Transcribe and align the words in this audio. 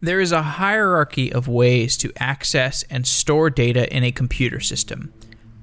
There 0.00 0.20
is 0.20 0.30
a 0.30 0.42
hierarchy 0.42 1.32
of 1.32 1.48
ways 1.48 1.96
to 1.96 2.12
access 2.18 2.84
and 2.84 3.04
store 3.04 3.50
data 3.50 3.92
in 3.94 4.04
a 4.04 4.12
computer 4.12 4.60
system. 4.60 5.12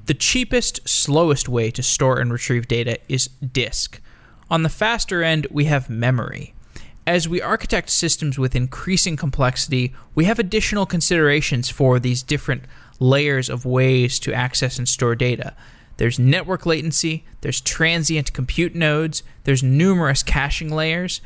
The 0.08 0.14
cheapest, 0.14 0.88
slowest 0.88 1.48
way 1.48 1.72
to 1.72 1.82
store 1.82 2.20
and 2.20 2.34
retrieve 2.34 2.68
data 2.68 3.00
is 3.08 3.28
disk. 3.28 4.02
On 4.52 4.64
the 4.64 4.70
faster 4.70 5.24
end, 5.24 5.48
we 5.50 5.66
have 5.66 5.90
memory. 5.90 6.54
As 7.08 7.30
we 7.30 7.42
architect 7.42 7.90
systems 7.90 8.38
with 8.38 8.58
increasing 8.58 9.16
complexity, 9.16 9.94
we 10.16 10.26
have 10.26 10.38
additional 10.38 10.86
considerations 10.86 11.70
for 11.70 11.98
these 11.98 12.22
different 12.22 12.64
layers 13.00 13.50
of 13.50 13.66
ways 13.66 14.20
to 14.20 14.34
access 14.34 14.78
and 14.78 14.88
store 14.88 15.16
data. 15.16 15.56
There's 15.96 16.20
network 16.20 16.66
latency, 16.66 17.24
there's 17.40 17.62
transient 17.62 18.34
compute 18.34 18.76
nodes, 18.76 19.24
there's 19.46 19.64
numerous 19.64 20.24
caching 20.24 20.70
layers, 20.70 21.22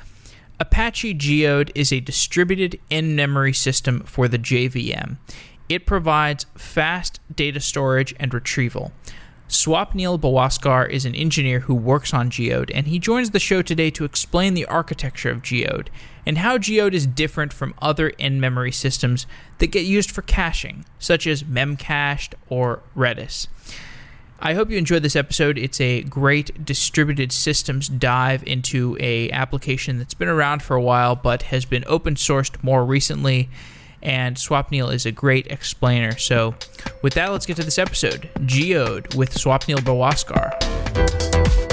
Apache 0.60 1.14
Geode 1.14 1.72
is 1.74 1.94
a 1.94 2.02
distributed 2.02 2.80
in 2.90 3.16
memory 3.16 3.54
system 3.54 4.02
for 4.02 4.28
the 4.28 4.38
JVM. 4.38 5.18
It 5.70 5.86
provides 5.86 6.48
fast 6.58 7.22
data 7.34 7.62
storage 7.62 8.14
and 8.20 8.34
retrieval. 8.34 8.92
Swapnil 9.48 10.20
Bawaskar 10.20 10.88
is 10.90 11.06
an 11.06 11.16
engineer 11.16 11.62
who 11.62 11.74
works 11.74 12.14
on 12.14 12.30
Geode, 12.30 12.72
and 12.74 12.88
he 12.88 13.00
joins 13.00 13.32
the 13.32 13.40
show 13.40 13.62
today 13.62 13.90
to 13.92 14.04
explain 14.04 14.54
the 14.54 14.66
architecture 14.66 15.32
of 15.32 15.42
Geode 15.42 15.88
and 16.26 16.40
how 16.40 16.58
Geode 16.58 16.94
is 16.94 17.08
different 17.08 17.54
from 17.54 17.74
other 17.82 18.10
in 18.10 18.40
memory 18.40 18.72
systems 18.72 19.26
that 19.58 19.68
get 19.68 19.86
used 19.86 20.12
for 20.12 20.22
caching, 20.22 20.86
such 21.00 21.26
as 21.26 21.44
Memcached 21.44 22.34
or 22.50 22.84
Redis. 22.96 23.48
I 24.42 24.54
hope 24.54 24.70
you 24.70 24.78
enjoyed 24.78 25.04
this 25.04 25.18
episode. 25.18 25.58
It's 25.58 25.82
a 25.82 26.04
great 26.04 26.64
distributed 26.64 27.34
systems 27.34 27.90
dive 27.90 28.42
into 28.48 28.96
a 29.00 29.30
application 29.32 29.98
that's 29.98 30.14
been 30.14 30.30
around 30.30 30.64
for 30.64 30.76
a 30.76 30.82
while 30.82 31.16
but 31.16 31.44
has 31.44 31.66
been 31.66 31.84
open 31.88 32.16
sourced 32.16 32.62
more 32.64 32.86
recently. 32.86 33.50
And 34.02 34.38
Swapnil 34.38 34.94
is 34.94 35.06
a 35.06 35.12
great 35.12 35.48
explainer. 35.48 36.18
So, 36.18 36.56
with 37.02 37.16
that, 37.16 37.34
let's 37.34 37.46
get 37.46 37.58
to 37.58 37.64
this 37.64 37.78
episode. 37.78 38.30
Geode 38.46 39.14
with 39.14 39.34
Swapnil 39.34 39.80
Bawaskar. 39.80 41.69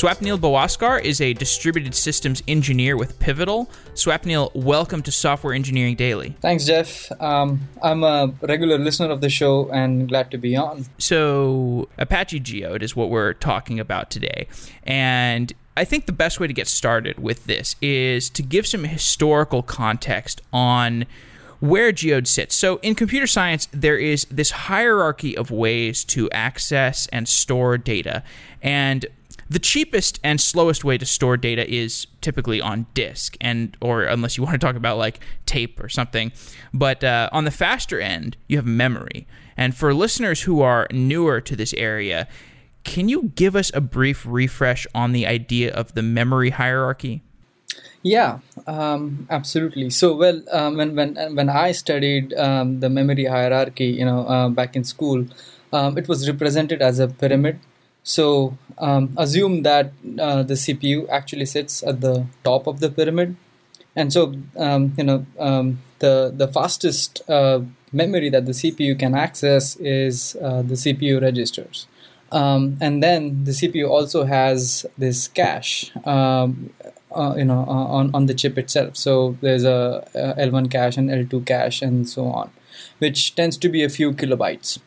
Swapnil 0.00 0.38
Bawaskar 0.38 1.02
is 1.04 1.20
a 1.20 1.34
distributed 1.34 1.94
systems 1.94 2.42
engineer 2.48 2.96
with 2.96 3.18
Pivotal. 3.18 3.70
Swapnil, 3.92 4.50
welcome 4.54 5.02
to 5.02 5.12
Software 5.12 5.52
Engineering 5.52 5.94
Daily. 5.94 6.34
Thanks, 6.40 6.64
Jeff. 6.64 7.12
Um, 7.20 7.68
I'm 7.82 8.02
a 8.02 8.32
regular 8.40 8.78
listener 8.78 9.10
of 9.10 9.20
the 9.20 9.28
show 9.28 9.68
and 9.70 10.08
glad 10.08 10.30
to 10.30 10.38
be 10.38 10.56
on. 10.56 10.86
So, 10.96 11.90
Apache 11.98 12.40
Geode 12.40 12.82
is 12.82 12.96
what 12.96 13.10
we're 13.10 13.34
talking 13.34 13.78
about 13.78 14.10
today. 14.10 14.48
And 14.84 15.52
I 15.76 15.84
think 15.84 16.06
the 16.06 16.12
best 16.12 16.40
way 16.40 16.46
to 16.46 16.54
get 16.54 16.66
started 16.66 17.18
with 17.18 17.44
this 17.44 17.76
is 17.82 18.30
to 18.30 18.42
give 18.42 18.66
some 18.66 18.84
historical 18.84 19.62
context 19.62 20.40
on 20.50 21.04
where 21.58 21.92
Geode 21.92 22.26
sits. 22.26 22.54
So, 22.54 22.78
in 22.78 22.94
computer 22.94 23.26
science, 23.26 23.68
there 23.70 23.98
is 23.98 24.26
this 24.30 24.50
hierarchy 24.50 25.36
of 25.36 25.50
ways 25.50 26.04
to 26.06 26.30
access 26.30 27.06
and 27.08 27.28
store 27.28 27.76
data. 27.76 28.22
And 28.62 29.04
the 29.50 29.58
cheapest 29.58 30.20
and 30.22 30.40
slowest 30.40 30.84
way 30.84 30.96
to 30.96 31.04
store 31.04 31.36
data 31.36 31.68
is 31.68 32.06
typically 32.20 32.60
on 32.60 32.86
disk, 32.94 33.36
and 33.40 33.76
or 33.80 34.04
unless 34.04 34.36
you 34.38 34.44
want 34.44 34.54
to 34.54 34.64
talk 34.64 34.76
about 34.76 34.96
like 34.96 35.20
tape 35.44 35.82
or 35.82 35.88
something. 35.88 36.32
But 36.72 37.02
uh, 37.04 37.28
on 37.32 37.44
the 37.44 37.50
faster 37.50 38.00
end, 38.00 38.36
you 38.46 38.56
have 38.56 38.66
memory. 38.66 39.26
And 39.56 39.76
for 39.76 39.92
listeners 39.92 40.42
who 40.42 40.62
are 40.62 40.86
newer 40.92 41.40
to 41.42 41.56
this 41.56 41.74
area, 41.74 42.28
can 42.84 43.08
you 43.08 43.32
give 43.34 43.56
us 43.56 43.70
a 43.74 43.80
brief 43.80 44.24
refresh 44.26 44.86
on 44.94 45.12
the 45.12 45.26
idea 45.26 45.74
of 45.74 45.94
the 45.94 46.02
memory 46.02 46.50
hierarchy? 46.50 47.22
Yeah, 48.02 48.38
um, 48.66 49.26
absolutely. 49.28 49.90
So, 49.90 50.14
well, 50.14 50.42
um, 50.52 50.76
when 50.76 50.94
when 50.94 51.16
when 51.34 51.48
I 51.48 51.72
studied 51.72 52.32
um, 52.34 52.80
the 52.80 52.88
memory 52.88 53.24
hierarchy, 53.24 53.86
you 53.86 54.04
know, 54.04 54.26
uh, 54.26 54.48
back 54.48 54.76
in 54.76 54.84
school, 54.84 55.26
um, 55.72 55.98
it 55.98 56.08
was 56.08 56.28
represented 56.30 56.80
as 56.80 57.00
a 57.00 57.08
pyramid 57.08 57.58
so 58.02 58.56
um, 58.78 59.14
assume 59.16 59.62
that 59.62 59.92
uh, 60.18 60.42
the 60.42 60.54
CPU 60.54 61.08
actually 61.08 61.46
sits 61.46 61.82
at 61.82 62.00
the 62.00 62.26
top 62.44 62.66
of 62.66 62.80
the 62.80 62.90
pyramid, 62.90 63.36
and 63.94 64.12
so 64.12 64.34
um, 64.56 64.94
you 64.96 65.04
know 65.04 65.26
um, 65.38 65.80
the 65.98 66.32
the 66.34 66.48
fastest 66.48 67.22
uh, 67.28 67.60
memory 67.92 68.30
that 68.30 68.46
the 68.46 68.52
CPU 68.52 68.98
can 68.98 69.14
access 69.14 69.76
is 69.76 70.36
uh, 70.42 70.62
the 70.62 70.74
CPU 70.74 71.20
registers, 71.20 71.86
um, 72.32 72.78
and 72.80 73.02
then 73.02 73.44
the 73.44 73.52
CPU 73.52 73.88
also 73.88 74.24
has 74.24 74.86
this 74.96 75.28
cache. 75.28 75.92
Um, 76.06 76.70
uh, 77.12 77.34
you 77.36 77.44
know, 77.44 77.64
uh, 77.66 77.86
on 77.98 78.10
on 78.14 78.26
the 78.26 78.34
chip 78.34 78.56
itself. 78.56 78.96
So 78.96 79.36
there's 79.40 79.64
a, 79.64 80.06
a 80.14 80.46
L1 80.46 80.70
cache 80.70 80.96
and 80.96 81.10
L2 81.10 81.44
cache 81.44 81.82
and 81.82 82.08
so 82.08 82.26
on, 82.26 82.52
which 82.98 83.34
tends 83.34 83.56
to 83.58 83.68
be 83.68 83.82
a 83.82 83.88
few 83.88 84.12
kilobytes. 84.12 84.78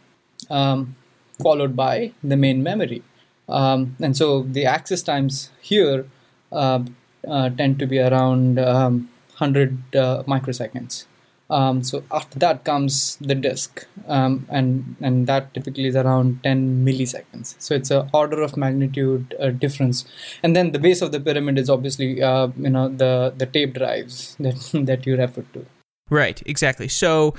Um, 0.50 0.96
followed 1.44 1.76
by 1.76 2.14
the 2.24 2.38
main 2.38 2.64
memory. 2.64 3.04
Um, 3.48 3.96
and 4.02 4.16
so 4.16 4.44
the 4.44 4.66
access 4.66 5.02
times 5.02 5.52
here 5.62 6.06
uh, 6.52 6.80
uh, 7.28 7.50
tend 7.50 7.80
to 7.80 7.88
be 7.88 8.00
around 8.00 8.60
um, 8.60 9.10
100 9.38 9.96
uh, 9.96 10.24
microseconds. 10.24 11.06
Um, 11.50 11.84
so 11.84 12.04
after 12.12 12.40
that 12.40 12.64
comes 12.64 13.18
the 13.18 13.36
disk, 13.36 13.86
um, 14.08 14.48
and 14.50 14.96
and 15.02 15.28
that 15.28 15.54
typically 15.54 15.86
is 15.86 15.96
around 15.96 16.42
10 16.42 16.84
milliseconds. 16.86 17.56
So 17.60 17.76
it's 17.76 17.92
an 17.92 18.10
order 18.14 18.42
of 18.42 18.56
magnitude 18.58 19.36
uh, 19.40 19.50
difference. 19.50 20.06
And 20.42 20.56
then 20.56 20.72
the 20.72 20.80
base 20.80 21.02
of 21.02 21.12
the 21.12 21.20
pyramid 21.20 21.60
is 21.60 21.70
obviously 21.70 22.24
uh, 22.24 22.48
you 22.58 22.70
know 22.70 22.90
the 22.90 23.34
the 23.38 23.46
tape 23.46 23.74
drives 23.74 24.36
that 24.40 24.56
that 24.86 25.06
you 25.06 25.16
referred 25.18 25.54
to. 25.54 25.66
Right, 26.10 26.42
exactly. 26.46 26.88
So, 26.88 27.34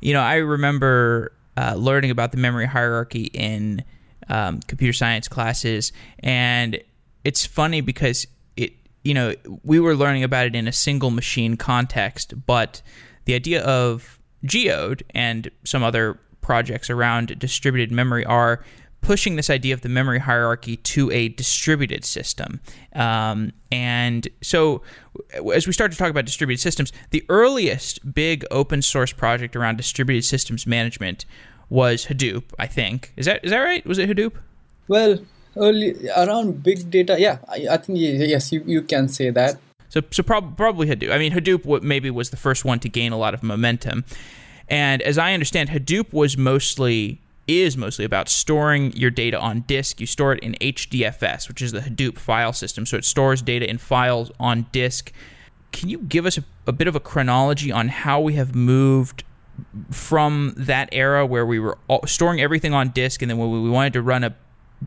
you 0.00 0.12
know, 0.12 0.20
I 0.20 0.36
remember 0.36 1.32
uh, 1.58 1.74
learning 1.74 2.10
about 2.10 2.30
the 2.30 2.38
memory 2.38 2.66
hierarchy 2.66 3.24
in 3.34 3.82
um, 4.28 4.60
computer 4.60 4.92
science 4.92 5.26
classes, 5.26 5.92
and 6.20 6.78
it's 7.24 7.44
funny 7.44 7.80
because 7.80 8.26
it, 8.56 8.74
you 9.02 9.12
know, 9.12 9.34
we 9.64 9.80
were 9.80 9.96
learning 9.96 10.22
about 10.22 10.46
it 10.46 10.54
in 10.54 10.68
a 10.68 10.72
single 10.72 11.10
machine 11.10 11.56
context, 11.56 12.46
but 12.46 12.80
the 13.24 13.34
idea 13.34 13.62
of 13.62 14.20
Geode 14.44 15.02
and 15.10 15.50
some 15.64 15.82
other 15.82 16.20
projects 16.40 16.90
around 16.90 17.36
distributed 17.40 17.90
memory 17.90 18.24
are 18.24 18.64
pushing 19.00 19.36
this 19.36 19.48
idea 19.48 19.74
of 19.74 19.80
the 19.82 19.88
memory 19.88 20.18
hierarchy 20.18 20.76
to 20.76 21.10
a 21.10 21.28
distributed 21.30 22.04
system. 22.04 22.60
Um, 22.94 23.52
and 23.70 24.28
so, 24.42 24.82
as 25.54 25.66
we 25.66 25.72
start 25.72 25.92
to 25.92 25.98
talk 25.98 26.10
about 26.10 26.24
distributed 26.24 26.60
systems, 26.60 26.92
the 27.10 27.24
earliest 27.28 28.14
big 28.14 28.44
open 28.50 28.82
source 28.82 29.12
project 29.12 29.56
around 29.56 29.76
distributed 29.76 30.24
systems 30.24 30.66
management 30.66 31.24
was 31.68 32.06
Hadoop. 32.06 32.44
I 32.58 32.66
think 32.66 33.12
is 33.16 33.26
that 33.26 33.44
is 33.44 33.50
that 33.50 33.60
right? 33.60 33.84
Was 33.86 33.98
it 33.98 34.08
Hadoop? 34.08 34.32
Well, 34.88 35.18
early 35.56 36.08
around 36.16 36.62
big 36.62 36.90
data, 36.90 37.16
yeah, 37.18 37.38
I, 37.48 37.66
I 37.70 37.76
think 37.76 37.98
yes, 37.98 38.52
you, 38.52 38.62
you 38.66 38.82
can 38.82 39.08
say 39.08 39.30
that. 39.30 39.58
So 39.88 40.00
so 40.10 40.22
prob- 40.22 40.56
probably 40.56 40.88
Hadoop. 40.88 41.12
I 41.12 41.18
mean, 41.18 41.32
Hadoop 41.32 41.82
maybe 41.82 42.10
was 42.10 42.30
the 42.30 42.36
first 42.36 42.64
one 42.64 42.78
to 42.80 42.88
gain 42.88 43.12
a 43.12 43.18
lot 43.18 43.34
of 43.34 43.42
momentum. 43.42 44.04
And 44.68 45.00
as 45.02 45.16
I 45.16 45.32
understand, 45.32 45.70
Hadoop 45.70 46.12
was 46.12 46.36
mostly 46.36 47.20
is 47.48 47.76
mostly 47.76 48.04
about 48.04 48.28
storing 48.28 48.92
your 48.92 49.10
data 49.10 49.40
on 49.40 49.62
disk. 49.62 50.00
You 50.00 50.06
store 50.06 50.34
it 50.34 50.40
in 50.40 50.52
HDFS, 50.60 51.48
which 51.48 51.62
is 51.62 51.72
the 51.72 51.80
Hadoop 51.80 52.18
file 52.18 52.52
system. 52.52 52.86
So 52.86 52.96
it 52.96 53.04
stores 53.04 53.42
data 53.42 53.68
in 53.68 53.78
files 53.78 54.30
on 54.38 54.66
disk. 54.70 55.12
Can 55.72 55.88
you 55.88 55.98
give 55.98 56.26
us 56.26 56.38
a, 56.38 56.44
a 56.66 56.72
bit 56.72 56.86
of 56.86 56.94
a 56.94 57.00
chronology 57.00 57.72
on 57.72 57.88
how 57.88 58.20
we 58.20 58.34
have 58.34 58.54
moved 58.54 59.24
from 59.90 60.54
that 60.56 60.88
era 60.92 61.26
where 61.26 61.44
we 61.44 61.58
were 61.58 61.78
storing 62.06 62.40
everything 62.40 62.72
on 62.72 62.90
disk, 62.90 63.22
and 63.22 63.30
then 63.30 63.38
when 63.38 63.50
we 63.50 63.70
wanted 63.70 63.92
to 63.94 64.02
run 64.02 64.24
a 64.24 64.34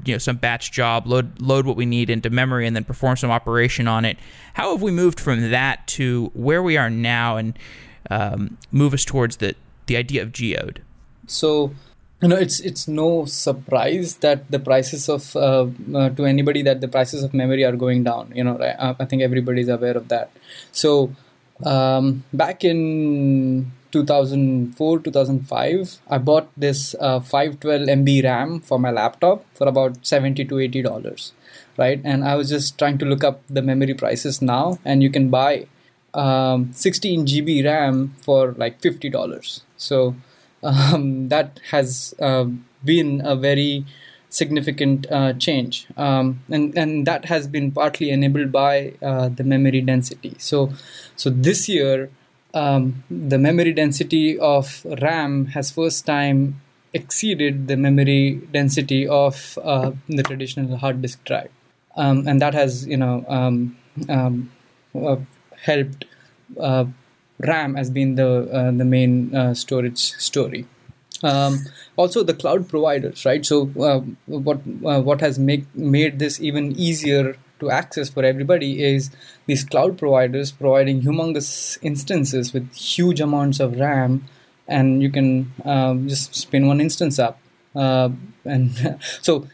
you 0.06 0.14
know 0.14 0.18
some 0.18 0.38
batch 0.38 0.72
job, 0.72 1.06
load 1.06 1.42
load 1.42 1.66
what 1.66 1.76
we 1.76 1.86
need 1.86 2.10
into 2.10 2.30
memory, 2.30 2.66
and 2.66 2.76
then 2.76 2.84
perform 2.84 3.18
some 3.18 3.30
operation 3.30 3.88
on 3.88 4.06
it. 4.06 4.18
How 4.54 4.72
have 4.72 4.82
we 4.82 4.92
moved 4.92 5.20
from 5.20 5.52
that 5.52 5.86
to 5.88 6.32
where 6.34 6.64
we 6.64 6.78
are 6.78 6.90
now, 6.90 7.38
and 7.38 7.58
um, 8.10 8.58
move 8.72 8.94
us 8.94 9.04
towards 9.04 9.38
the 9.38 9.56
the 9.88 9.98
idea 9.98 10.22
of 10.22 10.32
geode? 10.32 10.78
So 11.28 11.74
you 12.22 12.28
know 12.28 12.36
it's 12.36 12.60
it's 12.60 12.88
no 12.88 13.26
surprise 13.26 14.18
that 14.18 14.50
the 14.52 14.60
prices 14.60 15.10
of 15.10 15.36
uh, 15.36 15.66
uh, 15.96 16.10
to 16.10 16.26
anybody 16.26 16.62
that 16.62 16.82
the 16.82 16.88
prices 16.88 17.24
of 17.24 17.34
memory 17.34 17.64
are 17.64 17.76
going 17.76 18.04
down 18.04 18.32
you 18.36 18.44
know 18.44 18.58
I, 18.62 18.96
I 19.00 19.06
think 19.06 19.22
everybody's 19.22 19.70
aware 19.70 19.98
of 19.98 20.08
that. 20.10 20.32
So 20.72 21.16
um, 21.66 22.24
back 22.34 22.64
in 22.64 23.72
2004 23.92 25.00
2005 25.00 25.98
i 26.10 26.18
bought 26.18 26.48
this 26.56 26.96
uh, 27.00 27.20
512 27.20 27.88
mb 27.90 28.24
ram 28.24 28.62
for 28.62 28.80
my 28.80 28.90
laptop 28.90 29.44
for 29.54 29.68
about 29.68 29.98
70 30.06 30.46
to 30.46 30.60
80 30.60 30.82
dollars 30.82 31.34
right? 31.78 32.02
And 32.04 32.24
i 32.24 32.36
was 32.36 32.50
just 32.50 32.78
trying 32.78 32.98
to 33.00 33.06
look 33.06 33.24
up 33.24 33.42
the 33.50 33.62
memory 33.62 33.94
prices 33.94 34.42
now 34.42 34.80
and 34.86 35.04
you 35.04 35.10
can 35.10 35.30
buy 35.30 35.68
um, 36.14 36.72
16 36.74 37.26
gb 37.26 37.66
ram 37.66 38.16
for 38.22 38.54
like 38.54 38.82
50 38.82 39.10
dollars. 39.10 39.64
So 39.78 40.16
um, 40.64 41.30
that 41.30 41.60
has 41.72 42.14
uh, 42.20 42.46
been 42.84 43.22
a 43.26 43.36
very 43.36 43.86
significant 44.30 45.12
uh, 45.12 45.34
change, 45.34 45.88
um, 45.98 46.42
and 46.50 46.78
and 46.78 47.06
that 47.06 47.26
has 47.26 47.48
been 47.48 47.72
partly 47.72 48.10
enabled 48.10 48.52
by 48.52 48.94
uh, 49.02 49.30
the 49.30 49.44
memory 49.44 49.82
density. 49.82 50.36
So, 50.38 50.74
so 51.16 51.30
this 51.30 51.68
year, 51.68 52.10
um, 52.54 53.04
the 53.10 53.38
memory 53.38 53.74
density 53.74 54.40
of 54.40 54.86
RAM 55.02 55.48
has 55.48 55.72
first 55.72 56.06
time 56.06 56.62
exceeded 56.94 57.68
the 57.68 57.78
memory 57.78 58.42
density 58.52 59.08
of 59.08 59.58
uh, 59.64 59.92
the 60.08 60.24
traditional 60.24 60.78
hard 60.78 61.02
disk 61.02 61.24
drive, 61.26 61.52
um, 61.96 62.28
and 62.28 62.42
that 62.42 62.54
has 62.54 62.88
you 62.88 62.98
know 62.98 63.26
um, 63.28 63.78
um, 64.10 64.52
uh, 64.96 65.18
helped 65.62 66.06
uh, 66.60 66.86
RAM 67.48 67.76
has 67.76 67.90
been 67.90 68.16
the 68.16 68.50
uh, 68.52 68.72
the 68.72 68.86
main 68.86 69.36
uh, 69.36 69.54
storage 69.54 70.14
story. 70.30 70.66
Um, 71.24 71.60
also, 71.98 72.24
the 72.24 72.34
cloud 72.34 72.68
providers, 72.68 73.26
right? 73.26 73.46
So, 73.46 73.72
uh, 73.80 74.00
what 74.26 74.62
uh, 74.86 75.02
what 75.02 75.22
has 75.22 75.38
make 75.38 75.74
made 75.76 76.20
this 76.20 76.42
even 76.42 76.72
easier 76.78 77.36
to 77.60 77.70
access 77.70 78.10
for 78.10 78.24
everybody 78.24 78.84
is 78.84 79.12
these 79.46 79.64
cloud 79.64 79.98
providers 79.98 80.52
providing 80.52 81.02
humongous 81.02 81.78
instances 81.84 82.54
with 82.54 82.74
huge 82.74 83.22
amounts 83.22 83.60
of 83.60 83.78
RAM, 83.78 84.26
and 84.68 85.02
you 85.04 85.12
can 85.12 85.54
um, 85.64 86.08
just 86.08 86.34
spin 86.36 86.68
one 86.68 86.82
instance 86.82 87.20
up. 87.20 87.40
Uh, 87.76 88.10
and 88.44 88.98
so, 89.22 89.48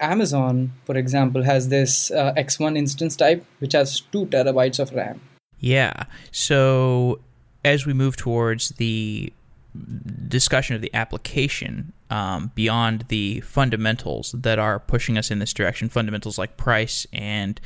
Amazon, 0.00 0.72
for 0.84 0.96
example, 0.96 1.42
has 1.42 1.68
this 1.68 2.10
uh, 2.10 2.32
X1 2.36 2.76
instance 2.76 3.16
type, 3.16 3.44
which 3.58 3.74
has 3.74 4.00
two 4.00 4.26
terabytes 4.26 4.78
of 4.78 4.92
RAM. 4.92 5.20
Yeah. 5.62 6.04
So 6.32 7.20
as 7.64 7.86
we 7.86 7.94
move 7.94 8.16
towards 8.16 8.70
the 8.70 9.32
discussion 10.28 10.76
of 10.76 10.82
the 10.82 10.92
application 10.92 11.94
um, 12.10 12.50
beyond 12.54 13.06
the 13.08 13.40
fundamentals 13.40 14.32
that 14.32 14.58
are 14.58 14.78
pushing 14.78 15.16
us 15.16 15.30
in 15.30 15.38
this 15.38 15.54
direction, 15.54 15.88
fundamentals 15.88 16.36
like 16.36 16.58
price 16.58 17.06
and 17.12 17.58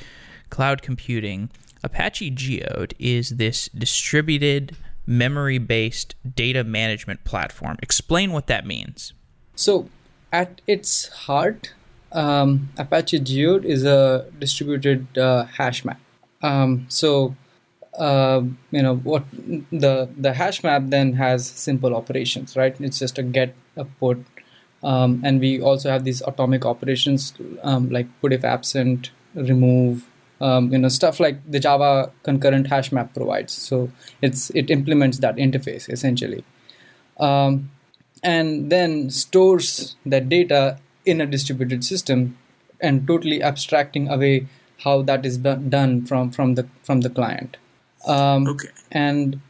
cloud 0.51 0.83
computing, 0.83 1.51
Apache 1.83 2.31
Geode 2.33 2.93
is 2.99 3.31
this 3.31 3.69
distributed 3.71 4.77
memory 5.07 5.59
based 5.59 6.15
data 6.35 6.63
management 6.63 7.25
platform. 7.25 7.77
Explain 7.83 8.33
what 8.33 8.47
that 8.47 8.67
means. 8.67 9.15
So, 9.55 9.89
at 10.33 10.61
its 10.67 11.09
heart, 11.09 11.73
um, 12.13 12.69
Apache 12.77 13.21
Geode 13.21 13.65
is 13.65 13.85
a 13.85 14.27
distributed 14.39 15.17
uh, 15.17 15.47
hash 15.47 15.85
map. 15.85 16.01
Um, 16.43 16.87
so, 16.89 17.35
uh, 17.99 18.43
you 18.71 18.83
know 18.83 18.97
what 18.97 19.25
the 19.73 20.09
the 20.17 20.33
hash 20.35 20.63
map 20.63 20.83
then 20.87 21.15
has 21.15 21.47
simple 21.47 21.95
operations 21.95 22.57
right? 22.57 22.79
It's 22.81 22.99
just 22.99 23.19
a 23.19 23.23
get 23.23 23.55
a 23.77 23.85
put 23.85 24.25
um, 24.83 25.21
and 25.25 25.41
we 25.41 25.61
also 25.61 25.91
have 25.91 26.05
these 26.05 26.23
atomic 26.23 26.65
operations 26.65 27.35
um, 27.63 27.91
like 27.91 28.07
put 28.21 28.33
if 28.33 28.45
absent 28.45 29.11
remove 29.35 30.07
um, 30.41 30.71
you 30.73 30.79
know 30.79 30.89
stuff 30.89 31.19
like 31.19 31.39
the 31.51 31.59
java 31.59 32.13
concurrent 32.23 32.67
hash 32.67 32.93
map 32.93 33.15
provides. 33.15 33.53
So 33.53 33.91
it's 34.23 34.51
it 34.51 34.71
implements 34.71 35.19
that 35.19 35.37
interface 35.37 35.89
essentially. 35.89 36.45
Um, 37.19 37.71
and 38.23 38.71
then 38.71 39.11
stores 39.11 39.97
that 40.05 40.29
data 40.29 40.79
in 41.05 41.21
a 41.21 41.27
distributed 41.27 41.85
system 41.85 42.37
and 42.81 43.07
totally 43.07 43.43
abstracting 43.43 44.09
away 44.09 44.47
how 44.85 45.03
that 45.03 45.25
is 45.25 45.39
done 45.39 46.05
from 46.05 46.31
from 46.31 46.55
the 46.55 46.69
from 46.83 47.01
the 47.01 47.11
client 47.11 47.57
um, 48.07 48.47
okay. 48.49 48.69
And 48.91 49.41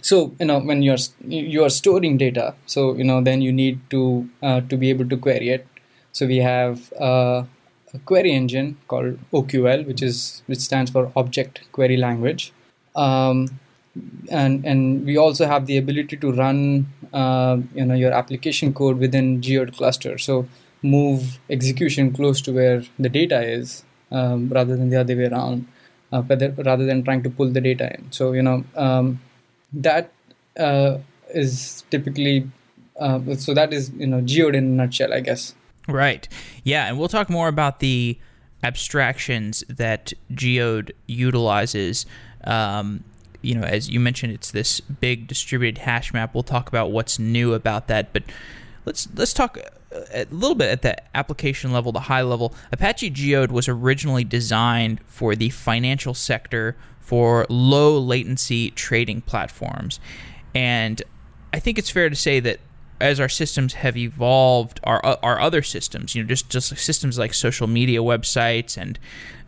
so 0.00 0.34
you 0.38 0.46
know 0.46 0.58
when 0.58 0.82
you're 0.82 0.98
you 1.26 1.64
are 1.64 1.70
storing 1.70 2.18
data, 2.18 2.54
so 2.66 2.94
you 2.94 3.04
know 3.04 3.22
then 3.22 3.42
you 3.42 3.52
need 3.52 3.80
to 3.90 4.28
uh, 4.42 4.60
to 4.62 4.76
be 4.76 4.90
able 4.90 5.08
to 5.08 5.16
query 5.16 5.50
it. 5.50 5.66
So 6.12 6.26
we 6.26 6.38
have 6.38 6.92
uh, 6.94 7.44
a 7.94 7.98
query 8.04 8.32
engine 8.32 8.76
called 8.88 9.18
OQL, 9.32 9.86
which 9.86 10.02
is 10.02 10.42
which 10.46 10.58
stands 10.58 10.90
for 10.90 11.12
Object 11.16 11.70
Query 11.72 11.96
Language. 11.96 12.52
Um, 12.94 13.58
and 14.30 14.64
and 14.64 15.04
we 15.04 15.16
also 15.16 15.46
have 15.46 15.66
the 15.66 15.76
ability 15.76 16.16
to 16.16 16.32
run 16.32 16.86
uh, 17.12 17.58
you 17.74 17.84
know 17.84 17.94
your 17.94 18.12
application 18.12 18.72
code 18.72 18.98
within 18.98 19.42
geode 19.42 19.76
cluster 19.76 20.16
so 20.18 20.46
move 20.82 21.38
execution 21.50 22.12
close 22.12 22.40
to 22.40 22.52
where 22.52 22.82
the 22.98 23.08
data 23.08 23.42
is 23.42 23.84
um, 24.10 24.48
rather 24.48 24.76
than 24.76 24.88
the 24.88 24.96
other 24.98 25.14
way 25.16 25.26
around 25.26 25.66
uh, 26.12 26.22
whether, 26.22 26.50
rather 26.50 26.84
than 26.84 27.02
trying 27.02 27.22
to 27.22 27.30
pull 27.30 27.50
the 27.50 27.60
data 27.60 27.92
in. 27.94 28.12
So 28.12 28.32
you 28.32 28.42
know 28.42 28.64
um, 28.76 29.20
that 29.72 30.12
uh, 30.58 30.98
is 31.34 31.84
typically 31.90 32.50
uh, 33.00 33.20
so 33.36 33.54
that 33.54 33.72
is 33.72 33.90
you 33.96 34.06
know 34.06 34.20
geode 34.20 34.54
in 34.54 34.64
a 34.64 34.68
nutshell, 34.68 35.12
I 35.12 35.20
guess. 35.20 35.54
Right. 35.88 36.28
Yeah, 36.62 36.86
and 36.86 36.98
we'll 36.98 37.08
talk 37.08 37.28
more 37.28 37.48
about 37.48 37.80
the 37.80 38.18
abstractions 38.62 39.64
that 39.68 40.12
geode 40.32 40.94
utilizes. 41.06 42.06
Um, 42.44 43.04
you 43.40 43.56
know, 43.56 43.62
as 43.62 43.90
you 43.90 43.98
mentioned, 43.98 44.32
it's 44.32 44.52
this 44.52 44.80
big 44.80 45.26
distributed 45.26 45.78
hash 45.78 46.12
map. 46.12 46.34
We'll 46.34 46.44
talk 46.44 46.68
about 46.68 46.92
what's 46.92 47.18
new 47.18 47.54
about 47.54 47.88
that, 47.88 48.12
but 48.12 48.22
let's 48.84 49.08
let's 49.14 49.32
talk 49.32 49.58
Uh, 49.94 50.00
a 50.12 50.26
little 50.30 50.54
bit 50.54 50.70
at 50.70 50.82
the 50.82 50.96
application 51.16 51.72
level, 51.72 51.92
the 51.92 52.00
high 52.00 52.22
level, 52.22 52.54
Apache 52.70 53.10
Geode 53.10 53.50
was 53.50 53.68
originally 53.68 54.24
designed 54.24 55.00
for 55.06 55.36
the 55.36 55.50
financial 55.50 56.14
sector 56.14 56.76
for 57.00 57.46
low 57.48 57.98
latency 57.98 58.70
trading 58.70 59.20
platforms. 59.22 60.00
And 60.54 61.02
I 61.52 61.58
think 61.58 61.78
it's 61.78 61.90
fair 61.90 62.08
to 62.08 62.16
say 62.16 62.40
that 62.40 62.60
as 63.02 63.18
our 63.18 63.28
systems 63.28 63.74
have 63.74 63.96
evolved, 63.96 64.80
our 64.84 65.04
our 65.04 65.40
other 65.40 65.60
systems, 65.60 66.14
you 66.14 66.22
know, 66.22 66.28
just 66.28 66.48
just 66.48 66.76
systems 66.78 67.18
like 67.18 67.34
social 67.34 67.66
media 67.66 67.98
websites 67.98 68.78
and 68.78 68.98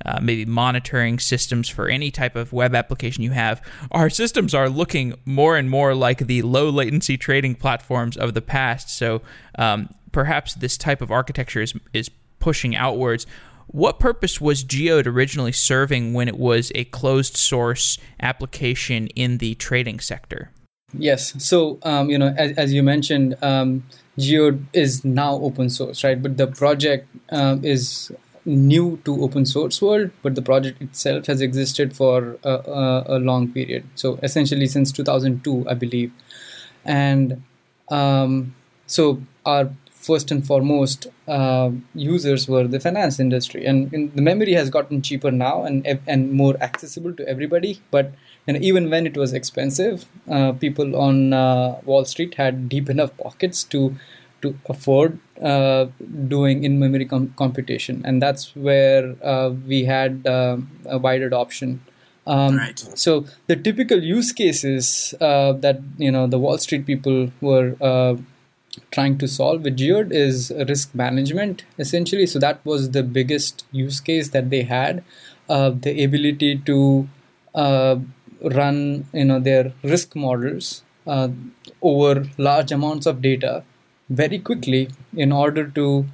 uh, 0.05 0.19
maybe 0.21 0.45
monitoring 0.45 1.19
systems 1.19 1.69
for 1.69 1.89
any 1.89 2.11
type 2.11 2.37
of 2.37 2.53
web 2.53 2.75
application 2.75 3.23
you 3.23 3.31
have, 3.31 3.63
our 3.93 4.11
systems 4.11 4.55
are 4.55 4.69
looking 4.69 5.15
more 5.25 5.57
and 5.57 5.71
more 5.71 5.95
like 5.95 6.27
the 6.27 6.43
low 6.43 6.69
latency 6.69 7.17
trading 7.17 7.55
platforms 7.55 8.17
of 8.17 8.35
the 8.35 8.43
past. 8.43 8.91
So 8.91 9.23
um, 9.57 9.95
perhaps 10.13 10.55
this 10.55 10.77
type 10.77 11.01
of 11.01 11.11
architecture 11.11 11.63
is 11.63 11.75
is 11.93 12.11
pushing 12.41 12.75
outwards. 12.75 13.25
What 13.69 13.99
purpose 13.99 14.41
was 14.41 14.63
Geode 14.63 15.07
originally 15.07 15.53
serving 15.53 16.13
when 16.13 16.29
it 16.29 16.37
was 16.37 16.71
a 16.75 16.85
closed 16.85 17.37
source 17.37 17.99
application 18.21 19.07
in 19.09 19.39
the 19.39 19.55
trading 19.55 20.01
sector? 20.01 20.51
Yes. 20.97 21.35
So, 21.43 21.79
um, 21.83 22.11
you 22.11 22.19
know, 22.19 22.35
as, 22.37 22.53
as 22.57 22.73
you 22.73 22.83
mentioned, 22.83 23.37
um, 23.43 23.85
Geode 24.19 24.65
is 24.73 25.05
now 25.05 25.35
open 25.37 25.71
source, 25.71 26.05
right? 26.05 26.21
But 26.23 26.37
the 26.37 26.47
project 26.47 27.09
um, 27.31 27.65
is 27.65 28.13
new 28.45 29.01
to 29.05 29.23
open 29.23 29.47
source 29.47 29.81
world, 29.81 30.11
but 30.23 30.35
the 30.35 30.43
project 30.43 30.81
itself 30.83 31.27
has 31.27 31.41
existed 31.41 31.97
for 31.97 32.37
a, 32.45 32.51
a, 32.51 33.05
a 33.09 33.19
long 33.19 33.51
period. 33.53 33.85
So, 33.95 34.19
essentially, 34.23 34.67
since 34.67 34.93
2002, 34.93 35.67
I 35.69 35.75
believe. 35.75 36.13
And 36.85 37.43
um, 37.89 38.55
so, 38.87 39.21
our 39.45 39.71
first 40.05 40.31
and 40.31 40.47
foremost 40.47 41.07
uh, 41.27 41.71
users 41.95 42.47
were 42.47 42.67
the 42.67 42.81
finance 42.81 43.19
industry, 43.19 43.65
and, 43.65 43.93
and, 43.93 44.13
the 44.15 44.23
memory 44.23 44.53
has 44.53 44.71
gotten 44.71 45.01
cheaper 45.03 45.31
now 45.31 45.65
and 45.65 45.87
and 46.07 46.33
more 46.33 46.57
accessible 46.61 47.15
to 47.15 47.27
everybody. 47.29 47.81
But 47.91 48.13
you 48.47 48.55
know, 48.55 48.61
even 48.61 48.91
when 48.91 49.07
it 49.07 49.17
was 49.17 49.33
expensive, 49.33 50.05
uh, 50.31 50.53
people 50.53 50.97
on 50.97 51.33
uh, 51.33 51.81
Wall 51.85 52.05
Street 52.05 52.35
had 52.35 52.69
deep 52.69 52.91
enough 52.91 53.17
pockets 53.17 53.65
to 53.65 53.97
to 54.43 54.55
afford 54.69 55.19
uh, 55.41 55.87
doing 56.29 56.65
in-memory 56.65 57.07
com- 57.07 57.33
computation, 57.39 58.03
and 58.05 58.21
that's 58.21 58.55
where 58.55 59.17
uh, 59.25 59.51
we 59.67 59.85
had 59.85 60.27
uh, 60.27 60.59
a 60.87 60.99
wide 60.99 61.23
adoption. 61.23 61.81
Um, 62.27 62.57
right. 62.57 62.79
So 62.95 63.27
the 63.49 63.57
typical 63.57 64.03
use 64.03 64.33
cases 64.33 65.15
that 65.21 65.81
you 65.99 66.13
know 66.13 66.27
the 66.27 66.39
Wall 66.39 66.59
Street 66.59 66.87
people 66.87 67.33
were 67.41 67.77
trying 68.91 69.19
to 69.19 69.29
solve 69.29 69.63
with 69.63 69.77
Geode 69.77 70.13
is 70.13 70.53
risk 70.69 70.95
management 70.95 71.65
essentially. 71.79 72.27
So 72.27 72.39
that 72.39 72.65
was 72.65 72.91
the 72.91 73.03
biggest 73.03 73.65
use 73.73 74.01
case 74.01 74.31
that 74.31 74.51
they 74.51 74.63
had, 74.63 75.05
uh, 75.49 75.71
the 75.71 76.03
ability 76.05 76.59
to 76.67 77.09
uh, 77.55 77.97
run 78.43 79.07
you 79.13 79.25
know 79.25 79.41
their 79.41 79.73
risk 79.83 80.15
models 80.15 80.83
uh, 81.07 81.29
over 81.83 82.27
large 82.39 82.73
amounts 82.73 83.07
of 83.07 83.23
data 83.23 83.65
very 84.09 84.39
quickly 84.39 84.89
in 85.17 85.33
order 85.33 85.67
to 85.69 86.05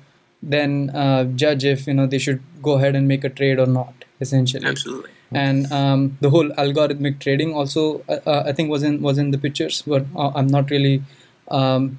then 0.42 0.90
uh, 0.90 1.24
judge 1.24 1.64
if 1.64 1.86
you 1.86 1.94
know 1.94 2.06
they 2.06 2.18
should 2.18 2.42
go 2.62 2.72
ahead 2.72 2.94
and 2.94 3.08
make 3.08 3.24
a 3.24 3.28
trade 3.28 3.58
or 3.58 3.66
not 3.66 4.04
essentially 4.20 4.66
absolutely 4.66 5.10
and 5.32 5.70
um, 5.72 6.16
the 6.20 6.30
whole 6.30 6.48
algorithmic 6.50 7.18
trading 7.20 7.54
also 7.54 8.02
uh, 8.08 8.18
uh, 8.26 8.42
i 8.46 8.52
think 8.52 8.70
was 8.70 8.82
in 8.82 9.00
was 9.02 9.18
in 9.18 9.30
the 9.30 9.38
pictures 9.38 9.82
but 9.86 10.04
i'm 10.16 10.46
not 10.46 10.70
really 10.70 11.02
um, 11.48 11.98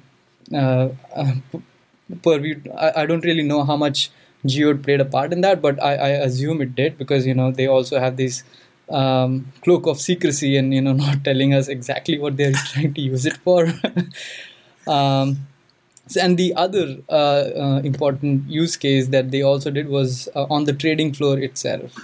uh, 0.54 0.88
uh, 1.14 1.34
purview. 2.22 2.60
I, 2.76 3.02
I 3.02 3.06
don't 3.06 3.24
really 3.24 3.42
know 3.42 3.64
how 3.64 3.76
much 3.76 4.10
Geode 4.46 4.82
played 4.82 5.00
a 5.00 5.04
part 5.04 5.32
in 5.32 5.40
that, 5.42 5.62
but 5.62 5.82
I, 5.82 5.94
I 5.94 6.08
assume 6.26 6.60
it 6.62 6.74
did 6.74 6.98
because 6.98 7.26
you 7.26 7.34
know 7.34 7.50
they 7.50 7.66
also 7.66 8.00
have 8.00 8.16
this 8.16 8.42
um, 8.90 9.52
cloak 9.62 9.86
of 9.86 10.00
secrecy 10.00 10.56
and 10.56 10.74
you 10.74 10.80
know 10.80 10.92
not 11.04 11.24
telling 11.24 11.54
us 11.54 11.68
exactly 11.68 12.18
what 12.18 12.36
they're 12.36 12.52
trying 12.72 12.94
to 12.94 13.00
use 13.00 13.26
it 13.26 13.36
for. 13.38 13.72
um, 14.86 15.46
and 16.20 16.36
the 16.36 16.52
other 16.56 16.96
uh, 17.08 17.12
uh, 17.12 17.80
important 17.84 18.48
use 18.48 18.76
case 18.76 19.08
that 19.08 19.30
they 19.30 19.42
also 19.42 19.70
did 19.70 19.88
was 19.88 20.28
uh, 20.34 20.44
on 20.50 20.64
the 20.64 20.72
trading 20.72 21.12
floor 21.14 21.38
itself. 21.38 21.94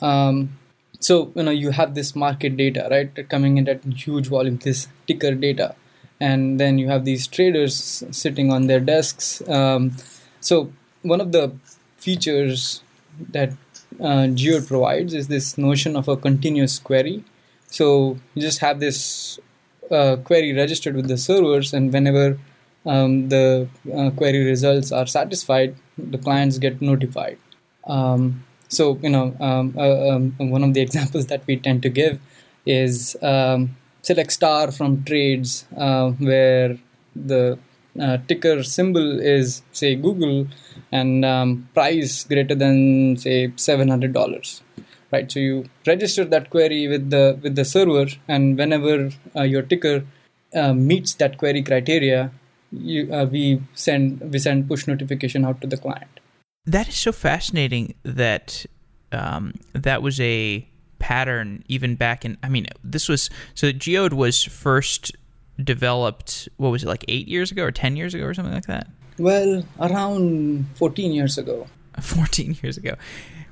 Um, 0.00 0.56
so 1.00 1.32
you 1.34 1.42
know 1.42 1.50
you 1.50 1.70
have 1.70 1.94
this 1.94 2.14
market 2.14 2.56
data 2.56 2.86
right 2.90 3.28
coming 3.28 3.58
in 3.58 3.68
at 3.68 3.84
huge 3.84 4.28
volume, 4.28 4.58
this 4.58 4.88
ticker 5.06 5.34
data, 5.34 5.74
and 6.20 6.60
then 6.60 6.78
you 6.78 6.88
have 6.88 7.04
these 7.04 7.26
traders 7.26 8.04
sitting 8.10 8.52
on 8.52 8.66
their 8.66 8.80
desks. 8.80 9.42
Um, 9.48 9.96
so 10.40 10.72
one 11.02 11.20
of 11.20 11.32
the 11.32 11.52
features 11.96 12.82
that 13.30 13.50
uh, 13.98 14.26
Geode 14.34 14.66
provides 14.66 15.14
is 15.14 15.28
this 15.28 15.56
notion 15.58 15.96
of 15.96 16.08
a 16.08 16.16
continuous 16.16 16.78
query. 16.78 17.24
So 17.66 18.18
you 18.34 18.42
just 18.42 18.58
have 18.58 18.80
this 18.80 19.38
uh, 19.90 20.16
query 20.16 20.52
registered 20.52 20.94
with 20.94 21.08
the 21.08 21.16
servers, 21.16 21.72
and 21.72 21.92
whenever 21.92 22.38
um, 22.86 23.28
the 23.28 23.68
uh, 23.94 24.10
query 24.10 24.44
results 24.44 24.92
are 24.92 25.06
satisfied, 25.06 25.74
the 25.98 26.18
clients 26.18 26.58
get 26.58 26.80
notified. 26.80 27.38
Um, 27.84 28.44
so 28.68 28.98
you 29.02 29.10
know, 29.10 29.36
um, 29.40 29.74
uh, 29.76 30.08
um, 30.10 30.34
one 30.38 30.62
of 30.62 30.74
the 30.74 30.80
examples 30.86 31.26
that 31.26 31.46
we 31.46 31.56
tend 31.56 31.82
to 31.82 31.88
give 31.88 32.20
is 32.66 33.16
um, 33.22 33.76
select 34.02 34.32
star 34.32 34.70
from 34.70 35.04
trades 35.04 35.66
uh, 35.76 36.10
where 36.12 36.78
the 37.14 37.58
uh, 38.00 38.18
ticker 38.28 38.62
symbol 38.62 39.20
is 39.20 39.62
say 39.72 39.94
Google 39.94 40.46
and 40.92 41.24
um, 41.24 41.68
price 41.74 42.24
greater 42.24 42.54
than 42.54 43.16
say 43.16 43.52
seven 43.56 43.88
hundred 43.88 44.12
dollars 44.12 44.62
right? 45.12 45.30
So 45.30 45.40
you 45.40 45.68
register 45.86 46.24
that 46.24 46.50
query 46.50 46.88
with 46.88 47.10
the 47.10 47.38
with 47.42 47.56
the 47.56 47.64
server 47.64 48.06
and 48.28 48.56
whenever 48.56 49.10
uh, 49.36 49.42
your 49.42 49.62
ticker 49.62 50.04
uh, 50.54 50.72
meets 50.72 51.14
that 51.14 51.38
query 51.38 51.62
criteria 51.62 52.30
you, 52.72 53.12
uh, 53.12 53.24
we 53.24 53.60
send 53.74 54.20
we 54.32 54.38
send 54.38 54.68
push 54.68 54.86
notification 54.86 55.44
out 55.44 55.60
to 55.60 55.66
the 55.66 55.76
client. 55.76 56.20
That 56.66 56.88
is 56.88 56.96
so 56.96 57.12
fascinating 57.12 57.94
that 58.04 58.66
um, 59.12 59.54
that 59.72 60.02
was 60.02 60.20
a 60.20 60.66
pattern 61.00 61.64
even 61.66 61.96
back 61.96 62.24
in 62.24 62.38
i 62.42 62.48
mean 62.48 62.66
this 62.84 63.08
was 63.08 63.28
so 63.54 63.72
geode 63.72 64.12
was 64.12 64.44
first 64.44 65.12
developed 65.62 66.48
what 66.58 66.70
was 66.70 66.84
it 66.84 66.86
like 66.86 67.04
eight 67.08 67.26
years 67.26 67.50
ago 67.50 67.64
or 67.64 67.72
ten 67.72 67.96
years 67.96 68.14
ago 68.14 68.24
or 68.24 68.32
something 68.34 68.54
like 68.54 68.66
that 68.66 68.86
well 69.18 69.64
around 69.80 70.66
14 70.76 71.12
years 71.12 71.36
ago 71.36 71.66
14 72.00 72.56
years 72.62 72.76
ago 72.76 72.94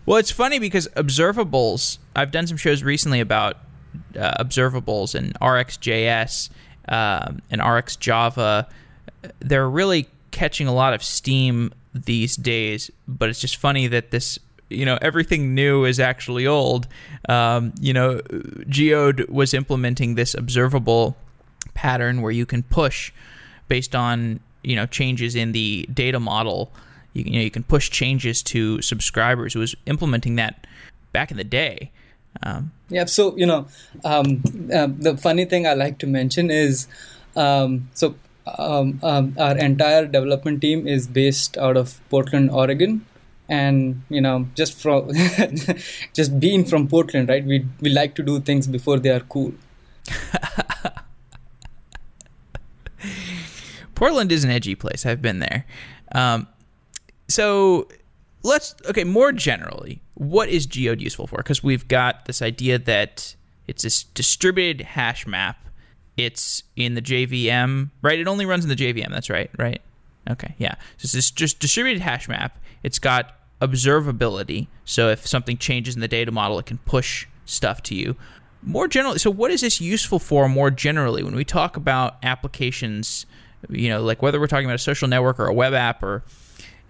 well, 0.09 0.17
it's 0.17 0.31
funny 0.31 0.59
because 0.59 0.89
observables. 0.97 1.99
I've 2.17 2.31
done 2.31 2.47
some 2.47 2.57
shows 2.57 2.83
recently 2.83 3.21
about 3.21 3.59
uh, 4.19 4.43
observables 4.43 5.15
and 5.15 5.39
RxJS 5.39 6.49
um, 6.89 7.43
and 7.51 7.61
RxJava. 7.61 8.71
They're 9.41 9.69
really 9.69 10.09
catching 10.31 10.67
a 10.67 10.73
lot 10.73 10.95
of 10.95 11.03
steam 11.03 11.75
these 11.93 12.37
days, 12.37 12.91
but 13.07 13.29
it's 13.29 13.39
just 13.39 13.59
funny 13.59 13.87
that 13.89 14.11
this 14.11 14.39
you 14.71 14.85
know 14.85 14.99
everything 15.01 15.55
new 15.55 15.85
is 15.85 16.01
actually 16.01 16.47
old. 16.47 16.87
Um, 17.29 17.73
you 17.81 17.93
know, 17.93 18.21
Geode 18.69 19.29
was 19.29 19.55
implementing 19.55 20.15
this 20.15 20.35
observable 20.35 21.17
pattern 21.75 22.23
where 22.23 22.33
you 22.33 22.47
can 22.47 22.63
push 22.63 23.13
based 23.69 23.95
on 23.95 24.41
you 24.63 24.77
know 24.77 24.87
changes 24.87 25.35
in 25.35 25.53
the 25.53 25.89
data 25.93 26.19
model 26.19 26.73
you, 27.13 27.25
you 27.25 27.33
know 27.33 27.41
you 27.41 27.51
can 27.51 27.63
push 27.65 27.91
changes 27.91 28.43
to 28.45 28.81
subscribers. 28.83 29.55
Who 29.55 29.61
was 29.61 29.75
implementing 29.87 30.37
that 30.37 30.67
back 31.13 31.31
in 31.31 31.37
the 31.37 31.45
day. 31.45 31.91
Um, 32.43 32.73
yeah. 32.89 33.07
So 33.07 33.37
you 33.37 33.47
know, 33.47 33.67
um, 34.05 34.43
uh, 34.73 34.89
the 34.91 35.17
funny 35.17 35.45
thing 35.45 35.67
I 35.67 35.75
like 35.75 35.99
to 35.99 36.07
mention 36.07 36.51
is, 36.51 36.87
um, 37.37 37.89
so 37.95 38.15
um, 38.59 39.01
um, 39.03 39.35
our 39.39 39.57
entire 39.59 40.07
development 40.07 40.61
team 40.61 40.87
is 40.87 41.07
based 41.07 41.59
out 41.59 41.77
of 41.77 42.01
Portland, 42.09 42.51
Oregon, 42.51 43.05
and 43.49 44.03
you 44.09 44.21
know, 44.21 44.47
just 44.55 44.79
from 44.81 45.11
just 46.13 46.39
being 46.39 46.65
from 46.65 46.89
Portland, 46.89 47.29
right? 47.29 47.45
We 47.45 47.67
we 47.81 47.91
like 47.91 48.15
to 48.17 48.23
do 48.23 48.41
things 48.41 48.67
before 48.67 48.99
they 48.99 49.11
are 49.11 49.21
cool. 49.21 49.55
Portland 53.95 54.31
is 54.31 54.45
an 54.45 54.51
edgy 54.51 54.75
place. 54.75 55.05
I've 55.07 55.23
been 55.23 55.39
there. 55.41 55.65
Um, 56.13 56.47
so 57.29 57.89
let's 58.43 58.75
okay 58.89 59.05
more 59.05 59.33
generally 59.33 60.01
what 60.15 60.49
is 60.49 60.67
geode 60.67 61.01
useful 61.01 61.27
for 61.27 61.39
because 61.39 61.63
we've 61.63 61.89
got 61.89 62.27
this 62.27 62.41
idea 62.41 62.79
that 62.79 63.35
it's 63.67 63.83
this 63.83 64.05
distributed 64.05 64.87
hash 64.87 65.27
map 65.27 65.69
it's 66.17 66.63
in 66.77 66.95
the 66.95 67.03
jvm 67.03 67.91
right 68.01 68.19
it 68.19 68.29
only 68.29 68.47
runs 68.47 68.65
in 68.65 68.69
the 68.69 68.77
jvm 68.77 69.11
that's 69.11 69.29
right 69.29 69.51
right 69.59 69.83
okay 70.31 70.55
yeah 70.59 70.75
so 70.97 71.17
it's 71.19 71.31
just 71.31 71.59
distributed 71.59 72.01
hash 72.01 72.29
map 72.29 72.59
it's 72.83 72.99
got 72.99 73.38
observability. 73.61 74.69
So 74.85 75.09
if 75.09 75.27
something 75.27 75.57
changes 75.59 75.95
in 75.95 76.01
the 76.01 76.09
data 76.09 76.31
model 76.31 76.59
it 76.59 76.67
can 76.67 76.79
push 76.79 77.27
stuff 77.45 77.83
to 77.85 77.95
you. 77.95 78.17
More 78.63 78.89
generally 78.89 79.19
so 79.19 79.31
what 79.31 79.51
is 79.51 79.61
this 79.63 79.81
useful 79.81 80.19
for 80.19 80.49
more 80.49 80.71
generally? 80.71 81.23
When 81.23 81.35
we 81.35 81.45
talk 81.45 81.77
about 81.77 82.17
applications 82.23 83.27
you 83.69 83.89
know 83.89 84.03
like 84.03 84.23
whether 84.23 84.39
we're 84.39 84.47
talking 84.47 84.67
about 84.67 84.77
a 84.77 84.79
social 84.79 85.09
network 85.09 85.41
or 85.41 85.47
a 85.47 85.53
web 85.53 85.75
app 85.75 86.03
or 86.03 86.23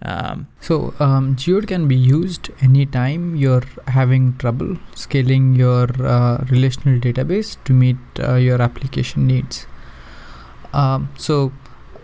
um, 0.01 0.47
so 0.61 0.93
um, 0.99 1.35
Geode 1.35 1.67
can 1.67 1.87
be 1.87 1.95
used 1.95 2.49
anytime 2.61 3.35
you're 3.35 3.65
having 3.87 4.37
trouble 4.37 4.77
scaling 4.95 5.55
your 5.55 5.87
uh, 6.01 6.45
relational 6.49 7.01
database 7.01 7.61
to 7.65 7.73
meet 7.73 7.97
uh, 8.19 8.35
your 8.35 8.61
application 8.61 9.27
needs. 9.27 9.67
Um, 10.71 11.09
so 11.17 11.51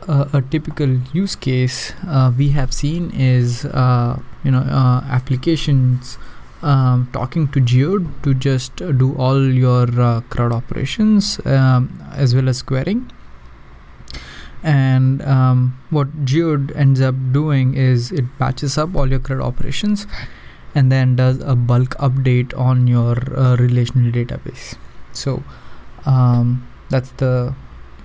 uh, 0.08 0.26
a 0.34 0.42
typical 0.42 0.88
use 1.14 1.36
case 1.36 1.94
uh, 2.08 2.32
we 2.38 2.50
have 2.50 2.74
seen 2.74 3.12
is 3.12 3.66
uh, 3.66 4.20
you 4.44 4.52
know 4.52 4.60
uh, 4.60 5.02
applications 5.10 6.18
um, 6.62 7.08
talking 7.14 7.48
to 7.50 7.60
Geode 7.60 8.08
to 8.24 8.34
just 8.34 8.76
do 8.76 9.16
all 9.18 9.42
your 9.42 9.86
CRUD 9.88 10.52
operations 10.52 11.40
um, 11.46 12.02
as 12.14 12.34
well 12.34 12.50
as 12.50 12.62
querying 12.62 13.12
and 14.64 15.22
um, 15.22 15.80
what 15.92 16.26
Geode 16.26 16.76
ends 16.76 17.00
up 17.00 17.16
doing 17.32 17.76
is 17.76 18.12
it 18.12 18.26
batches 18.40 18.78
up 18.78 18.96
all 18.96 19.10
your 19.10 19.20
CRUD 19.20 19.42
operations 19.42 20.08
and 20.74 20.92
then 20.92 21.16
does 21.16 21.40
a 21.42 21.56
bulk 21.56 21.96
update 21.98 22.58
on 22.58 22.88
your 22.88 23.16
uh, 23.38 23.56
relational 23.58 24.12
database. 24.12 24.76
So 25.14 25.44
um, 26.06 26.68
that's 26.90 27.12
the 27.12 27.56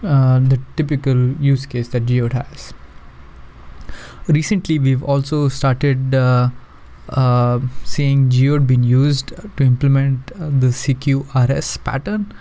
uh, 0.02 0.38
the 0.38 0.61
typical 0.76 1.33
use 1.40 1.66
case 1.66 1.88
that 1.88 2.07
Geode 2.07 2.33
has. 2.33 2.73
Recently, 4.26 4.78
we've 4.78 5.02
also 5.02 5.49
started 5.49 6.14
uh, 6.14 6.50
uh 7.09 7.59
seeing 7.85 8.28
Geode 8.30 8.66
being 8.66 8.85
used 8.85 9.33
to 9.57 9.64
implement 9.64 10.30
uh, 10.33 10.50
the 10.64 10.69
CQRS 10.69 11.83
pattern 11.83 12.33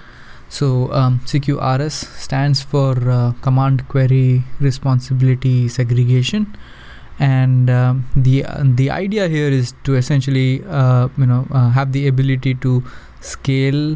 so 0.50 0.92
um, 0.92 1.20
CQRS 1.26 2.18
stands 2.18 2.62
for 2.62 2.98
uh, 3.10 3.34
Command 3.42 3.88
Query 3.88 4.44
Responsibility 4.60 5.68
Segregation, 5.70 6.58
and 7.20 7.70
um, 7.70 8.06
the 8.16 8.44
uh, 8.46 8.64
the 8.66 8.90
idea 8.90 9.28
here 9.28 9.48
is 9.48 9.76
to 9.84 9.96
essentially 9.96 10.64
uh, 10.68 11.08
you 11.18 11.28
know 11.28 11.48
uh, 11.52 11.70
have 11.70 11.92
the 11.92 12.08
ability 12.08 12.56
to 12.56 12.84
scale 13.22 13.96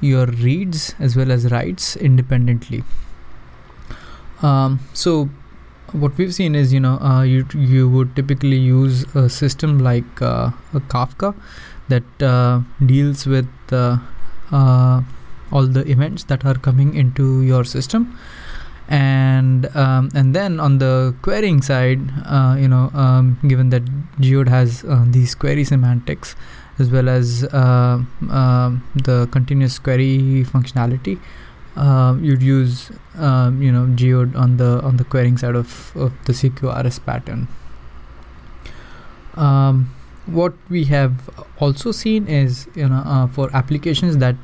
your 0.00 0.26
reads 0.26 0.94
as 0.98 1.16
well 1.16 1.30
as 1.32 1.50
writes 1.50 1.96
independently. 1.96 2.84
Um, 4.42 4.80
so 4.92 5.28
what 5.92 6.16
we've 6.18 6.34
seen 6.34 6.54
is 6.54 6.72
you 6.72 6.80
know 6.80 6.98
uh, 6.98 7.22
you 7.22 7.46
you 7.54 7.88
would 7.88 8.14
typically 8.16 8.56
use 8.56 9.04
a 9.14 9.28
system 9.28 9.78
like 9.78 10.20
uh, 10.20 10.50
a 10.74 10.80
Kafka 10.80 11.34
that 11.88 12.22
uh, 12.22 12.60
deals 12.84 13.26
with 13.26 13.48
all 15.52 15.66
the 15.66 15.88
events 15.88 16.24
that 16.24 16.44
are 16.44 16.54
coming 16.54 16.94
into 16.94 17.42
your 17.42 17.64
system 17.64 18.18
and 18.88 19.66
um, 19.76 20.10
and 20.14 20.34
then 20.34 20.60
on 20.60 20.78
the 20.78 21.14
querying 21.22 21.60
side 21.60 22.00
uh, 22.26 22.56
you 22.58 22.68
know 22.68 22.90
um, 22.94 23.38
given 23.46 23.70
that 23.70 23.82
geode 24.20 24.48
has 24.48 24.84
uh, 24.84 25.04
these 25.08 25.34
query 25.34 25.64
semantics 25.64 26.36
as 26.78 26.90
well 26.90 27.08
as 27.08 27.44
uh, 27.44 27.98
um, 28.30 28.82
the 28.94 29.28
continuous 29.32 29.78
query 29.78 30.44
functionality 30.44 31.18
uh, 31.76 32.16
you'd 32.20 32.42
use 32.42 32.90
um, 33.18 33.62
you 33.62 33.70
know 33.70 33.86
geode 33.94 34.34
on 34.34 34.56
the 34.56 34.80
on 34.82 34.96
the 34.96 35.04
querying 35.04 35.36
side 35.36 35.54
of, 35.54 35.92
of 35.96 36.12
the 36.24 36.32
cqrs 36.32 37.04
pattern. 37.04 37.48
Um, 39.34 39.90
what 40.26 40.54
we 40.70 40.84
have 40.84 41.30
also 41.58 41.92
seen 41.92 42.26
is 42.26 42.66
you 42.74 42.88
know 42.88 43.02
uh, 43.04 43.26
for 43.26 43.54
applications 43.54 44.16
that 44.18 44.36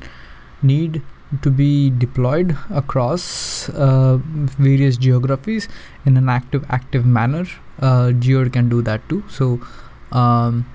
need 0.61 1.01
to 1.41 1.49
be 1.49 1.89
deployed 1.89 2.55
across 2.69 3.69
uh, 3.69 4.17
various 4.21 4.97
geographies 4.97 5.67
in 6.05 6.15
an 6.15 6.29
active 6.29 6.63
active 6.69 7.05
manner 7.05 7.45
uh, 7.79 8.11
geode 8.11 8.53
can 8.53 8.69
do 8.69 8.83
that 8.83 9.07
too. 9.09 9.23
So 9.29 9.59
um, 10.11 10.67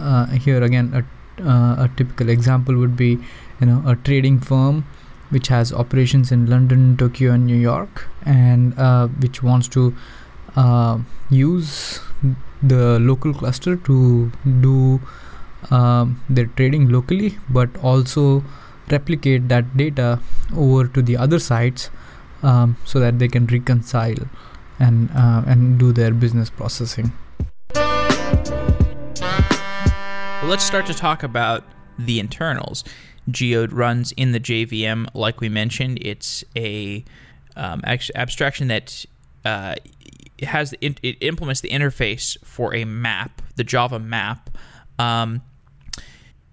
uh, 0.00 0.26
here 0.26 0.62
again 0.62 0.92
a, 0.94 1.42
uh, 1.42 1.84
a 1.84 1.90
typical 1.96 2.28
example 2.28 2.76
would 2.76 2.96
be 2.96 3.18
you 3.60 3.66
know 3.66 3.82
a 3.86 3.96
trading 3.96 4.40
firm 4.40 4.84
which 5.30 5.48
has 5.48 5.72
operations 5.72 6.32
in 6.32 6.46
london 6.46 6.96
tokyo 6.96 7.32
and 7.32 7.46
new 7.46 7.56
york 7.56 8.06
and 8.24 8.78
uh, 8.78 9.06
which 9.08 9.42
wants 9.42 9.68
to 9.68 9.94
uh, 10.56 10.98
use 11.30 12.00
the 12.62 12.98
local 12.98 13.32
cluster 13.32 13.76
to 13.76 14.32
do 14.60 15.00
um, 15.70 16.22
their 16.28 16.46
trading 16.46 16.88
locally, 16.88 17.38
but 17.48 17.68
also 17.82 18.44
replicate 18.90 19.48
that 19.48 19.76
data 19.76 20.20
over 20.56 20.86
to 20.86 21.02
the 21.02 21.16
other 21.16 21.38
sites 21.38 21.90
um, 22.42 22.76
so 22.84 23.00
that 23.00 23.18
they 23.18 23.28
can 23.28 23.46
reconcile 23.46 24.28
and 24.78 25.10
uh, 25.14 25.42
and 25.46 25.78
do 25.78 25.92
their 25.92 26.12
business 26.12 26.50
processing. 26.50 27.12
Well, 30.40 30.50
let's 30.50 30.62
start 30.62 30.86
to 30.86 30.94
talk 30.94 31.24
about 31.24 31.64
the 31.98 32.20
internals. 32.20 32.84
Geode 33.28 33.72
runs 33.72 34.12
in 34.12 34.30
the 34.30 34.38
JVM, 34.38 35.08
like 35.12 35.40
we 35.40 35.48
mentioned. 35.48 35.98
It's 36.00 36.44
a 36.54 37.04
um, 37.56 37.82
abstraction 37.84 38.68
that 38.68 39.04
uh, 39.44 39.74
has 40.44 40.70
the, 40.70 40.78
it 41.02 41.16
implements 41.22 41.60
the 41.60 41.70
interface 41.70 42.38
for 42.44 42.72
a 42.72 42.84
map, 42.84 43.42
the 43.56 43.64
Java 43.64 43.98
map. 43.98 44.56
Um, 45.00 45.42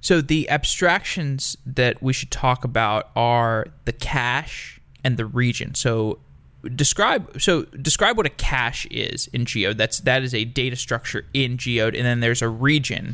so 0.01 0.20
the 0.20 0.50
abstractions 0.50 1.56
that 1.68 2.01
we 2.01 2.12
should 2.12 2.32
talk 2.32 2.63
about 2.63 3.12
are 3.15 3.68
the 3.86 3.94
cache 3.94 4.82
and 5.04 5.15
the 5.15 5.27
region. 5.27 5.75
So 5.75 6.18
describe 6.75 7.39
so 7.39 7.63
describe 7.63 8.18
what 8.18 8.25
a 8.25 8.32
cache 8.32 8.88
is 8.89 9.27
in 9.27 9.46
Geode. 9.46 9.77
That's 9.77 10.00
that 10.00 10.24
is 10.24 10.34
a 10.34 10.44
data 10.44 10.75
structure 10.75 11.25
in 11.36 11.58
Geode, 11.58 11.96
and 11.96 12.04
then 12.04 12.20
there's 12.20 12.42
a 12.42 12.50
region. 12.50 13.13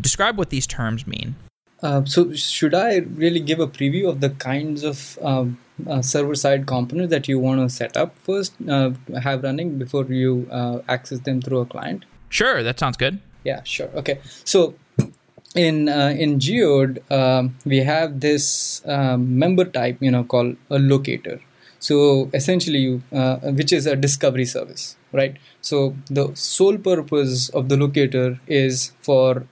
Describe 0.00 0.38
what 0.38 0.50
these 0.50 0.66
terms 0.66 1.06
mean. 1.06 1.36
Uh, 1.82 2.04
so 2.04 2.32
should 2.34 2.74
I 2.74 2.96
really 2.96 3.40
give 3.40 3.58
a 3.58 3.66
preview 3.66 4.08
of 4.08 4.20
the 4.20 4.30
kinds 4.30 4.82
of 4.84 5.18
um, 5.22 5.58
uh, 5.88 6.02
server-side 6.02 6.66
components 6.66 7.10
that 7.10 7.26
you 7.26 7.38
want 7.38 7.60
to 7.60 7.74
set 7.74 7.96
up 7.96 8.18
first, 8.18 8.54
uh, 8.68 8.90
have 9.22 9.42
running 9.42 9.78
before 9.78 10.04
you 10.04 10.46
uh, 10.50 10.80
access 10.88 11.20
them 11.20 11.40
through 11.40 11.60
a 11.60 11.66
client? 11.66 12.04
Sure, 12.28 12.62
that 12.62 12.78
sounds 12.78 12.98
good. 12.98 13.18
Yeah, 13.44 13.62
sure. 13.64 13.88
Okay, 13.94 14.20
so 14.44 14.74
in 15.54 15.88
uh, 15.88 16.14
in 16.16 16.38
Geode, 16.38 17.02
um, 17.10 17.56
we 17.64 17.78
have 17.78 18.20
this 18.20 18.82
um, 18.86 19.38
member 19.38 19.64
type, 19.64 19.96
you 20.00 20.10
know, 20.10 20.24
called 20.24 20.56
a 20.68 20.78
locator. 20.78 21.40
So 21.78 22.28
essentially, 22.34 23.00
uh, 23.10 23.36
which 23.36 23.72
is 23.72 23.86
a 23.86 23.96
discovery 23.96 24.44
service, 24.44 24.96
right? 25.12 25.38
So 25.62 25.96
the 26.10 26.30
sole 26.34 26.76
purpose 26.76 27.48
of 27.48 27.70
the 27.70 27.78
locator 27.78 28.38
is 28.46 28.92
for 29.00 29.46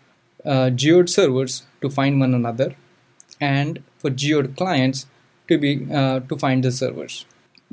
uh, 0.44 0.70
Geode 0.70 1.08
servers 1.08 1.66
to 1.80 1.90
find 1.90 2.20
one 2.20 2.34
another, 2.34 2.74
and 3.40 3.82
for 3.98 4.10
Geode 4.10 4.56
clients 4.56 5.06
to 5.48 5.58
be 5.58 5.86
uh, 5.92 6.20
to 6.20 6.36
find 6.36 6.64
the 6.64 6.72
servers. 6.72 7.24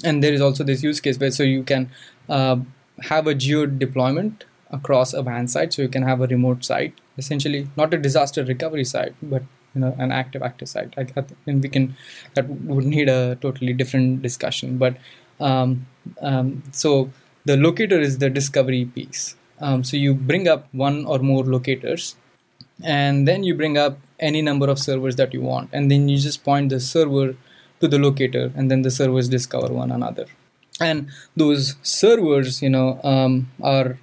And 0.04 0.24
there 0.24 0.34
is 0.34 0.42
also 0.42 0.64
this 0.64 0.84
use 0.84 1.00
case 1.00 1.20
where 1.20 1.32
so 1.32 1.44
you 1.44 1.64
can 1.64 1.90
uh, 2.30 2.58
have 3.04 3.28
a 3.28 3.36
Geode 3.36 3.80
deployment 3.80 4.46
across 4.72 5.14
a 5.14 5.22
WAN 5.22 5.48
site, 5.48 5.74
so 5.74 5.82
you 5.82 5.90
can 5.90 6.04
have 6.04 6.22
a 6.22 6.28
remote 6.28 6.66
site, 6.66 6.94
essentially 7.18 7.68
not 7.78 7.94
a 7.94 7.98
disaster 7.98 8.44
recovery 8.44 8.84
site, 8.84 9.16
but 9.22 9.44
you 9.74 9.82
know 9.82 9.96
an 9.98 10.12
active 10.12 10.42
active 10.42 10.70
site. 10.70 10.96
Like 10.98 11.14
and 11.46 11.62
we 11.62 11.70
can 11.70 11.96
that 12.34 12.50
would 12.50 12.86
need 12.86 13.10
a 13.10 13.36
totally 13.36 13.74
different 13.74 14.22
discussion. 14.22 14.78
But 14.78 14.98
um, 15.40 15.86
um, 16.22 16.64
so 16.72 17.12
the 17.46 17.58
locator 17.58 18.00
is 18.00 18.18
the 18.20 18.30
discovery 18.30 18.86
piece. 18.86 19.36
Um, 19.60 19.84
so 19.84 19.96
you 19.96 20.14
bring 20.14 20.48
up 20.48 20.68
one 20.74 21.06
or 21.06 21.20
more 21.20 21.44
locators 21.44 22.16
and 22.84 23.28
then 23.28 23.44
you 23.44 23.56
bring 23.56 23.78
up 23.78 23.98
any 24.20 24.42
number 24.42 24.70
of 24.70 24.80
servers 24.80 25.16
that 25.16 25.34
you 25.34 25.42
want. 25.42 25.70
And 25.74 25.92
then 25.92 26.08
you 26.10 26.18
just 26.18 26.44
point 26.44 26.70
the 26.70 26.80
server 26.80 27.36
to 27.80 27.88
the 27.88 28.00
locator 28.00 28.52
and 28.56 28.72
then 28.72 28.82
the 28.82 28.92
servers 28.92 29.30
discover 29.30 29.74
one 29.74 29.92
another. 29.92 30.26
And 30.80 31.10
those 31.36 31.76
servers 31.84 32.62
you 32.62 32.70
know 32.70 33.00
um, 33.04 33.52
are 33.62 33.98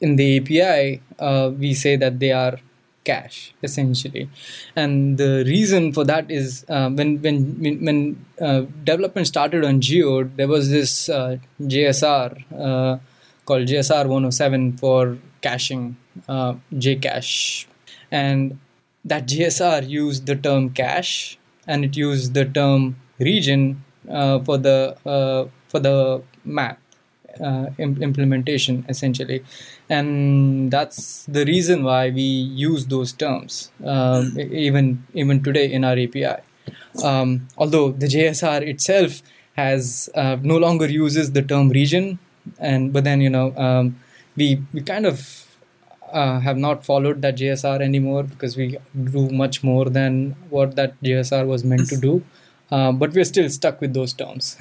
in 0.00 0.16
the 0.16 0.38
api 0.38 1.00
uh, 1.18 1.50
we 1.56 1.74
say 1.74 1.96
that 1.96 2.18
they 2.18 2.32
are 2.32 2.58
cache 3.04 3.54
essentially. 3.62 4.28
And 4.76 5.18
the 5.18 5.44
reason 5.46 5.92
for 5.92 6.04
that 6.04 6.30
is 6.30 6.64
uh, 6.68 6.90
when 6.90 7.20
when 7.22 7.84
when 7.84 8.24
uh, 8.40 8.62
development 8.84 9.26
started 9.26 9.64
on 9.64 9.80
geode 9.80 10.36
there 10.36 10.48
was 10.48 10.70
this 10.70 11.08
uh, 11.08 11.38
jsr 11.62 12.44
uh, 12.58 12.98
called 13.46 13.66
jsr 13.66 14.06
107 14.06 14.76
for 14.76 15.18
caching 15.40 15.96
uh, 16.28 16.54
jcache 16.74 17.66
and 18.10 18.58
that 19.04 19.26
jsr 19.26 19.88
used 19.88 20.26
the 20.26 20.36
term 20.36 20.70
cache 20.70 21.38
and 21.66 21.84
it 21.84 21.96
used 21.96 22.34
the 22.34 22.44
term 22.44 22.96
region 23.18 23.84
uh, 24.08 24.38
for 24.40 24.58
the 24.58 24.96
for 25.68 25.78
the 25.78 26.22
map 26.44 26.80
uh, 27.40 27.66
implementation 27.78 28.84
essentially. 28.88 29.44
And 29.88 30.70
that's 30.70 31.24
the 31.26 31.44
reason 31.44 31.84
why 31.84 32.10
we 32.10 32.22
use 32.22 32.86
those 32.86 33.12
terms 33.12 33.70
um, 33.84 34.36
even 34.38 35.04
even 35.14 35.42
today 35.42 35.70
in 35.72 35.84
our 35.84 35.92
api 35.92 36.26
um, 37.02 37.48
although 37.56 37.92
the 37.92 38.06
jsr 38.06 38.62
itself 38.62 39.22
has 39.54 40.08
uh, 40.14 40.36
no 40.42 40.56
longer 40.56 40.86
uses 40.86 41.32
the 41.32 41.42
term 41.42 41.70
region 41.70 42.18
and 42.58 42.92
but 42.92 43.04
then 43.04 43.20
you 43.20 43.30
know 43.30 43.56
um, 43.56 43.98
we 44.36 44.62
we 44.72 44.80
kind 44.80 45.06
of 45.06 45.46
uh, 46.12 46.40
have 46.40 46.56
not 46.56 46.84
followed 46.84 47.22
that 47.22 47.36
JSR 47.36 47.80
anymore 47.80 48.22
because 48.22 48.56
we 48.56 48.78
do 49.04 49.28
much 49.30 49.62
more 49.62 49.86
than 49.86 50.36
what 50.50 50.76
that 50.76 51.00
JSR 51.02 51.46
was 51.46 51.64
meant 51.64 51.88
to 51.88 51.96
do. 51.96 52.22
Um, 52.70 52.98
but 53.02 53.12
we're 53.12 53.24
still 53.24 53.48
stuck 53.50 53.80
with 53.80 53.94
those 53.94 54.12
terms. 54.12 54.56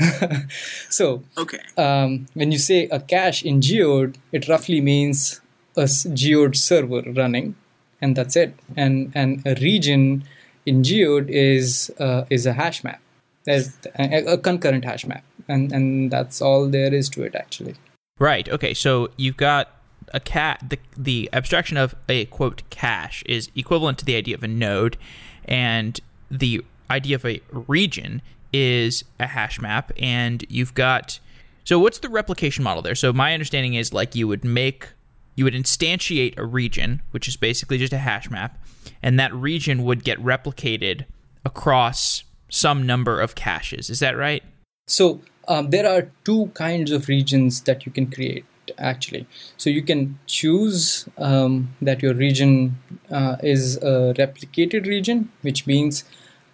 so, 0.90 1.24
okay. 1.38 1.60
Um, 1.78 2.28
when 2.34 2.52
you 2.52 2.58
say 2.58 2.88
a 2.90 3.00
cache 3.00 3.44
in 3.44 3.62
Geode, 3.62 4.16
it 4.32 4.48
roughly 4.48 4.82
means 4.82 5.42
a 5.76 5.84
Geode 5.84 6.56
server 6.56 7.04
running, 7.12 7.56
and 8.02 8.16
that's 8.16 8.36
it. 8.36 8.56
And 8.76 9.12
and 9.16 9.42
a 9.46 9.56
region 9.56 10.24
in 10.66 10.84
Geode 10.84 11.30
is 11.30 11.92
uh, 12.00 12.26
is 12.30 12.46
a 12.46 12.54
hash 12.54 12.84
map. 12.84 13.02
There's 13.46 13.78
a, 13.98 14.34
a 14.34 14.38
concurrent 14.38 14.86
hash 14.86 15.06
map, 15.06 15.24
and 15.48 15.72
and 15.72 16.12
that's 16.12 16.42
all 16.42 16.68
there 16.68 16.94
is 16.94 17.10
to 17.10 17.24
it 17.24 17.36
actually. 17.36 17.76
Right. 18.20 18.50
Okay. 18.50 18.74
So 18.74 19.10
you've 19.18 19.38
got 19.38 19.79
a 20.14 20.20
cat. 20.20 20.64
The 20.70 20.80
the 20.98 21.30
abstraction 21.34 21.78
of 21.78 21.96
a 22.08 22.26
quote 22.26 22.64
cache 22.70 23.24
is 23.26 23.50
equivalent 23.56 23.98
to 24.00 24.06
the 24.06 24.16
idea 24.16 24.36
of 24.36 24.44
a 24.44 24.48
node, 24.48 24.98
and 25.46 26.00
the 26.30 26.64
idea 26.90 27.16
of 27.16 27.26
a 27.26 27.42
region 27.52 28.22
is 28.52 29.04
a 29.20 29.28
hash 29.28 29.60
map, 29.60 29.92
and 29.98 30.46
you've 30.50 30.74
got. 30.74 31.20
So, 31.64 31.78
what's 31.78 32.00
the 32.00 32.10
replication 32.10 32.64
model 32.64 32.82
there? 32.82 32.96
So, 32.96 33.14
my 33.14 33.34
understanding 33.34 33.76
is 33.76 33.94
like 33.94 34.16
you 34.16 34.28
would 34.28 34.44
make, 34.44 34.88
you 35.36 35.44
would 35.44 35.54
instantiate 35.54 36.38
a 36.38 36.46
region, 36.46 37.02
which 37.12 37.28
is 37.28 37.38
basically 37.38 37.78
just 37.78 37.94
a 37.94 38.00
hash 38.00 38.30
map, 38.30 38.64
and 39.04 39.20
that 39.20 39.34
region 39.34 39.84
would 39.84 40.04
get 40.04 40.18
replicated 40.20 41.06
across 41.46 42.24
some 42.50 42.86
number 42.86 43.20
of 43.20 43.36
caches. 43.36 43.90
Is 43.90 44.00
that 44.00 44.18
right? 44.18 44.44
So, 44.88 45.22
um, 45.48 45.70
there 45.70 45.88
are 45.88 46.10
two 46.24 46.48
kinds 46.56 46.92
of 46.92 47.08
regions 47.08 47.62
that 47.62 47.86
you 47.86 47.92
can 47.92 48.10
create 48.10 48.46
actually. 48.78 49.28
So, 49.58 49.70
you 49.70 49.82
can 49.82 50.20
choose 50.28 51.08
um, 51.18 51.76
that 51.82 52.02
your 52.02 52.14
region 52.14 52.78
uh, 53.12 53.38
is 53.42 53.78
a 53.78 54.14
replicated 54.18 54.86
region, 54.86 55.32
which 55.42 55.66
means 55.66 56.04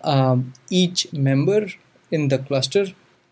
um, 0.01 0.53
each 0.69 1.11
member 1.13 1.67
in 2.11 2.29
the 2.29 2.37
cluster 2.37 2.87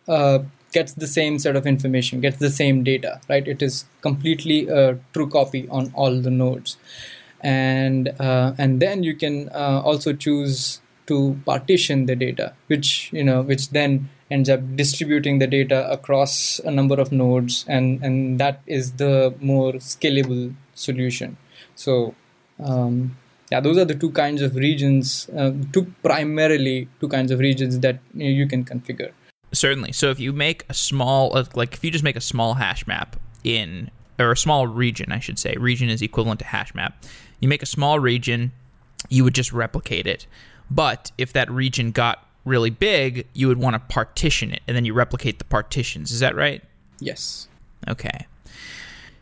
uh, 0.07 0.39
gets 0.71 0.93
the 0.93 1.07
same 1.07 1.39
set 1.39 1.55
of 1.55 1.65
information, 1.65 2.19
gets 2.19 2.37
the 2.37 2.49
same 2.49 2.83
data, 2.83 3.21
right? 3.29 3.47
It 3.47 3.61
is 3.61 3.85
completely 4.01 4.67
a 4.67 4.99
true 5.13 5.29
copy 5.29 5.67
on 5.69 5.91
all 5.95 6.19
the 6.19 6.31
nodes, 6.31 6.77
and 7.41 8.09
uh, 8.19 8.53
and 8.57 8.81
then 8.81 9.03
you 9.03 9.15
can 9.15 9.49
uh, 9.49 9.81
also 9.85 10.13
choose 10.13 10.81
to 11.07 11.39
partition 11.45 12.05
the 12.07 12.15
data, 12.15 12.53
which 12.67 13.11
you 13.13 13.23
know, 13.23 13.41
which 13.41 13.69
then 13.69 14.09
ends 14.35 14.49
up 14.49 14.61
distributing 14.75 15.39
the 15.39 15.47
data 15.47 15.79
across 15.97 16.59
a 16.59 16.71
number 16.71 16.99
of 16.99 17.11
nodes, 17.11 17.65
and 17.67 18.03
and 18.03 18.39
that 18.39 18.61
is 18.67 18.93
the 19.03 19.33
more 19.39 19.73
scalable 19.93 20.55
solution. 20.75 21.37
So. 21.75 22.15
Um, 22.59 23.17
yeah 23.53 23.59
those 23.59 23.77
are 23.77 23.85
the 23.85 23.95
two 23.95 24.11
kinds 24.11 24.41
of 24.41 24.55
regions 24.55 25.29
uh, 25.37 25.51
two 25.71 25.85
primarily 26.01 26.87
two 26.99 27.07
kinds 27.07 27.31
of 27.31 27.39
regions 27.39 27.79
that 27.85 27.99
you 28.13 28.47
can 28.47 28.65
configure 28.65 29.11
certainly 29.51 29.91
so 29.91 30.09
if 30.09 30.19
you 30.19 30.33
make 30.33 30.65
a 30.69 30.73
small 30.73 31.37
uh, 31.37 31.43
like 31.53 31.73
if 31.73 31.83
you 31.83 31.91
just 31.91 32.03
make 32.03 32.15
a 32.15 32.21
small 32.21 32.55
hash 32.55 32.87
map 32.87 33.15
in 33.43 33.91
or 34.17 34.31
a 34.31 34.37
small 34.37 34.65
region 34.65 35.11
i 35.11 35.19
should 35.19 35.37
say 35.37 35.55
region 35.59 35.89
is 35.89 36.01
equivalent 36.01 36.39
to 36.39 36.45
hash 36.45 36.73
map 36.73 37.05
you 37.39 37.47
make 37.47 37.61
a 37.61 37.71
small 37.77 37.99
region 37.99 38.51
you 39.09 39.23
would 39.23 39.35
just 39.35 39.53
replicate 39.53 40.07
it 40.07 40.25
but 40.71 41.11
if 41.17 41.33
that 41.33 41.51
region 41.51 41.91
got 41.91 42.27
really 42.45 42.69
big 42.69 43.27
you 43.33 43.47
would 43.47 43.57
want 43.57 43.73
to 43.73 43.79
partition 43.93 44.51
it 44.51 44.61
and 44.67 44.75
then 44.75 44.85
you 44.85 44.93
replicate 44.93 45.39
the 45.39 45.45
partitions 45.45 46.11
is 46.11 46.19
that 46.19 46.35
right 46.35 46.63
yes 46.99 47.47
okay 47.87 48.27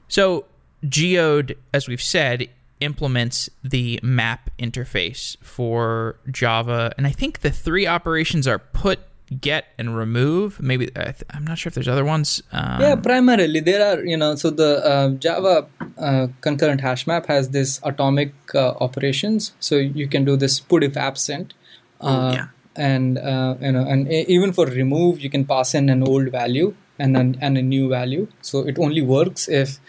so 0.07 0.45
geode 0.88 1.55
as 1.73 1.88
we've 1.88 2.01
said 2.01 2.49
implements 2.81 3.49
the 3.63 3.99
map 4.03 4.49
interface 4.60 5.38
for 5.41 6.17
Java. 6.29 6.91
And 6.97 7.07
I 7.07 7.12
think 7.12 7.39
the 7.39 7.51
three 7.51 7.88
operations 7.88 8.47
are 8.47 8.60
put, 8.60 8.99
get 9.39 9.67
and 9.77 9.95
remove. 9.95 10.62
Maybe 10.62 10.89
I'm 11.29 11.45
not 11.45 11.57
sure 11.57 11.69
if 11.69 11.75
there's 11.75 11.88
other 11.88 12.03
ones. 12.03 12.43
Um, 12.51 12.81
yeah, 12.81 12.95
primarily 12.95 13.62
there 13.62 13.86
are. 13.86 14.03
You 14.03 14.17
know, 14.17 14.36
so 14.36 14.49
the 14.49 14.86
uh, 14.86 15.10
Java 15.12 15.67
uh, 15.97 16.27
concurrent 16.41 16.81
hash 16.81 17.07
map 17.07 17.27
has 17.27 17.49
this 17.49 17.79
atomic 17.84 18.34
uh, 18.53 18.71
operations. 18.81 19.53
So 19.60 19.77
you 19.77 20.07
can 20.07 20.25
do 20.25 20.36
this 20.36 20.60
put 20.60 20.84
if 20.84 20.97
absent. 20.97 21.53
Uh, 22.01 22.31
yeah. 22.36 22.47
And 22.75 23.17
uh, 23.17 23.55
you 23.60 23.71
know, 23.71 23.86
and 23.86 24.07
even 24.12 24.53
for 24.53 24.65
remove, 24.65 25.19
you 25.19 25.29
can 25.29 25.45
pass 25.45 25.73
in 25.75 25.89
an 25.89 26.07
old 26.07 26.29
value 26.29 26.73
and 26.97 27.17
an, 27.17 27.38
and 27.41 27.57
a 27.57 27.62
new 27.62 27.89
value. 27.89 28.27
So 28.41 28.60
it 28.60 28.79
only 28.79 29.01
works 29.01 29.49
if 29.49 29.79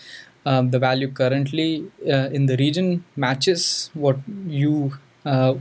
um, 0.47 0.71
the 0.71 0.79
value 0.79 1.11
currently 1.11 1.87
uh, 2.07 2.29
in 2.31 2.47
the 2.47 2.57
region 2.57 3.05
matches 3.17 3.91
what 3.95 4.17
you 4.47 4.99
uh, 5.25 5.55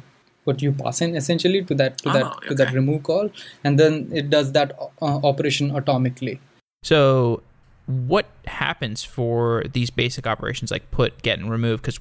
what 0.44 0.62
you 0.62 0.72
pass 0.72 1.02
in 1.02 1.16
essentially 1.16 1.64
to 1.64 1.76
that 1.76 1.98
to 2.00 2.10
oh, 2.10 2.14
that 2.14 2.26
okay. 2.26 2.48
to 2.48 2.56
that 2.56 2.74
remove 2.74 3.04
call 3.04 3.30
and 3.64 3.80
then 3.80 4.10
it 4.12 4.30
does 4.30 4.54
that 4.54 4.76
uh, 4.80 5.20
operation 5.24 5.72
atomically 5.72 6.40
so 6.84 7.44
what 7.86 8.28
happens 8.48 9.04
for 9.04 9.64
these 9.74 9.90
basic 9.90 10.26
operations 10.26 10.72
like 10.72 10.90
put 10.90 11.22
get 11.22 11.38
and 11.38 11.52
remove 11.52 11.82
because 11.82 12.00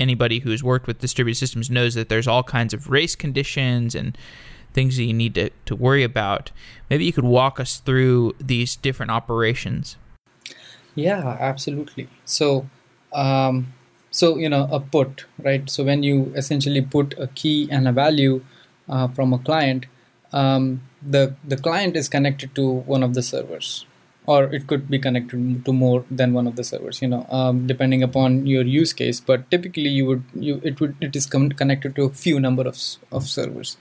anybody 0.00 0.38
who's 0.38 0.64
worked 0.64 0.86
with 0.86 1.00
distributed 1.00 1.38
systems 1.38 1.70
knows 1.70 1.94
that 1.94 2.08
there's 2.08 2.26
all 2.26 2.42
kinds 2.42 2.72
of 2.72 2.88
race 2.88 3.14
conditions 3.14 3.94
and 3.94 4.16
things 4.72 4.96
that 4.96 5.04
you 5.04 5.12
need 5.12 5.34
to, 5.34 5.50
to 5.66 5.76
worry 5.76 6.02
about. 6.02 6.50
Maybe 6.90 7.04
you 7.04 7.12
could 7.12 7.24
walk 7.24 7.60
us 7.60 7.78
through 7.78 8.34
these 8.40 8.76
different 8.76 9.10
operations. 9.10 9.96
Yeah 10.94 11.36
absolutely. 11.40 12.08
So 12.24 12.68
um, 13.12 13.72
so 14.10 14.36
you 14.36 14.48
know 14.48 14.68
a 14.70 14.80
put 14.80 15.26
right? 15.38 15.68
So 15.68 15.84
when 15.84 16.02
you 16.02 16.32
essentially 16.36 16.82
put 16.82 17.14
a 17.18 17.28
key 17.28 17.68
and 17.70 17.88
a 17.88 17.92
value 17.92 18.44
uh, 18.88 19.08
from 19.08 19.32
a 19.32 19.38
client 19.38 19.86
um, 20.32 20.82
the 21.02 21.34
the 21.44 21.56
client 21.56 21.96
is 21.96 22.08
connected 22.08 22.54
to 22.54 22.68
one 22.68 23.02
of 23.02 23.14
the 23.14 23.22
servers 23.22 23.86
or 24.26 24.44
it 24.54 24.66
could 24.66 24.88
be 24.88 24.98
connected 24.98 25.64
to 25.64 25.72
more 25.72 26.04
than 26.10 26.32
one 26.32 26.46
of 26.46 26.54
the 26.56 26.62
servers 26.62 27.02
you 27.02 27.08
know 27.08 27.26
um, 27.30 27.66
depending 27.66 28.02
upon 28.02 28.46
your 28.46 28.62
use 28.62 28.92
case. 28.92 29.20
But 29.20 29.50
typically 29.50 29.90
you 29.90 30.06
would 30.06 30.24
you 30.34 30.60
it 30.64 30.80
would 30.80 30.96
it 31.00 31.16
is 31.16 31.26
connected 31.26 31.96
to 31.96 32.04
a 32.04 32.10
few 32.10 32.38
number 32.40 32.62
of, 32.62 32.78
of 33.10 33.24
servers. 33.28 33.76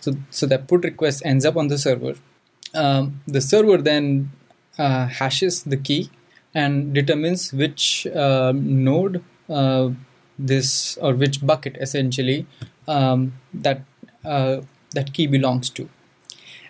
So 0.00 0.14
so 0.30 0.46
that 0.46 0.68
put 0.68 0.84
request 0.84 1.22
ends 1.24 1.44
up 1.44 1.56
on 1.56 1.68
the 1.68 1.78
server. 1.78 2.14
Um, 2.74 3.22
the 3.26 3.40
server 3.40 3.78
then 3.78 4.30
uh, 4.78 5.06
hashes 5.06 5.62
the 5.62 5.76
key 5.76 6.10
and 6.54 6.94
determines 6.94 7.52
which 7.52 8.06
uh, 8.06 8.52
node 8.54 9.24
uh, 9.48 9.90
this 10.38 10.96
or 10.98 11.14
which 11.14 11.44
bucket 11.44 11.76
essentially 11.80 12.46
um, 12.86 13.32
that 13.52 13.82
uh, 14.24 14.60
that 14.92 15.12
key 15.12 15.26
belongs 15.26 15.70
to 15.70 15.88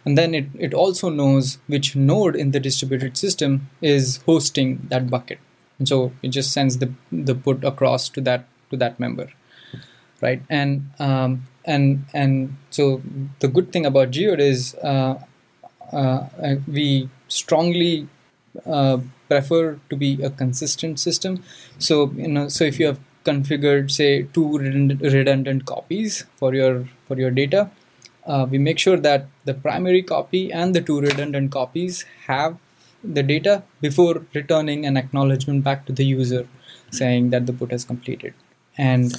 and 0.05 0.17
then 0.17 0.35
it, 0.35 0.47
it 0.59 0.75
also 0.75 1.09
knows 1.09 1.59
which 1.67 1.95
node 1.97 2.37
in 2.37 2.51
the 2.53 2.61
distributed 2.61 3.17
system 3.17 3.69
is 3.81 4.19
hosting 4.27 4.87
that 4.91 5.11
bucket 5.11 5.39
and 5.79 5.89
so 5.89 6.13
it 6.23 6.29
just 6.29 6.53
sends 6.53 6.79
the 6.79 6.93
the 7.13 7.35
put 7.35 7.65
across 7.65 8.09
to 8.09 8.21
that 8.21 8.47
to 8.71 8.77
that 8.77 8.99
member 8.99 9.29
right 10.21 10.43
and 10.49 10.91
um, 10.99 11.45
and 11.65 12.05
and 12.15 12.57
so 12.71 13.03
the 13.41 13.49
good 13.49 13.73
thing 13.73 13.87
about 13.87 14.11
geode 14.11 14.41
is 14.41 14.75
uh, 14.77 15.19
uh, 15.93 16.27
we 16.67 17.09
strongly 17.29 18.09
uh, 18.67 18.99
prefer 19.29 19.79
to 19.91 19.97
be 19.97 20.23
a 20.23 20.31
consistent 20.31 20.99
system. 20.99 21.43
So 21.79 22.11
you 22.17 22.29
know, 22.29 22.49
so 22.49 22.65
if 22.65 22.79
you 22.79 22.87
have 22.87 22.99
configured 23.25 23.91
say 23.91 24.23
two 24.23 24.59
redundant 24.59 25.67
copies 25.67 26.25
for 26.37 26.55
your 26.55 26.89
for 27.07 27.17
your 27.19 27.31
data, 27.31 27.71
uh, 28.29 28.47
we 28.49 28.59
make 28.59 28.79
sure 28.79 28.97
that 28.97 29.27
the 29.45 29.55
primary 29.55 30.03
copy 30.03 30.53
and 30.53 30.75
the 30.75 30.81
two 30.81 31.01
redundant 31.01 31.51
copies 31.51 32.05
have 32.27 32.59
the 33.03 33.23
data 33.23 33.63
before 33.81 34.27
returning 34.35 34.85
an 34.87 34.97
acknowledgement 34.97 35.65
back 35.65 35.87
to 35.87 35.93
the 35.93 36.05
user 36.05 36.47
saying 36.91 37.31
that 37.31 37.47
the 37.47 37.53
put 37.53 37.71
has 37.71 37.85
completed. 37.85 38.35
And 38.77 39.15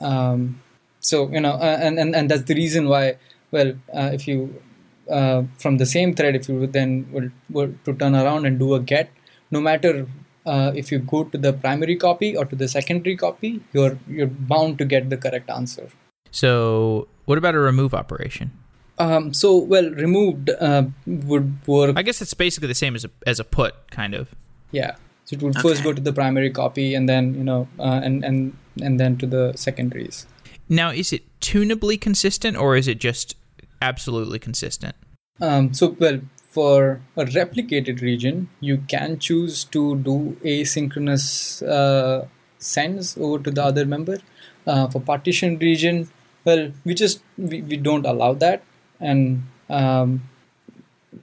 um, 0.00 0.60
so 1.00 1.28
you 1.30 1.40
know 1.40 1.52
uh, 1.52 1.78
and, 1.80 1.98
and 1.98 2.14
and 2.14 2.30
that's 2.30 2.44
the 2.44 2.54
reason 2.54 2.88
why 2.88 3.16
well 3.50 3.72
uh, 3.94 4.10
if 4.12 4.28
you 4.28 4.62
uh, 5.10 5.42
from 5.58 5.78
the 5.78 5.86
same 5.86 6.14
thread 6.14 6.36
if 6.36 6.48
you 6.48 6.66
then 6.66 7.06
were, 7.10 7.32
were 7.50 7.70
to 7.84 7.94
turn 7.94 8.14
around 8.14 8.46
and 8.46 8.58
do 8.58 8.74
a 8.74 8.80
get 8.80 9.10
no 9.50 9.60
matter 9.60 10.06
uh, 10.46 10.72
if 10.74 10.92
you 10.92 10.98
go 10.98 11.24
to 11.24 11.38
the 11.38 11.52
primary 11.52 11.96
copy 11.96 12.36
or 12.36 12.44
to 12.44 12.56
the 12.56 12.68
secondary 12.68 13.16
copy 13.16 13.60
you're 13.72 13.98
you're 14.08 14.34
bound 14.52 14.78
to 14.78 14.84
get 14.84 15.10
the 15.10 15.16
correct 15.16 15.50
answer 15.50 15.88
so 16.30 17.08
what 17.24 17.38
about 17.38 17.54
a 17.54 17.58
remove 17.58 17.94
operation? 17.94 18.50
Um, 18.98 19.32
so 19.32 19.56
well 19.56 19.90
removed 19.90 20.50
uh, 20.50 20.84
would 21.06 21.66
work. 21.66 21.96
I 21.96 22.02
guess 22.02 22.20
it's 22.20 22.34
basically 22.34 22.68
the 22.68 22.74
same 22.74 22.94
as 22.94 23.04
a, 23.04 23.10
as 23.26 23.40
a 23.40 23.44
put 23.44 23.90
kind 23.90 24.14
of. 24.14 24.28
Yeah. 24.72 24.96
So 25.24 25.36
it 25.36 25.42
would 25.42 25.56
okay. 25.56 25.68
first 25.68 25.84
go 25.84 25.92
to 25.92 26.00
the 26.00 26.12
primary 26.12 26.50
copy 26.50 26.94
and 26.94 27.08
then 27.08 27.34
you 27.34 27.44
know 27.44 27.68
uh, 27.78 28.00
and 28.02 28.24
and 28.24 28.56
and 28.82 29.00
then 29.00 29.16
to 29.18 29.26
the 29.26 29.52
secondaries. 29.56 30.26
Now 30.68 30.90
is 30.90 31.12
it 31.12 31.22
tunably 31.40 32.00
consistent 32.00 32.56
or 32.56 32.76
is 32.76 32.88
it 32.88 32.98
just 32.98 33.36
absolutely 33.80 34.38
consistent? 34.38 34.94
Um, 35.40 35.72
so 35.72 35.96
well 35.98 36.20
for 36.50 37.00
a 37.16 37.24
replicated 37.24 38.02
region, 38.02 38.48
you 38.58 38.78
can 38.88 39.18
choose 39.18 39.64
to 39.64 39.96
do 39.98 40.36
asynchronous 40.44 41.66
uh, 41.66 42.26
sends 42.58 43.16
over 43.16 43.38
to 43.44 43.50
the 43.50 43.62
other 43.62 43.86
member. 43.86 44.18
Uh, 44.66 44.88
for 44.88 45.00
partition 45.00 45.58
region, 45.58 46.08
well, 46.44 46.70
we 46.84 46.94
just 46.94 47.22
we, 47.38 47.62
we 47.62 47.76
don't 47.76 48.06
allow 48.06 48.34
that, 48.34 48.62
and 49.00 49.44
um, 49.68 50.22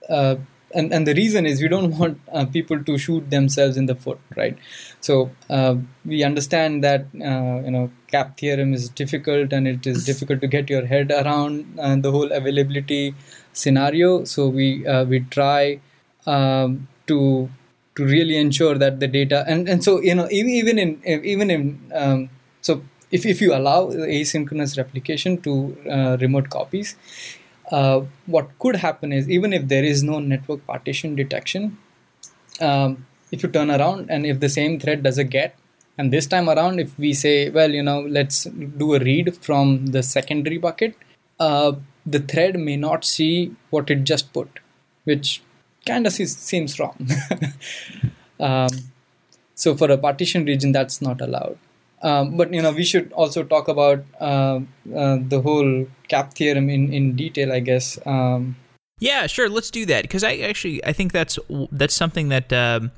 uh, 0.09 0.35
and 0.73 0.91
and 0.93 1.07
the 1.07 1.13
reason 1.13 1.45
is 1.45 1.61
we 1.61 1.67
don't 1.67 1.97
want 2.01 2.19
uh, 2.31 2.45
people 2.45 2.83
to 2.83 2.97
shoot 2.97 3.29
themselves 3.29 3.77
in 3.77 3.85
the 3.85 3.95
foot 3.95 4.19
right? 4.35 4.57
So 4.99 5.31
uh, 5.49 5.75
we 6.05 6.23
understand 6.23 6.83
that 6.83 7.05
uh, 7.15 7.61
you 7.65 7.71
know 7.71 7.91
cap 8.07 8.37
theorem 8.37 8.73
is 8.73 8.89
difficult 8.89 9.53
and 9.53 9.67
it 9.67 9.87
is 9.87 10.05
difficult 10.11 10.41
to 10.41 10.47
get 10.47 10.69
your 10.69 10.85
head 10.85 11.11
around 11.11 11.79
uh, 11.79 11.95
the 11.95 12.11
whole 12.11 12.31
availability 12.31 13.15
scenario. 13.53 14.23
So 14.25 14.47
we 14.47 14.85
uh, 14.85 15.05
we 15.05 15.21
try 15.21 15.79
um, 16.25 16.87
to 17.07 17.49
to 17.95 18.05
really 18.05 18.37
ensure 18.37 18.75
that 18.77 18.99
the 18.99 19.07
data 19.07 19.43
and 19.47 19.67
and 19.69 19.83
so 19.83 20.01
you 20.01 20.15
know 20.15 20.27
even 20.29 20.77
in 20.77 21.01
even 21.05 21.49
in 21.49 21.91
um, 21.93 22.29
so 22.61 22.81
if, 23.11 23.25
if 23.25 23.41
you 23.41 23.53
allow 23.53 23.87
asynchronous 23.87 24.77
replication 24.77 25.41
to 25.41 25.77
uh, 25.89 26.17
remote 26.19 26.49
copies 26.49 26.95
uh, 27.71 28.01
what 28.25 28.57
could 28.59 28.77
happen 28.77 29.11
is 29.11 29.29
even 29.29 29.53
if 29.53 29.67
there 29.67 29.83
is 29.83 30.03
no 30.03 30.19
network 30.19 30.65
partition 30.65 31.15
detection, 31.15 31.77
um, 32.61 33.05
if 33.31 33.43
you 33.43 33.49
turn 33.49 33.69
around 33.69 34.09
and 34.09 34.25
if 34.25 34.39
the 34.39 34.49
same 34.49 34.79
thread 34.79 35.03
does 35.03 35.17
a 35.17 35.23
get, 35.23 35.55
and 35.97 36.13
this 36.13 36.27
time 36.27 36.47
around, 36.47 36.79
if 36.79 36.97
we 36.99 37.11
say, 37.11 37.49
well, 37.49 37.71
you 37.71 37.81
know, 37.81 38.01
let's 38.01 38.43
do 38.43 38.93
a 38.93 38.99
read 38.99 39.35
from 39.37 39.87
the 39.87 40.03
secondary 40.03 40.59
bucket, 40.59 40.95
uh, 41.39 41.73
the 42.05 42.19
thread 42.19 42.57
may 42.59 42.77
not 42.77 43.03
see 43.03 43.55
what 43.71 43.89
it 43.89 44.03
just 44.03 44.31
put, 44.31 44.59
which 45.05 45.41
kind 45.87 46.05
of 46.05 46.13
seems 46.13 46.79
wrong. 46.79 47.09
um, 48.39 48.69
so 49.55 49.75
for 49.75 49.91
a 49.91 49.97
partition 49.97 50.45
region, 50.45 50.71
that's 50.71 51.01
not 51.01 51.19
allowed. 51.19 51.57
Um, 52.01 52.37
but 52.37 52.53
you 52.53 52.61
know, 52.61 52.71
we 52.71 52.83
should 52.83 53.11
also 53.13 53.43
talk 53.43 53.67
about 53.67 54.05
uh, 54.19 54.59
uh, 54.95 55.17
the 55.21 55.41
whole 55.43 55.87
cap 56.07 56.33
theorem 56.33 56.69
in, 56.69 56.93
in 56.93 57.15
detail, 57.15 57.51
I 57.51 57.59
guess. 57.59 57.97
Um, 58.05 58.55
yeah, 58.99 59.27
sure. 59.27 59.49
Let's 59.49 59.71
do 59.71 59.85
that 59.85 60.03
because 60.03 60.23
I 60.23 60.37
actually 60.37 60.83
I 60.85 60.93
think 60.93 61.11
that's 61.11 61.37
that's 61.71 61.93
something 61.93 62.29
that 62.29 62.51
um, 62.51 62.91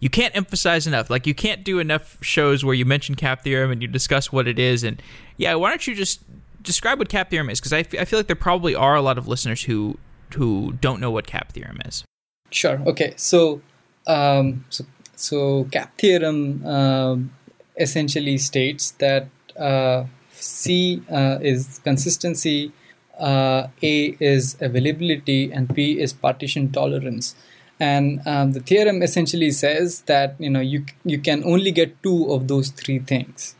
you 0.00 0.08
can't 0.08 0.34
emphasize 0.36 0.86
enough. 0.86 1.10
Like 1.10 1.26
you 1.26 1.34
can't 1.34 1.64
do 1.64 1.78
enough 1.78 2.18
shows 2.22 2.64
where 2.64 2.74
you 2.74 2.84
mention 2.84 3.14
cap 3.14 3.42
theorem 3.42 3.70
and 3.70 3.82
you 3.82 3.88
discuss 3.88 4.30
what 4.30 4.46
it 4.46 4.58
is. 4.58 4.84
And 4.84 5.02
yeah, 5.36 5.54
why 5.54 5.70
don't 5.70 5.86
you 5.86 5.94
just 5.94 6.20
describe 6.62 6.98
what 6.98 7.08
cap 7.08 7.30
theorem 7.30 7.50
is? 7.50 7.60
Because 7.60 7.72
I, 7.72 7.80
f- 7.80 7.94
I 7.98 8.04
feel 8.04 8.18
like 8.18 8.26
there 8.26 8.36
probably 8.36 8.74
are 8.74 8.94
a 8.94 9.02
lot 9.02 9.18
of 9.18 9.26
listeners 9.26 9.64
who 9.64 9.98
who 10.34 10.72
don't 10.80 11.00
know 11.00 11.10
what 11.10 11.26
cap 11.26 11.52
theorem 11.52 11.78
is. 11.84 12.04
Sure. 12.50 12.80
Okay. 12.86 13.14
So 13.16 13.60
um, 14.06 14.64
so 14.68 14.84
so 15.16 15.64
cap 15.72 15.96
theorem 15.98 16.64
um, 16.66 17.32
essentially 17.76 18.38
states 18.38 18.92
that 18.92 19.28
uh, 19.58 20.04
C 20.32 21.02
uh, 21.10 21.38
is 21.40 21.80
consistency, 21.84 22.72
uh, 23.18 23.68
A 23.82 24.16
is 24.20 24.56
availability, 24.60 25.52
and 25.52 25.74
P 25.74 26.00
is 26.00 26.12
partition 26.12 26.72
tolerance. 26.72 27.34
And 27.80 28.20
um, 28.26 28.52
the 28.52 28.60
theorem 28.60 29.02
essentially 29.02 29.50
says 29.50 30.02
that 30.02 30.36
you 30.38 30.50
know 30.50 30.60
you 30.60 30.84
you 31.04 31.18
can 31.18 31.42
only 31.44 31.72
get 31.72 32.02
two 32.02 32.32
of 32.32 32.48
those 32.48 32.70
three 32.70 33.00
things, 33.00 33.56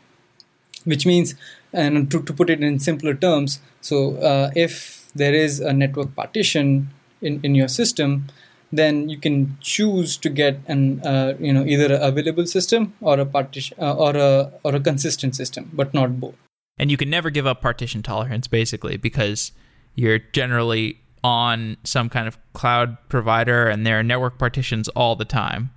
which 0.85 1.05
means, 1.05 1.35
and 1.73 2.09
to, 2.11 2.21
to 2.23 2.33
put 2.33 2.49
it 2.49 2.63
in 2.63 2.79
simpler 2.79 3.13
terms, 3.13 3.59
so 3.81 4.15
uh, 4.17 4.51
if 4.55 5.11
there 5.13 5.33
is 5.33 5.59
a 5.59 5.73
network 5.73 6.15
partition 6.15 6.89
in, 7.21 7.39
in 7.43 7.55
your 7.55 7.67
system, 7.67 8.27
then 8.71 9.09
you 9.09 9.17
can 9.17 9.57
choose 9.61 10.17
to 10.17 10.29
get 10.29 10.59
an 10.67 11.01
uh, 11.05 11.35
you 11.39 11.53
know 11.53 11.65
either 11.65 11.93
a 11.93 12.07
available 12.07 12.45
system 12.45 12.93
or 13.01 13.19
a 13.19 13.25
partition 13.25 13.77
uh, 13.79 13.95
or 13.95 14.15
a 14.15 14.51
or 14.63 14.75
a 14.75 14.79
consistent 14.79 15.35
system, 15.35 15.69
but 15.73 15.93
not 15.93 16.19
both. 16.19 16.35
And 16.77 16.91
you 16.91 16.97
can 16.97 17.09
never 17.09 17.29
give 17.29 17.47
up 17.47 17.61
partition 17.61 18.03
tolerance, 18.03 18.47
basically, 18.47 18.97
because 18.97 19.51
you're 19.95 20.19
generally 20.19 20.99
on 21.23 21.77
some 21.83 22.09
kind 22.09 22.27
of 22.27 22.37
cloud 22.53 22.97
provider 23.09 23.67
and 23.67 23.85
there 23.85 23.99
are 23.99 24.03
network 24.03 24.37
partitions 24.37 24.87
all 24.89 25.15
the 25.15 25.25
time. 25.25 25.71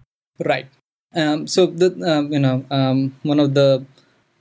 Right. 0.45 0.67
Um, 1.15 1.47
so 1.47 1.67
the 1.67 1.91
um, 2.07 2.33
you 2.33 2.39
know 2.39 2.65
um, 2.71 3.17
one 3.23 3.41
of 3.41 3.55
the 3.55 3.87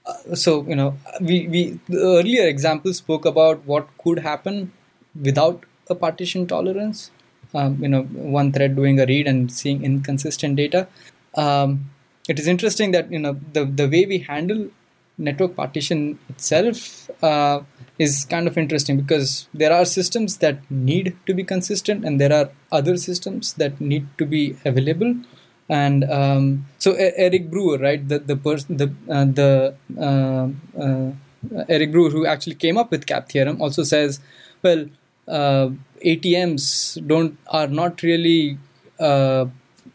uh, 0.05 0.35
so 0.35 0.65
you 0.67 0.75
know 0.75 0.97
we 1.21 1.47
we 1.47 1.79
the 1.87 1.99
earlier 1.99 2.47
example 2.47 2.93
spoke 2.93 3.25
about 3.25 3.65
what 3.65 3.87
could 3.97 4.19
happen 4.19 4.73
without 5.19 5.63
a 5.89 5.95
partition 5.95 6.45
tolerance. 6.45 7.11
Um, 7.53 7.81
you 7.81 7.87
know, 7.87 8.03
one 8.03 8.51
thread 8.51 8.75
doing 8.75 8.99
a 8.99 9.05
read 9.05 9.27
and 9.27 9.51
seeing 9.51 9.83
inconsistent 9.83 10.55
data. 10.57 10.87
Um, 11.35 11.89
it 12.27 12.39
is 12.39 12.47
interesting 12.47 12.91
that 12.91 13.11
you 13.11 13.19
know 13.19 13.39
the 13.53 13.65
the 13.65 13.87
way 13.87 14.05
we 14.05 14.19
handle 14.19 14.69
network 15.17 15.55
partition 15.55 16.19
itself 16.29 17.09
uh, 17.23 17.61
is 17.97 18.25
kind 18.25 18.47
of 18.47 18.57
interesting 18.57 18.97
because 18.97 19.47
there 19.53 19.73
are 19.73 19.85
systems 19.85 20.37
that 20.37 20.59
need 20.69 21.15
to 21.25 21.33
be 21.33 21.43
consistent 21.43 22.05
and 22.05 22.21
there 22.21 22.31
are 22.31 22.49
other 22.71 22.97
systems 22.97 23.53
that 23.53 23.81
need 23.81 24.05
to 24.19 24.25
be 24.25 24.55
available 24.63 25.15
and 25.69 26.03
um, 26.05 26.65
so 26.77 26.93
Eric 26.93 27.49
Brewer, 27.49 27.77
right, 27.77 28.07
the 28.07 28.19
the 28.19 28.37
person, 28.37 28.77
the 28.77 28.93
uh, 29.09 29.25
the 29.25 29.75
uh, 29.99 30.47
uh, 30.81 31.65
Eric 31.67 31.91
Brewer 31.91 32.09
who 32.09 32.25
actually 32.25 32.55
came 32.55 32.77
up 32.77 32.89
with 32.89 33.05
CAP 33.05 33.29
theorem 33.29 33.61
also 33.61 33.83
says, 33.83 34.19
well, 34.63 34.85
uh, 35.27 35.69
ATMs 36.05 37.05
don't 37.07 37.37
are 37.47 37.67
not 37.67 38.01
really 38.01 38.57
uh, 38.99 39.45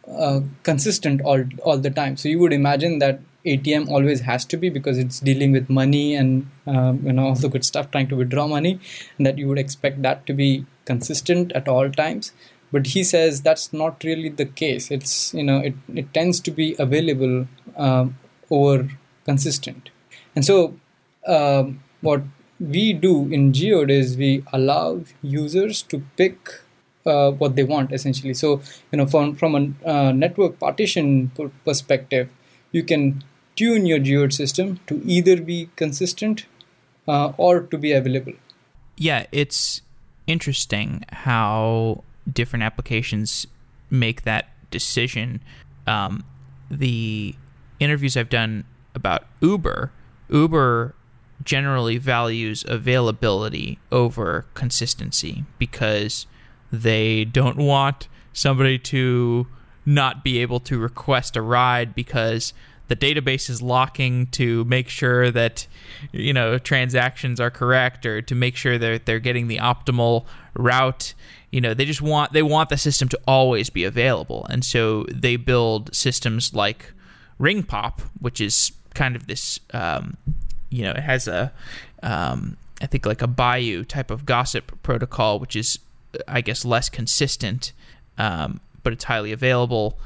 uh, 0.08 0.40
consistent 0.62 1.20
all 1.22 1.44
all 1.64 1.78
the 1.78 1.90
time. 1.90 2.16
So 2.16 2.28
you 2.28 2.38
would 2.40 2.52
imagine 2.52 2.98
that 2.98 3.20
ATM 3.44 3.88
always 3.88 4.20
has 4.20 4.44
to 4.46 4.56
be 4.56 4.68
because 4.68 4.98
it's 4.98 5.20
dealing 5.20 5.52
with 5.52 5.68
money 5.68 6.14
and 6.14 6.48
um, 6.66 7.04
you 7.04 7.12
know 7.12 7.26
all 7.26 7.34
the 7.34 7.48
good 7.48 7.64
stuff, 7.64 7.90
trying 7.90 8.08
to 8.08 8.16
withdraw 8.16 8.46
money, 8.46 8.78
and 9.18 9.26
that 9.26 9.38
you 9.38 9.48
would 9.48 9.58
expect 9.58 10.02
that 10.02 10.26
to 10.26 10.32
be 10.32 10.64
consistent 10.84 11.52
at 11.52 11.68
all 11.68 11.90
times. 11.90 12.32
But 12.70 12.88
he 12.88 13.04
says 13.04 13.42
that's 13.42 13.72
not 13.72 14.02
really 14.04 14.28
the 14.28 14.46
case. 14.46 14.90
It's 14.90 15.34
you 15.34 15.42
know 15.42 15.58
it 15.58 15.74
it 15.94 16.12
tends 16.14 16.40
to 16.40 16.50
be 16.50 16.74
available 16.78 17.46
um, 17.76 18.18
over 18.50 18.88
consistent, 19.24 19.90
and 20.34 20.44
so 20.44 20.78
um, 21.26 21.82
what 22.00 22.22
we 22.62 22.92
do 22.92 23.26
in 23.32 23.52
Geode 23.52 23.90
is 23.90 24.16
we 24.16 24.44
allow 24.52 25.00
users 25.22 25.82
to 25.82 26.02
pick 26.16 26.60
uh, 27.04 27.32
what 27.32 27.56
they 27.56 27.64
want 27.64 27.92
essentially. 27.92 28.34
So 28.34 28.60
you 28.92 28.98
know 28.98 29.06
from 29.06 29.34
from 29.34 29.54
a 29.54 29.88
uh, 29.88 30.12
network 30.12 30.58
partition 30.58 31.30
perspective, 31.64 32.28
you 32.70 32.82
can 32.82 33.24
tune 33.56 33.86
your 33.86 33.98
geode 33.98 34.32
system 34.32 34.80
to 34.86 35.02
either 35.04 35.40
be 35.40 35.68
consistent 35.76 36.46
uh, 37.06 37.32
or 37.36 37.60
to 37.60 37.76
be 37.76 37.92
available. 37.92 38.32
Yeah, 38.96 39.26
it's 39.32 39.82
interesting 40.26 41.04
how 41.10 42.04
different 42.30 42.62
applications 42.62 43.46
make 43.90 44.22
that 44.22 44.48
decision. 44.70 45.42
Um, 45.86 46.24
the 46.70 47.34
interviews 47.80 48.16
I've 48.16 48.30
done 48.30 48.64
about 48.94 49.24
Uber, 49.40 49.92
Uber 50.30 50.94
generally 51.44 51.98
values 51.98 52.64
availability 52.68 53.78
over 53.90 54.46
consistency 54.54 55.44
because 55.58 56.26
they 56.70 57.24
don't 57.24 57.56
want 57.56 58.08
somebody 58.32 58.78
to 58.78 59.46
not 59.84 60.24
be 60.24 60.38
able 60.38 60.60
to 60.60 60.78
request 60.78 61.36
a 61.36 61.42
ride 61.42 61.94
because 61.94 62.52
the 62.88 62.96
database 62.96 63.48
is 63.48 63.62
locking 63.62 64.26
to 64.26 64.64
make 64.64 64.88
sure 64.88 65.30
that 65.30 65.66
you 66.12 66.32
know 66.32 66.58
transactions 66.58 67.40
are 67.40 67.50
correct 67.50 68.04
or 68.04 68.20
to 68.20 68.34
make 68.34 68.56
sure 68.56 68.78
that 68.78 69.06
they're 69.06 69.18
getting 69.18 69.48
the 69.48 69.58
optimal 69.58 70.26
route. 70.54 71.14
You 71.50 71.60
know 71.60 71.74
they 71.74 71.84
just 71.84 72.02
want 72.02 72.32
they 72.32 72.42
want 72.42 72.68
the 72.68 72.76
system 72.76 73.08
to 73.08 73.20
always 73.26 73.70
be 73.70 73.84
available. 73.84 74.46
And 74.50 74.64
so 74.64 75.06
they 75.10 75.36
build 75.36 75.94
systems 75.94 76.54
like 76.54 76.92
ringpop 77.40 78.00
which 78.20 78.40
is 78.40 78.72
kind 78.94 79.16
of 79.16 79.26
this 79.26 79.58
um, 79.72 80.16
you 80.72 80.82
know 80.82 80.90
it 80.90 81.02
has 81.02 81.28
a 81.28 81.52
um, 82.02 82.56
I 82.80 82.86
think 82.86 83.06
like 83.06 83.22
a 83.22 83.28
bayou 83.28 83.84
type 83.84 84.10
of 84.10 84.26
gossip 84.26 84.82
protocol 84.82 85.38
which 85.38 85.54
is 85.54 85.78
i 86.28 86.40
guess 86.40 86.64
less 86.64 86.88
consistent 86.88 87.72
um, 88.18 88.60
but 88.82 88.92
it's 88.92 89.04
highly 89.04 89.32
available 89.32 89.98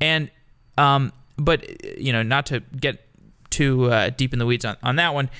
and 0.00 0.30
um, 0.78 1.12
but 1.38 1.98
you 1.98 2.12
know, 2.12 2.22
not 2.22 2.46
to 2.46 2.60
get 2.60 3.04
too 3.50 3.90
uh, 3.90 4.10
deep 4.10 4.32
in 4.32 4.38
the 4.38 4.46
weeds 4.46 4.64
on, 4.64 4.76
on 4.82 4.96
that 4.96 5.14
one. 5.14 5.30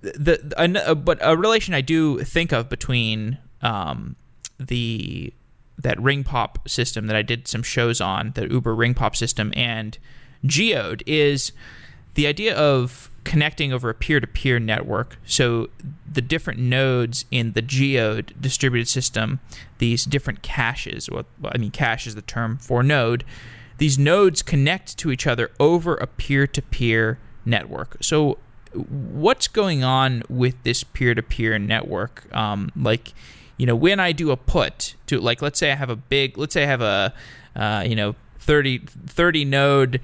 The, 0.00 0.40
the 0.42 0.90
uh, 0.90 0.94
but 0.94 1.18
a 1.22 1.36
relation 1.36 1.74
I 1.74 1.80
do 1.80 2.18
think 2.18 2.52
of 2.52 2.68
between 2.68 3.38
um, 3.62 4.16
the 4.58 5.32
that 5.78 5.98
Ringpop 5.98 6.68
system 6.68 7.06
that 7.08 7.16
I 7.16 7.22
did 7.22 7.48
some 7.48 7.62
shows 7.62 8.00
on, 8.00 8.32
the 8.34 8.48
Uber 8.48 8.74
Ringpop 8.74 9.16
system, 9.16 9.52
and 9.56 9.98
Geode 10.44 11.02
is 11.06 11.52
the 12.14 12.26
idea 12.26 12.54
of 12.56 13.10
connecting 13.24 13.72
over 13.72 13.90
a 13.90 13.94
peer-to-peer 13.94 14.58
network. 14.58 15.18
So 15.24 15.70
the 16.10 16.22
different 16.22 16.60
nodes 16.60 17.24
in 17.30 17.52
the 17.52 17.62
Geode 17.62 18.34
distributed 18.40 18.88
system, 18.88 19.40
these 19.78 20.04
different 20.04 20.42
caches. 20.42 21.08
Well, 21.10 21.24
I 21.46 21.58
mean, 21.58 21.70
cache 21.70 22.06
is 22.06 22.14
the 22.14 22.22
term 22.22 22.58
for 22.58 22.82
node 22.82 23.24
these 23.78 23.98
nodes 23.98 24.42
connect 24.42 24.96
to 24.98 25.10
each 25.10 25.26
other 25.26 25.50
over 25.58 25.94
a 25.94 26.06
peer 26.06 26.46
to 26.46 26.62
peer 26.62 27.18
network. 27.44 27.96
So, 28.00 28.38
what's 28.72 29.48
going 29.48 29.84
on 29.84 30.22
with 30.28 30.60
this 30.62 30.84
peer 30.84 31.14
to 31.14 31.22
peer 31.22 31.58
network? 31.58 32.32
Um, 32.34 32.70
like, 32.76 33.12
you 33.56 33.66
know, 33.66 33.76
when 33.76 34.00
I 34.00 34.12
do 34.12 34.30
a 34.30 34.36
put 34.36 34.94
to, 35.06 35.20
like, 35.20 35.42
let's 35.42 35.58
say 35.58 35.72
I 35.72 35.76
have 35.76 35.90
a 35.90 35.96
big, 35.96 36.38
let's 36.38 36.54
say 36.54 36.64
I 36.64 36.66
have 36.66 36.80
a, 36.80 37.14
uh, 37.54 37.84
you 37.86 37.94
know, 37.94 38.14
30, 38.38 38.78
30 39.06 39.44
node 39.44 40.00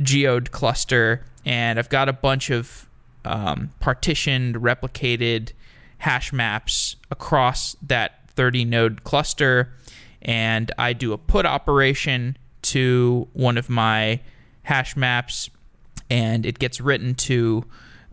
geode 0.00 0.50
cluster, 0.50 1.24
and 1.44 1.78
I've 1.78 1.88
got 1.88 2.08
a 2.08 2.12
bunch 2.12 2.50
of 2.50 2.88
um, 3.24 3.72
partitioned, 3.80 4.56
replicated 4.56 5.52
hash 5.98 6.32
maps 6.32 6.96
across 7.10 7.76
that 7.82 8.30
30 8.30 8.64
node 8.64 9.04
cluster, 9.04 9.72
and 10.22 10.70
I 10.78 10.92
do 10.92 11.12
a 11.12 11.18
put 11.18 11.46
operation 11.46 12.36
to 12.62 13.28
one 13.32 13.56
of 13.58 13.68
my 13.68 14.20
hash 14.62 14.96
maps, 14.96 15.50
and 16.10 16.46
it 16.46 16.58
gets 16.58 16.80
written 16.80 17.14
to 17.14 17.64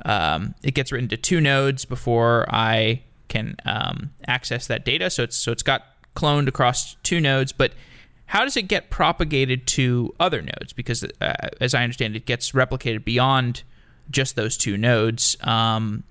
um, 0.03 0.55
it 0.61 0.73
gets 0.73 0.91
written 0.91 1.07
to 1.09 1.17
two 1.17 1.39
nodes 1.39 1.85
before 1.85 2.45
I 2.49 3.03
can 3.29 3.55
um, 3.65 4.11
access 4.27 4.67
that 4.67 4.83
data. 4.83 5.09
So 5.09 5.23
it's 5.23 5.37
so 5.37 5.51
it's 5.51 5.63
got 5.63 5.83
cloned 6.15 6.47
across 6.47 6.95
two 7.03 7.19
nodes, 7.19 7.51
but 7.51 7.73
how 8.27 8.43
does 8.43 8.57
it 8.57 8.63
get 8.63 8.89
propagated 8.89 9.67
to 9.67 10.13
other 10.19 10.41
nodes? 10.41 10.73
Because 10.73 11.03
uh, 11.03 11.33
as 11.61 11.73
I 11.73 11.83
understand, 11.83 12.15
it 12.15 12.25
gets 12.25 12.51
replicated 12.51 13.05
beyond 13.05 13.63
just 14.09 14.35
those 14.35 14.57
two 14.57 14.77
nodes. 14.77 15.37
Um, 15.41 16.03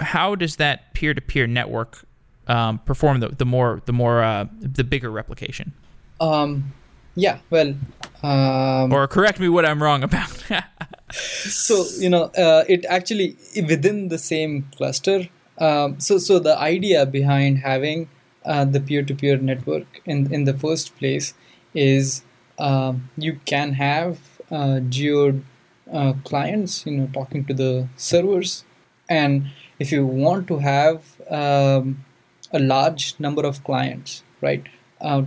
how 0.00 0.34
does 0.34 0.56
that 0.56 0.94
peer-to-peer 0.94 1.46
network 1.46 2.04
um, 2.46 2.78
perform 2.78 3.20
the, 3.20 3.28
the 3.28 3.44
more 3.44 3.82
the 3.84 3.92
more 3.92 4.22
uh, 4.22 4.46
the 4.60 4.84
bigger 4.84 5.10
replication? 5.10 5.72
Um, 6.20 6.72
yeah, 7.14 7.38
well. 7.50 7.74
Um, 8.22 8.92
or 8.92 9.06
correct 9.08 9.40
me 9.40 9.48
what 9.48 9.64
I'm 9.64 9.82
wrong 9.82 10.02
about. 10.02 10.44
so 11.10 11.84
you 11.98 12.08
know, 12.08 12.24
uh, 12.36 12.64
it 12.68 12.84
actually 12.86 13.36
within 13.56 14.08
the 14.08 14.18
same 14.18 14.68
cluster. 14.76 15.28
Um, 15.58 16.00
so 16.00 16.18
so 16.18 16.38
the 16.38 16.56
idea 16.58 17.06
behind 17.06 17.58
having 17.58 18.08
uh, 18.44 18.64
the 18.64 18.80
peer-to-peer 18.80 19.38
network 19.38 20.00
in 20.04 20.32
in 20.32 20.44
the 20.44 20.54
first 20.54 20.96
place 20.96 21.34
is 21.74 22.22
um, 22.58 23.10
you 23.16 23.40
can 23.44 23.74
have 23.74 24.18
uh, 24.50 24.80
geode 24.80 25.44
uh, 25.92 26.12
clients, 26.24 26.86
you 26.86 26.96
know, 26.96 27.08
talking 27.12 27.44
to 27.46 27.54
the 27.54 27.88
servers, 27.96 28.64
and 29.08 29.50
if 29.78 29.90
you 29.90 30.06
want 30.06 30.46
to 30.48 30.58
have 30.58 31.20
um, 31.30 32.04
a 32.52 32.58
large 32.58 33.14
number 33.18 33.44
of 33.46 33.64
clients, 33.64 34.22
right? 34.40 34.66
Uh, 35.00 35.24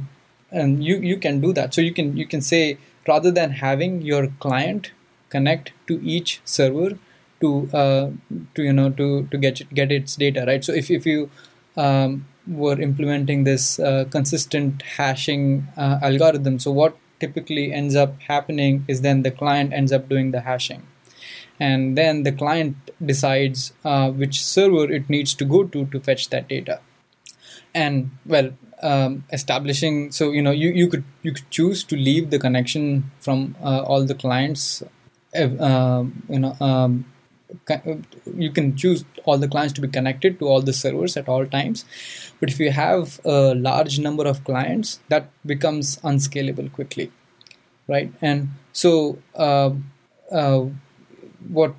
and 0.52 0.84
you 0.84 0.98
you 0.98 1.18
can 1.18 1.42
do 1.42 1.52
that 1.52 1.74
so 1.74 1.82
you 1.82 1.94
can 1.94 2.16
you 2.16 2.26
can 2.26 2.42
say 2.42 2.78
rather 3.08 3.32
than 3.32 3.52
having 3.52 4.02
your 4.02 4.28
client 4.40 4.92
connect 5.30 5.72
to 5.88 6.00
each 6.04 6.42
server 6.46 6.92
to 7.42 7.70
uh, 7.74 8.10
to 8.56 8.64
you 8.64 8.74
know 8.74 8.90
to 8.90 9.28
to 9.32 9.38
get 9.38 9.62
get 9.74 9.92
its 9.92 10.16
data 10.16 10.46
right 10.48 10.64
so 10.64 10.74
if 10.74 10.92
if 10.92 11.06
you 11.06 11.30
um, 11.76 12.26
were 12.48 12.80
implementing 12.80 13.44
this 13.44 13.80
uh, 13.80 14.06
consistent 14.12 14.82
hashing 14.82 15.68
uh, 15.78 16.00
algorithm. 16.02 16.60
So 16.60 16.72
what 16.72 16.98
typically 17.20 17.72
ends 17.72 17.96
up 17.96 18.20
happening 18.22 18.86
is 18.88 19.02
then 19.02 19.24
the 19.24 19.32
client 19.32 19.74
ends 19.74 19.92
up 19.92 20.10
doing 20.10 20.32
the 20.32 20.42
hashing. 20.42 20.86
And 21.60 21.98
then 21.98 22.24
the 22.24 22.32
client 22.32 22.76
decides 23.04 23.74
uh, 23.86 24.10
which 24.12 24.44
server 24.44 24.92
it 24.92 25.10
needs 25.10 25.34
to 25.36 25.46
go 25.46 25.64
to 25.64 25.86
to 25.86 26.00
fetch 26.00 26.30
that 26.30 26.48
data. 26.48 26.82
And 27.74 28.12
well 28.26 28.52
um, 28.84 29.24
establishing 29.32 30.12
so 30.12 30.32
you 30.32 30.42
know 30.42 30.52
you, 30.52 30.70
you 30.70 30.88
could 30.90 31.04
you 31.22 31.32
could 31.32 31.50
choose 31.50 31.84
to 31.86 31.96
leave 31.96 32.30
the 32.30 32.38
connection 32.38 33.12
from 33.20 33.56
uh, 33.64 33.82
all 33.84 34.04
the 34.06 34.14
clients 34.14 34.84
uh, 35.36 36.04
you 36.30 36.40
know 36.40 36.56
um, 36.60 37.06
you 38.36 38.52
can 38.52 38.76
choose 38.76 39.06
all 39.26 39.38
the 39.38 39.48
clients 39.48 39.74
to 39.74 39.82
be 39.82 39.88
connected 39.88 40.40
to 40.40 40.48
all 40.48 40.62
the 40.62 40.74
servers 40.74 41.16
at 41.18 41.28
all 41.28 41.46
times. 41.46 41.86
But 42.40 42.50
if 42.50 42.60
you 42.60 42.72
have 42.72 43.20
a 43.26 43.56
large 43.56 44.00
number 44.00 44.26
of 44.26 44.44
clients 44.44 45.00
that 45.10 45.30
becomes 45.46 46.00
unscalable 46.04 46.70
quickly 46.70 47.12
right? 47.88 48.12
And 48.22 48.50
so 48.72 49.20
uh, 49.36 49.72
uh, 50.32 50.66
what 51.48 51.76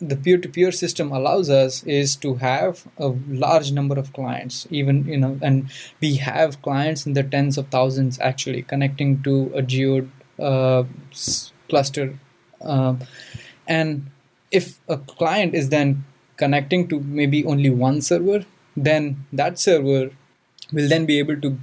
the 0.00 0.16
peer-to-peer 0.16 0.72
system 0.72 1.12
allows 1.12 1.48
us 1.48 1.84
is 1.84 2.16
to 2.16 2.34
have 2.36 2.88
a 2.98 3.08
large 3.28 3.70
number 3.70 3.96
of 3.96 4.12
clients 4.12 4.66
even 4.68 5.04
you 5.04 5.16
know 5.16 5.38
and 5.40 5.70
we 6.00 6.16
have 6.16 6.60
clients 6.60 7.06
in 7.06 7.12
the 7.12 7.22
tens 7.22 7.56
of 7.56 7.68
thousands 7.68 8.18
actually 8.18 8.62
connecting 8.62 9.22
to 9.22 9.52
a 9.54 9.62
geode 9.62 10.10
uh, 10.40 10.82
cluster 11.68 12.18
uh, 12.62 12.96
and 13.68 14.10
if 14.52 14.78
a 14.88 14.96
client 14.96 15.54
is 15.54 15.68
then 15.70 16.04
connecting 16.36 16.88
to 16.88 17.00
maybe 17.00 17.44
only 17.44 17.70
one 17.70 18.00
server 18.00 18.44
then 18.76 19.26
that 19.32 19.58
server 19.58 20.10
will 20.72 20.88
then 20.88 21.04
be 21.06 21.18
able 21.18 21.38
to 21.40 21.58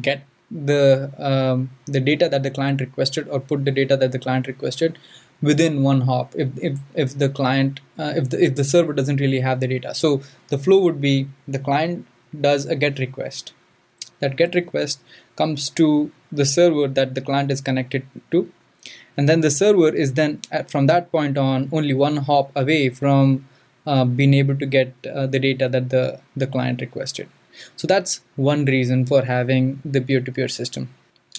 get 0.00 0.24
the 0.50 1.10
um, 1.18 1.70
the 1.86 2.00
data 2.00 2.28
that 2.28 2.42
the 2.42 2.50
client 2.50 2.80
requested 2.80 3.28
or 3.28 3.40
put 3.40 3.64
the 3.64 3.70
data 3.70 3.96
that 3.96 4.12
the 4.12 4.18
client 4.18 4.46
requested 4.46 4.98
within 5.40 5.82
one 5.82 6.02
hop 6.02 6.34
if 6.36 6.50
if, 6.62 6.78
if 6.94 7.18
the 7.18 7.28
client 7.28 7.80
uh, 7.98 8.12
if 8.16 8.30
the 8.30 8.44
if 8.44 8.54
the 8.54 8.64
server 8.64 8.92
doesn't 8.92 9.20
really 9.20 9.40
have 9.40 9.60
the 9.60 9.66
data. 9.66 9.94
So 9.94 10.22
the 10.48 10.58
flow 10.58 10.78
would 10.82 11.00
be 11.00 11.28
the 11.48 11.58
client 11.58 12.06
does 12.38 12.66
a 12.66 12.76
get 12.76 12.98
request. 12.98 13.52
That 14.20 14.36
get 14.36 14.54
request 14.54 15.00
comes 15.36 15.68
to 15.70 16.12
the 16.30 16.44
server 16.44 16.86
that 16.86 17.14
the 17.14 17.20
client 17.20 17.50
is 17.50 17.60
connected 17.60 18.06
to 18.30 18.52
and 19.16 19.28
then 19.28 19.40
the 19.40 19.50
server 19.50 19.88
is 19.94 20.14
then 20.14 20.40
at, 20.50 20.70
from 20.70 20.86
that 20.86 21.10
point 21.10 21.36
on 21.38 21.68
only 21.72 21.94
one 21.94 22.16
hop 22.16 22.50
away 22.56 22.88
from 22.88 23.46
uh, 23.86 24.04
being 24.04 24.34
able 24.34 24.56
to 24.56 24.66
get 24.66 24.94
uh, 25.06 25.26
the 25.26 25.38
data 25.38 25.68
that 25.68 25.90
the 25.90 26.20
the 26.36 26.46
client 26.46 26.80
requested. 26.80 27.28
So 27.76 27.86
that's 27.86 28.20
one 28.36 28.64
reason 28.64 29.04
for 29.04 29.24
having 29.24 29.80
the 29.84 30.00
peer-to-peer 30.00 30.48
system. 30.48 30.88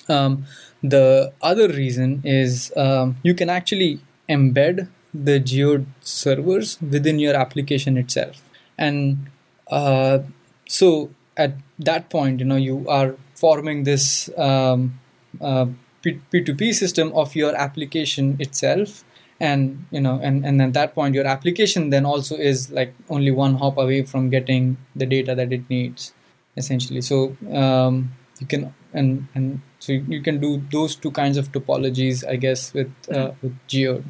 Um, 0.08 0.46
the 0.84 1.34
other 1.42 1.68
reason 1.68 2.22
is 2.24 2.72
um, 2.76 3.18
you 3.24 3.34
can 3.34 3.50
actually 3.50 4.00
embed 4.30 4.90
the 5.14 5.40
geode 5.40 5.88
servers 6.02 6.78
within 6.82 7.20
your 7.20 7.36
application 7.36 7.98
itself. 7.98 8.42
And 8.78 9.30
uh, 9.68 10.20
so 10.68 11.12
at 11.36 11.56
that 11.80 12.10
point 12.10 12.40
you 12.40 12.46
know 12.46 12.56
you 12.56 12.88
are 12.88 13.16
forming 13.36 13.84
this 13.86 14.30
um, 14.38 15.00
uh, 15.42 15.66
p2p 16.04 16.74
system 16.74 17.12
of 17.14 17.36
your 17.36 17.56
application 17.56 18.38
itself. 18.40 19.04
And 19.40 19.86
you 19.92 20.00
know 20.00 20.20
and, 20.24 20.46
and 20.46 20.62
at 20.62 20.74
that 20.74 20.94
point 20.94 21.16
your 21.16 21.26
application 21.26 21.90
then 21.90 22.06
also 22.06 22.36
is 22.36 22.72
like 22.72 22.94
only 23.10 23.32
one 23.32 23.56
hop 23.56 23.78
away 23.78 24.04
from 24.04 24.30
getting 24.30 24.78
the 24.96 25.06
data 25.06 25.36
that 25.36 25.52
it 25.52 25.70
needs 25.70 26.14
essentially. 26.56 27.02
So 27.02 27.36
um, 27.52 28.14
you 28.40 28.48
can 28.48 28.74
and 28.94 29.28
and 29.34 29.60
so 29.80 29.92
you 29.92 30.22
can 30.22 30.40
do 30.40 30.62
those 30.72 30.96
two 30.96 31.12
kinds 31.12 31.36
of 31.36 31.52
topologies 31.52 32.24
i 32.26 32.36
guess 32.38 32.74
with 32.74 32.94
uh, 33.12 33.32
with 33.42 33.58
geode 33.68 34.06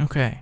okay. 0.00 0.40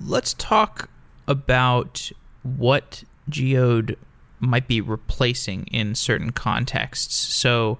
Let's 0.00 0.34
talk 0.34 0.90
about 1.26 2.10
what 2.42 3.04
geode 3.28 3.96
might 4.40 4.68
be 4.68 4.80
replacing 4.80 5.66
in 5.66 5.94
certain 5.94 6.30
contexts. 6.30 7.14
So 7.14 7.78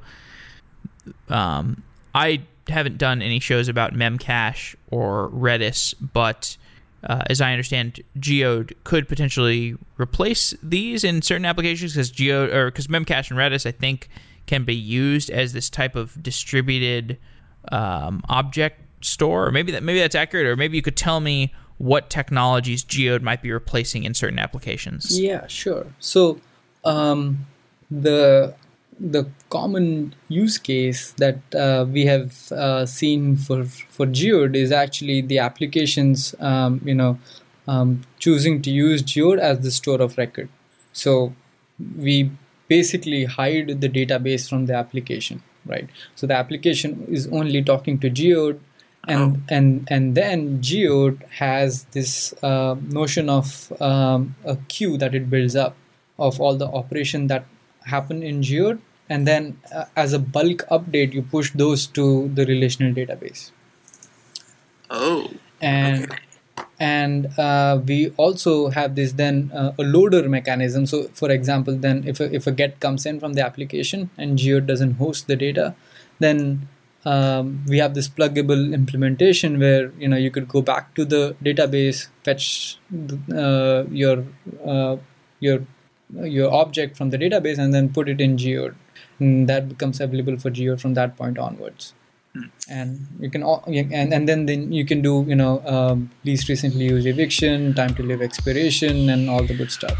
um, 1.28 1.82
I 2.18 2.42
haven't 2.68 2.98
done 2.98 3.22
any 3.22 3.38
shows 3.38 3.68
about 3.68 3.94
Memcache 3.94 4.74
or 4.90 5.31
Redis, 5.31 5.94
but 6.00 6.57
uh, 7.04 7.22
as 7.26 7.40
I 7.40 7.52
understand, 7.52 8.00
Geode 8.18 8.74
could 8.83 9.09
potentially 9.09 9.76
replace 9.98 10.52
these 10.62 11.04
in 11.04 11.22
certain 11.22 11.44
applications 11.44 11.92
because 11.92 12.11
Geode 12.11 12.52
or 12.52 12.72
because 12.72 12.88
Memcache 12.88 13.31
and 13.31 13.38
Redis, 13.38 13.64
I 13.66 13.70
think, 13.70 14.09
can 14.46 14.64
be 14.64 14.74
used 14.74 15.31
as 15.31 15.52
this 15.52 15.70
type 15.70 15.94
of 15.94 16.20
distributed 16.20 17.18
um, 17.70 18.22
object 18.28 18.81
store. 19.04 19.46
Or 19.46 19.52
maybe 19.52 19.70
that 19.70 19.85
maybe 19.85 20.00
that's 20.00 20.16
accurate, 20.16 20.46
or 20.46 20.57
maybe 20.57 20.76
you 20.76 20.83
could 20.83 20.96
tell 20.96 21.20
me 21.20 21.54
what 21.76 22.11
technologies 22.11 22.83
Geode 22.83 23.22
might 23.22 23.42
be 23.42 23.52
replacing 23.52 24.02
in 24.02 24.12
certain 24.14 24.40
applications. 24.40 25.20
Yeah, 25.20 25.46
sure. 25.46 25.87
So 26.00 26.40
um, 26.85 27.46
the 27.88 28.57
the 29.00 29.28
common 29.50 30.14
use 30.28 30.58
case 30.58 31.12
that 31.18 31.38
uh, 31.54 31.87
we 31.88 32.06
have 32.06 32.50
uh, 32.52 32.84
seen 32.87 33.37
for 33.37 33.64
for 33.64 34.06
Geode 34.06 34.56
is 34.56 34.72
actually 34.72 35.20
the 35.20 35.38
applications, 35.38 36.34
um, 36.40 36.80
you 36.84 36.94
know, 36.94 37.18
um, 37.66 38.02
choosing 38.18 38.61
to 38.62 38.70
use 38.70 39.02
Geode 39.02 39.38
as 39.38 39.61
the 39.61 39.70
store 39.70 40.00
of 40.00 40.18
record. 40.18 40.48
So 40.92 41.34
we 41.96 42.30
basically 42.66 43.24
hide 43.24 43.80
the 43.80 43.88
database 43.88 44.48
from 44.48 44.66
the 44.66 44.74
application, 44.74 45.42
right? 45.64 45.88
So 46.14 46.26
the 46.26 46.34
application 46.34 47.04
is 47.08 47.28
only 47.28 47.62
talking 47.62 47.98
to 48.00 48.11
Geode, 48.11 48.61
and 49.06 49.37
oh. 49.37 49.40
and 49.48 49.88
and 49.90 50.14
then 50.14 50.61
Geode 50.61 51.22
has 51.30 51.84
this 51.92 52.34
uh, 52.42 52.74
notion 52.82 53.30
of 53.30 53.72
um, 53.80 54.34
a 54.44 54.56
queue 54.68 54.98
that 54.98 55.14
it 55.14 55.30
builds 55.30 55.54
up 55.54 55.76
of 56.18 56.40
all 56.40 56.56
the 56.56 56.66
operation 56.66 57.28
that 57.28 57.46
happen 57.84 58.22
in 58.24 58.42
Geode 58.42 58.80
and 59.09 59.27
then 59.27 59.61
uh, 59.75 59.85
as 59.97 60.12
a 60.12 60.18
bulk 60.18 60.64
update 60.71 61.12
you 61.12 61.23
push 61.23 61.53
those 61.53 61.87
to 61.87 62.29
the 62.29 62.47
relational 62.47 62.92
database. 62.92 63.51
Oh 64.90 65.31
and 65.61 66.05
okay. 66.05 66.18
and 66.79 67.38
uh, 67.38 67.81
we 67.85 68.11
also 68.16 68.71
have 68.71 68.94
this 68.94 69.12
then 69.12 69.51
uh, 69.55 69.73
a 69.79 69.83
loader 69.83 70.29
mechanism. 70.29 70.87
So 70.87 71.09
for 71.14 71.31
example 71.31 71.77
then 71.77 72.05
if 72.07 72.21
a, 72.21 72.35
if 72.35 72.47
a 72.47 72.53
get 72.53 72.81
comes 72.81 73.07
in 73.07 73.21
from 73.21 73.35
the 73.35 73.44
application 73.44 74.11
and 74.16 74.38
geode 74.38 74.66
doesn't 74.66 74.92
host 74.92 75.27
the 75.27 75.37
data 75.37 75.75
then 76.18 76.68
um, 77.05 77.64
we 77.66 77.79
have 77.79 77.94
this 77.94 78.09
pluggable 78.09 78.75
implementation 78.75 79.59
where 79.59 79.92
you 79.99 80.09
know 80.09 80.16
you 80.16 80.31
could 80.31 80.49
go 80.49 80.61
back 80.61 80.94
to 80.94 81.05
the 81.05 81.37
database 81.42 82.09
fetch 82.25 82.79
uh, 83.33 83.85
your 83.90 84.25
uh, 84.64 84.97
your 85.40 85.64
your 86.11 86.53
object 86.53 86.97
from 86.97 87.11
the 87.11 87.18
database 87.18 87.59
and 87.59 87.73
then 87.73 87.88
put 87.88 88.09
it 88.09 88.21
in 88.21 88.37
geode 88.37 88.75
that 89.20 89.68
becomes 89.68 90.00
available 90.00 90.37
for 90.37 90.50
geode 90.50 90.81
from 90.81 90.94
that 90.94 91.16
point 91.16 91.38
onwards. 91.38 91.92
Hmm. 92.35 92.42
And 92.68 93.07
you 93.20 93.31
can 93.31 93.42
and 93.42 94.12
and 94.12 94.28
then 94.28 94.46
then 94.46 94.72
you 94.72 94.85
can 94.85 95.02
do 95.02 95.24
you 95.26 95.35
know 95.35 95.62
um, 95.66 96.11
least 96.24 96.48
recently 96.48 96.85
used 96.85 97.07
eviction, 97.07 97.74
time 97.74 97.94
to 97.94 98.02
live 98.02 98.22
expiration, 98.22 99.09
and 99.09 99.28
all 99.31 99.42
the 99.42 99.54
good 99.54 99.72
stuff. 99.72 99.98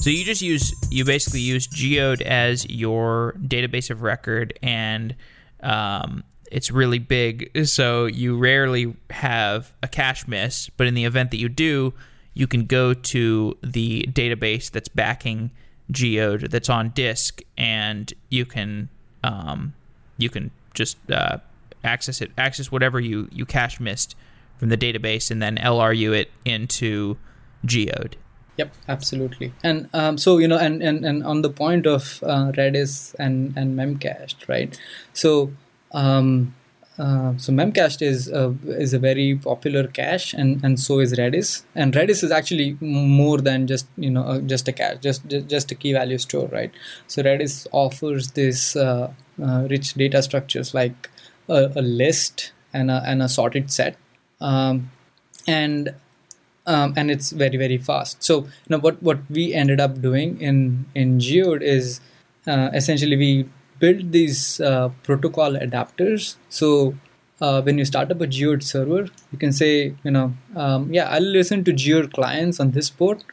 So 0.00 0.08
you 0.08 0.24
just 0.24 0.40
use 0.40 0.72
you 0.90 1.04
basically 1.04 1.40
use 1.40 1.66
Geode 1.66 2.22
as 2.22 2.68
your 2.68 3.34
database 3.38 3.90
of 3.90 4.02
record, 4.02 4.58
and 4.62 5.14
um, 5.62 6.24
it's 6.50 6.70
really 6.70 6.98
big. 6.98 7.50
So 7.66 8.06
you 8.06 8.38
rarely 8.38 8.96
have 9.10 9.72
a 9.82 9.88
cache 9.88 10.26
miss, 10.26 10.70
but 10.70 10.86
in 10.86 10.94
the 10.94 11.04
event 11.04 11.30
that 11.32 11.36
you 11.36 11.50
do, 11.50 11.92
you 12.34 12.46
can 12.46 12.66
go 12.66 12.94
to 12.94 13.56
the 13.62 14.06
database 14.12 14.70
that's 14.70 14.88
backing 14.88 15.50
Geode 15.90 16.50
that's 16.50 16.70
on 16.70 16.90
disk, 16.90 17.42
and 17.58 18.12
you 18.28 18.46
can 18.46 18.88
um, 19.24 19.74
you 20.18 20.30
can 20.30 20.50
just 20.72 20.96
uh, 21.10 21.38
access 21.82 22.20
it, 22.20 22.30
access 22.38 22.70
whatever 22.70 23.00
you 23.00 23.28
you 23.32 23.44
cache 23.44 23.80
missed 23.80 24.14
from 24.58 24.68
the 24.68 24.76
database, 24.76 25.30
and 25.30 25.42
then 25.42 25.56
LRU 25.56 26.14
it 26.16 26.30
into 26.44 27.16
Geode. 27.66 28.14
Yep, 28.56 28.74
absolutely. 28.88 29.52
And 29.62 29.88
um, 29.94 30.18
so 30.18 30.38
you 30.38 30.46
know, 30.46 30.58
and, 30.58 30.82
and 30.82 31.04
and 31.04 31.24
on 31.24 31.42
the 31.42 31.50
point 31.50 31.86
of 31.86 32.22
uh, 32.22 32.52
Redis 32.52 33.14
and 33.18 33.56
and 33.56 33.76
Memcached, 33.76 34.48
right? 34.48 34.78
So 35.12 35.52
um, 35.92 36.54
uh, 37.00 37.32
so 37.38 37.50
Memcached 37.50 38.02
is 38.02 38.28
a, 38.28 38.54
is 38.66 38.92
a 38.92 38.98
very 38.98 39.34
popular 39.34 39.86
cache, 39.86 40.34
and, 40.34 40.62
and 40.62 40.78
so 40.78 40.98
is 40.98 41.14
Redis. 41.14 41.62
And 41.74 41.94
Redis 41.94 42.22
is 42.22 42.30
actually 42.30 42.76
more 42.80 43.38
than 43.38 43.66
just 43.66 43.86
you 43.96 44.10
know 44.10 44.22
uh, 44.22 44.40
just 44.40 44.68
a 44.68 44.72
cache, 44.72 44.98
just, 45.00 45.26
just 45.26 45.72
a 45.72 45.74
key 45.74 45.94
value 45.94 46.18
store, 46.18 46.48
right? 46.48 46.70
So 47.06 47.22
Redis 47.22 47.66
offers 47.72 48.32
this 48.32 48.76
uh, 48.76 49.12
uh 49.42 49.66
rich 49.70 49.94
data 49.94 50.22
structures 50.22 50.74
like 50.74 51.08
a, 51.48 51.72
a, 51.74 51.80
list 51.80 52.52
and 52.74 52.90
a, 52.90 53.02
and 53.06 53.22
a 53.22 53.28
sorted 53.30 53.70
set, 53.70 53.96
um, 54.42 54.90
and 55.46 55.94
um, 56.66 56.92
and 56.98 57.10
it's 57.10 57.30
very 57.30 57.56
very 57.56 57.78
fast. 57.78 58.22
So 58.22 58.46
you 58.68 58.78
what 58.78 59.02
what 59.02 59.18
we 59.30 59.54
ended 59.54 59.80
up 59.80 60.02
doing 60.02 60.38
in 60.38 60.84
in 60.94 61.18
Geode 61.18 61.62
is 61.62 62.02
uh, 62.46 62.68
essentially 62.74 63.16
we 63.16 63.48
build 63.80 64.12
these 64.12 64.60
uh, 64.60 64.90
protocol 65.02 65.52
adapters. 65.52 66.36
So 66.48 66.94
uh, 67.40 67.62
when 67.62 67.78
you 67.78 67.84
start 67.84 68.10
up 68.12 68.20
a 68.20 68.26
Geode 68.26 68.62
server, 68.62 69.08
you 69.32 69.38
can 69.38 69.52
say, 69.52 69.94
you 70.04 70.10
know, 70.10 70.34
um, 70.54 70.92
yeah, 70.92 71.08
I'll 71.08 71.22
listen 71.22 71.64
to 71.64 71.72
Geode 71.72 72.12
clients 72.12 72.60
on 72.60 72.72
this 72.72 72.90
port, 72.90 73.24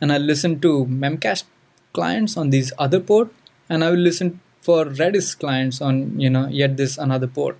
and 0.00 0.12
I'll 0.12 0.20
listen 0.20 0.60
to 0.60 0.86
Memcache 0.86 1.44
clients 1.92 2.36
on 2.36 2.50
these 2.50 2.72
other 2.78 3.00
port, 3.00 3.32
and 3.68 3.84
I 3.84 3.90
will 3.90 3.98
listen 3.98 4.40
for 4.60 4.84
Redis 4.84 5.38
clients 5.38 5.80
on, 5.80 6.18
you 6.20 6.30
know, 6.30 6.48
yet 6.48 6.76
this 6.76 6.98
another 6.98 7.26
port. 7.26 7.58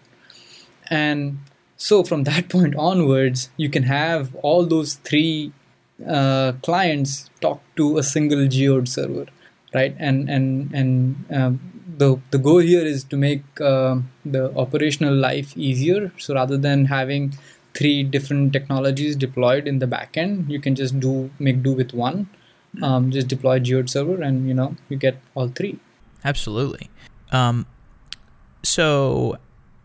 and 0.91 1.39
so 1.77 2.05
from 2.05 2.25
that 2.31 2.49
point 2.49 2.77
onwards, 2.77 3.51
you 3.57 3.69
can 3.69 3.85
have 3.85 4.35
all 4.37 4.67
those 4.67 4.95
three 4.95 5.53
uh, 6.07 6.53
clients 6.63 7.31
talk 7.41 7.61
to 7.77 7.99
a 7.99 8.03
single 8.03 8.47
geode 8.47 8.89
server, 8.89 9.27
right? 9.75 9.95
And 9.99 10.29
and 10.29 10.73
and 10.73 11.25
um, 11.31 11.82
the 12.03 12.11
the 12.35 12.39
goal 12.39 12.59
here 12.59 12.85
is 12.93 13.05
to 13.13 13.17
make 13.17 13.61
uh, 13.61 13.97
the 14.25 14.45
operational 14.57 15.15
life 15.15 15.57
easier. 15.57 16.13
So 16.19 16.35
rather 16.35 16.59
than 16.67 16.87
having 16.87 17.35
three 17.75 18.03
different 18.03 18.53
technologies 18.53 19.17
deployed 19.17 19.67
in 19.67 19.79
the 19.79 19.87
backend, 19.87 20.51
you 20.51 20.61
can 20.61 20.75
just 20.75 20.99
do 21.01 21.31
make 21.39 21.63
do 21.63 21.73
with 21.83 21.95
one. 21.95 22.29
Um, 22.83 23.11
just 23.11 23.29
deploy 23.29 23.59
geode 23.59 23.91
server, 23.91 24.21
and 24.23 24.49
you 24.49 24.55
know 24.55 24.77
you 24.89 24.97
get 24.97 25.19
all 25.35 25.49
three. 25.49 25.79
Absolutely. 26.25 26.91
Um, 27.31 27.67
so 28.63 29.37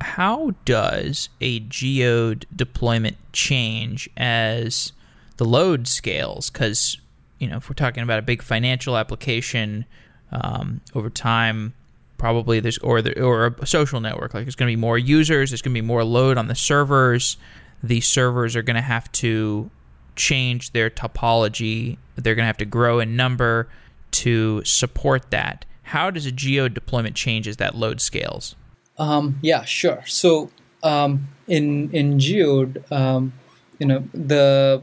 how 0.01 0.51
does 0.63 1.29
a 1.41 1.59
geode 1.59 2.45
deployment 2.55 3.17
change 3.33 4.09
as 4.15 4.93
the 5.37 5.45
load 5.45 5.87
scales? 5.87 6.49
Because 6.49 6.97
you 7.39 7.47
know, 7.47 7.57
if 7.57 7.69
we're 7.69 7.81
talking 7.85 8.03
about 8.03 8.19
a 8.19 8.23
big 8.23 8.41
financial 8.41 8.97
application 8.97 9.85
um, 10.31 10.81
over 10.95 11.09
time, 11.09 11.73
probably 12.17 12.59
there's 12.59 12.77
or 12.79 13.01
the, 13.01 13.21
or 13.21 13.55
a 13.59 13.65
social 13.65 13.99
network 13.99 14.33
like 14.33 14.45
there's 14.45 14.55
going 14.55 14.67
to 14.67 14.71
be 14.71 14.79
more 14.79 14.97
users, 14.97 15.51
there's 15.51 15.61
going 15.61 15.73
to 15.73 15.81
be 15.81 15.85
more 15.85 16.03
load 16.03 16.37
on 16.37 16.47
the 16.47 16.55
servers. 16.55 17.37
The 17.83 18.01
servers 18.01 18.55
are 18.55 18.63
going 18.63 18.75
to 18.75 18.81
have 18.81 19.11
to 19.13 19.69
change 20.15 20.71
their 20.71 20.89
topology. 20.89 21.97
They're 22.15 22.35
going 22.35 22.43
to 22.43 22.47
have 22.47 22.57
to 22.57 22.65
grow 22.65 22.99
in 22.99 23.15
number 23.15 23.69
to 24.11 24.63
support 24.65 25.29
that. 25.29 25.65
How 25.83 26.09
does 26.09 26.25
a 26.25 26.31
geode 26.31 26.73
deployment 26.73 27.15
change 27.15 27.47
as 27.47 27.57
that 27.57 27.75
load 27.75 28.01
scales? 28.01 28.55
Um, 28.97 29.39
yeah, 29.41 29.63
sure. 29.63 30.03
So 30.07 30.49
um, 30.83 31.27
in 31.47 31.89
in 31.91 32.19
Geode, 32.19 32.83
um, 32.91 33.33
you 33.79 33.85
know 33.85 34.03
the 34.13 34.81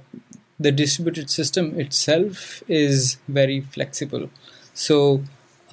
the 0.59 0.73
distributed 0.73 1.31
system 1.31 1.79
itself 1.79 2.63
is 2.69 3.19
very 3.29 3.61
flexible. 3.61 4.31
So 4.73 5.25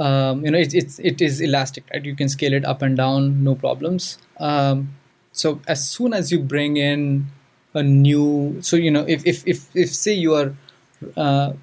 um, 0.01 0.43
you 0.43 0.51
know 0.51 0.57
it, 0.57 0.73
it's 0.73 0.99
it 0.99 1.21
is 1.21 1.39
elastic, 1.41 1.83
right? 1.93 2.03
You 2.03 2.15
can 2.15 2.29
scale 2.29 2.53
it 2.53 2.65
up 2.65 2.81
and 2.81 2.97
down, 2.97 3.43
no 3.43 3.55
problems. 3.55 4.17
Um, 4.39 4.95
so 5.31 5.61
as 5.67 5.87
soon 5.87 6.13
as 6.13 6.31
you 6.31 6.39
bring 6.39 6.77
in 6.77 7.27
a 7.73 7.83
new, 7.83 8.57
so 8.61 8.75
you 8.75 8.91
know 8.91 9.05
if 9.07 9.25
if 9.25 9.47
if, 9.47 9.75
if 9.75 9.93
say 9.93 10.13
you 10.13 10.33
are 10.33 10.55
uh, 11.15 11.53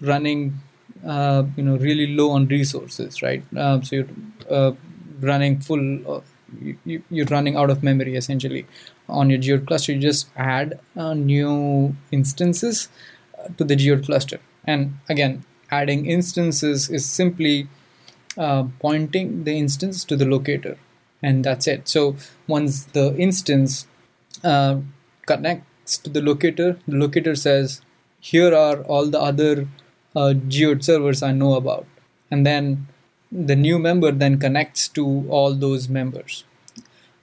running 0.00 0.60
uh, 1.06 1.42
you 1.56 1.62
know 1.64 1.76
really 1.76 2.06
low 2.14 2.30
on 2.30 2.46
resources, 2.46 3.20
right? 3.22 3.42
Um, 3.56 3.82
so 3.82 3.96
you're 3.96 4.08
uh, 4.48 4.72
running 5.20 5.58
full 5.60 5.84
uh, 6.18 6.20
you, 6.84 7.02
you're 7.10 7.26
running 7.26 7.56
out 7.56 7.70
of 7.70 7.82
memory 7.82 8.14
essentially 8.16 8.64
on 9.08 9.28
your 9.28 9.38
geode 9.38 9.66
cluster 9.66 9.92
you 9.92 9.98
just 9.98 10.28
add 10.36 10.80
uh, 10.96 11.12
new 11.14 11.94
instances 12.10 12.88
uh, 13.38 13.48
to 13.58 13.64
the 13.64 13.76
geode 13.76 14.04
cluster 14.04 14.38
and 14.64 14.96
again 15.08 15.44
adding 15.70 16.06
instances 16.06 16.88
is 16.88 17.04
simply 17.04 17.68
uh, 18.38 18.64
pointing 18.78 19.44
the 19.44 19.56
instance 19.58 20.04
to 20.04 20.16
the 20.16 20.24
locator 20.24 20.76
and 21.22 21.44
that's 21.44 21.66
it 21.66 21.88
so 21.88 22.16
once 22.46 22.84
the 22.98 23.06
instance 23.16 23.86
uh, 24.44 24.76
connects 25.26 25.98
to 25.98 26.10
the 26.10 26.22
locator 26.22 26.78
the 26.86 26.96
locator 26.96 27.34
says 27.34 27.80
here 28.20 28.54
are 28.54 28.82
all 28.82 29.06
the 29.06 29.20
other 29.20 29.68
uh, 30.16 30.32
geode 30.54 30.84
servers 30.84 31.22
i 31.22 31.32
know 31.32 31.54
about 31.54 31.86
and 32.30 32.46
then 32.46 32.86
the 33.30 33.56
new 33.56 33.78
member 33.78 34.10
then 34.10 34.38
connects 34.38 34.88
to 34.88 35.26
all 35.28 35.54
those 35.54 35.88
members. 35.88 36.44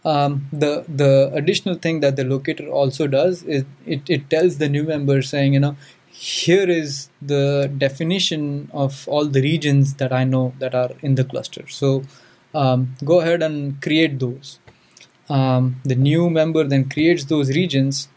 Um, 0.03 0.47
the 0.53 0.85
the 0.87 1.31
additional 1.33 1.75
thing 1.75 1.99
that 2.01 2.15
the 2.15 2.23
locator 2.23 2.67
also 2.67 3.07
does 3.07 3.41
is 3.43 3.65
it, 3.87 4.01
it 4.07 4.29
tells 4.29 4.59
the 4.59 4.69
new 4.69 4.83
member 4.83 5.23
saying 5.23 5.53
you 5.53 5.59
know 5.59 5.75
here 6.17 6.69
is 6.69 7.09
the 7.21 7.71
definition 7.77 8.69
of 8.73 9.07
all 9.07 9.25
the 9.25 9.41
regions 9.41 9.95
that 9.95 10.13
I 10.13 10.23
know 10.23 10.53
that 10.59 10.73
are 10.73 10.91
in 11.01 11.15
the 11.15 11.25
cluster. 11.25 11.67
So 11.67 12.03
um, 12.53 12.95
go 13.03 13.19
ahead 13.19 13.43
and 13.43 13.81
create 13.81 14.19
those. 14.19 14.59
Um, 15.29 15.81
the 15.83 15.95
new 15.95 16.29
member 16.29 16.63
then 16.63 16.89
creates 16.89 17.25
those 17.25 17.49
regions, 17.49 18.07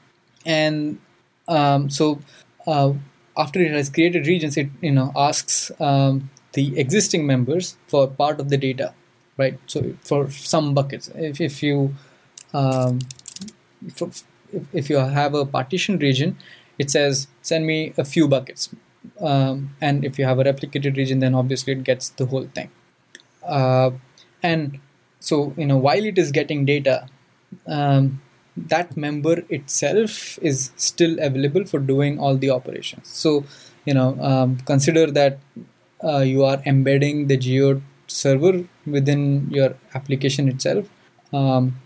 and 0.45 1.01
um, 1.49 1.91
so 1.91 2.21
uh, 2.67 2.93
after 3.37 3.61
it 3.61 3.73
has 3.73 3.89
created 3.91 4.27
regions, 4.27 4.57
it 4.57 4.69
you 4.81 4.93
know 4.93 5.11
asks 5.17 5.73
um, 5.81 6.31
the 6.53 6.79
existing 6.79 7.27
members 7.27 7.77
for 7.89 8.07
part 8.07 8.39
of 8.41 8.51
the 8.51 8.59
data, 8.59 8.95
right? 9.39 9.59
So 9.67 9.95
for 10.03 10.31
some 10.31 10.75
buckets, 10.75 11.11
if, 11.15 11.41
if 11.41 11.63
you 11.63 11.95
um, 12.53 13.01
if, 13.87 14.25
if 14.73 14.91
you 14.91 14.97
have 14.97 15.35
a 15.35 15.47
partition 15.47 15.99
region, 15.99 16.37
it 16.79 16.91
says 16.91 17.29
send 17.43 17.67
me 17.67 17.93
a 17.97 18.05
few 18.05 18.29
buckets, 18.29 18.71
um, 19.21 19.75
and 19.81 20.05
if 20.05 20.19
you 20.19 20.25
have 20.25 20.39
a 20.39 20.45
replicated 20.45 20.97
region, 20.97 21.19
then 21.19 21.35
obviously 21.35 21.73
it 21.73 21.85
gets 21.85 22.11
the 22.11 22.27
whole 22.27 22.49
thing. 22.55 22.71
Uh, 23.43 23.91
and 24.43 24.79
so 25.21 25.53
you 25.57 25.67
know 25.67 25.77
while 25.77 26.05
it 26.05 26.19
is 26.19 26.33
getting 26.33 26.65
data, 26.65 27.09
um, 27.67 28.21
that 28.57 28.97
member 28.97 29.45
itself 29.49 30.39
is 30.43 30.71
still 30.77 31.19
available 31.21 31.65
for 31.65 31.79
doing 31.79 32.19
all 32.19 32.37
the 32.37 32.51
operations. 32.51 33.09
So 33.09 33.45
you 33.85 33.95
know 33.95 34.19
um, 34.21 34.59
consider 34.59 35.07
that 35.11 35.39
uh, 36.03 36.19
you 36.19 36.45
are 36.45 36.63
embedding 36.65 37.27
the 37.27 37.37
geode 37.37 37.83
server 38.07 38.65
within 38.87 39.49
your 39.51 39.75
application 39.95 40.49
itself 40.49 40.89
um, 41.33 41.77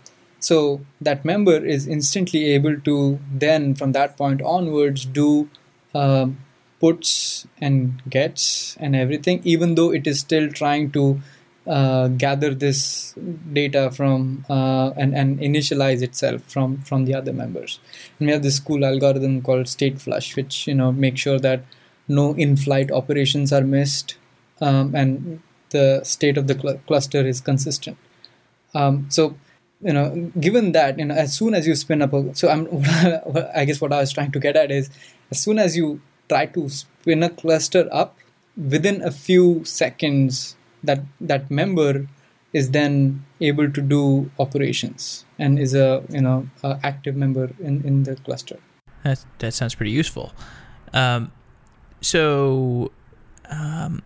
so 0.43 0.81
that 1.01 1.23
member 1.23 1.57
is 1.75 1.87
instantly 1.87 2.45
able 2.53 2.79
to 2.81 3.19
then 3.31 3.73
from 3.73 3.91
that 3.93 4.17
point 4.17 4.41
onwards 4.41 5.05
do 5.05 5.49
um, 5.95 6.37
puts 6.79 7.47
and 7.61 8.01
gets 8.09 8.75
and 8.77 8.95
everything 8.95 9.41
even 9.43 9.75
though 9.75 9.91
it 9.91 10.05
is 10.05 10.19
still 10.19 10.49
trying 10.49 10.91
to 10.91 11.21
uh, 11.65 12.09
gather 12.09 12.53
this 12.53 13.15
data 13.53 13.89
from 13.91 14.45
uh, 14.49 14.91
and, 14.97 15.15
and 15.15 15.39
initialize 15.39 16.01
itself 16.01 16.41
from 16.43 16.81
from 16.81 17.05
the 17.05 17.13
other 17.13 17.31
members 17.31 17.79
and 18.19 18.27
we 18.27 18.33
have 18.33 18.43
this 18.43 18.59
cool 18.59 18.83
algorithm 18.83 19.41
called 19.41 19.67
state 19.67 20.01
flush 20.01 20.35
which 20.35 20.67
you 20.67 20.75
know 20.75 20.91
make 20.91 21.17
sure 21.17 21.39
that 21.39 21.63
no 22.07 22.33
in-flight 22.33 22.91
operations 22.91 23.53
are 23.53 23.61
missed, 23.61 24.15
um, 24.61 24.93
and 24.95 25.41
the 25.69 26.03
state 26.03 26.37
of 26.37 26.47
the 26.47 26.59
cl- 26.59 26.79
cluster 26.87 27.25
is 27.25 27.41
consistent. 27.41 27.97
Um, 28.75 29.07
so, 29.09 29.35
you 29.83 29.93
know, 29.93 30.31
given 30.39 30.71
that, 30.71 30.97
you 30.97 31.05
know, 31.05 31.15
as 31.15 31.35
soon 31.35 31.53
as 31.53 31.67
you 31.67 31.75
spin 31.75 32.01
up 32.01 32.13
a, 32.13 32.35
so 32.35 32.49
I'm, 32.49 32.67
I 33.55 33.65
guess 33.65 33.81
what 33.81 33.93
I 33.93 33.99
was 33.99 34.11
trying 34.11 34.31
to 34.31 34.39
get 34.39 34.55
at 34.55 34.71
is, 34.71 34.89
as 35.31 35.39
soon 35.39 35.59
as 35.59 35.75
you 35.75 36.01
try 36.29 36.45
to 36.47 36.69
spin 36.69 37.23
a 37.23 37.29
cluster 37.29 37.87
up, 37.91 38.17
within 38.55 39.01
a 39.01 39.11
few 39.11 39.63
seconds, 39.65 40.55
that 40.83 41.01
that 41.19 41.49
member 41.49 42.07
is 42.51 42.71
then 42.71 43.25
able 43.41 43.69
to 43.71 43.81
do 43.81 44.29
operations 44.37 45.25
and 45.39 45.57
is 45.57 45.73
a 45.73 46.03
you 46.09 46.21
know 46.21 46.47
a 46.63 46.79
active 46.83 47.15
member 47.15 47.49
in 47.59 47.83
in 47.83 48.03
the 48.03 48.15
cluster. 48.15 48.59
That 49.03 49.25
that 49.39 49.53
sounds 49.53 49.75
pretty 49.75 49.91
useful. 49.91 50.33
Um, 50.93 51.31
so 52.01 52.91
um, 53.49 54.03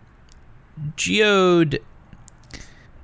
Geode 0.96 1.80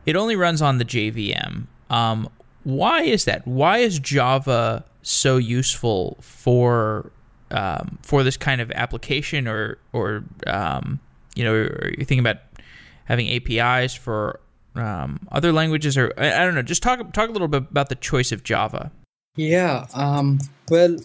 it 0.07 0.16
only 0.16 0.37
runs 0.37 0.61
on 0.61 0.79
the 0.79 0.85
JVM. 0.85 1.66
Um, 1.91 2.29
why 2.65 3.03
is 3.03 3.25
that? 3.27 3.47
Why 3.47 3.79
is 3.79 3.99
Java 3.99 4.85
so 5.03 5.37
useful 5.37 6.19
for 6.21 7.12
um, 7.51 7.99
for 8.03 8.23
this 8.23 8.37
kind 8.37 8.61
of 8.61 8.71
application, 8.73 9.47
or 9.47 9.79
or 9.93 10.25
um, 10.47 11.01
you 11.35 11.45
know, 11.45 11.53
are 11.53 11.91
you 11.91 12.05
thinking 12.05 12.21
about 12.21 12.39
having 13.05 13.29
APIs 13.29 13.95
for 13.95 14.41
um, 14.75 15.21
other 15.31 15.53
languages, 15.53 15.97
or 15.97 16.12
I, 16.19 16.43
I, 16.43 16.45
don't 16.45 16.55
know? 16.55 16.62
Just 16.62 16.83
talk 16.83 17.12
talk 17.12 17.29
a 17.29 17.33
little 17.33 17.49
bit 17.49 17.62
about 17.71 17.89
the 17.89 17.95
choice 17.97 18.33
of 18.33 18.43
Java. 18.43 18.91
Yeah. 19.37 19.87
Um, 19.95 20.39
well, 20.71 20.97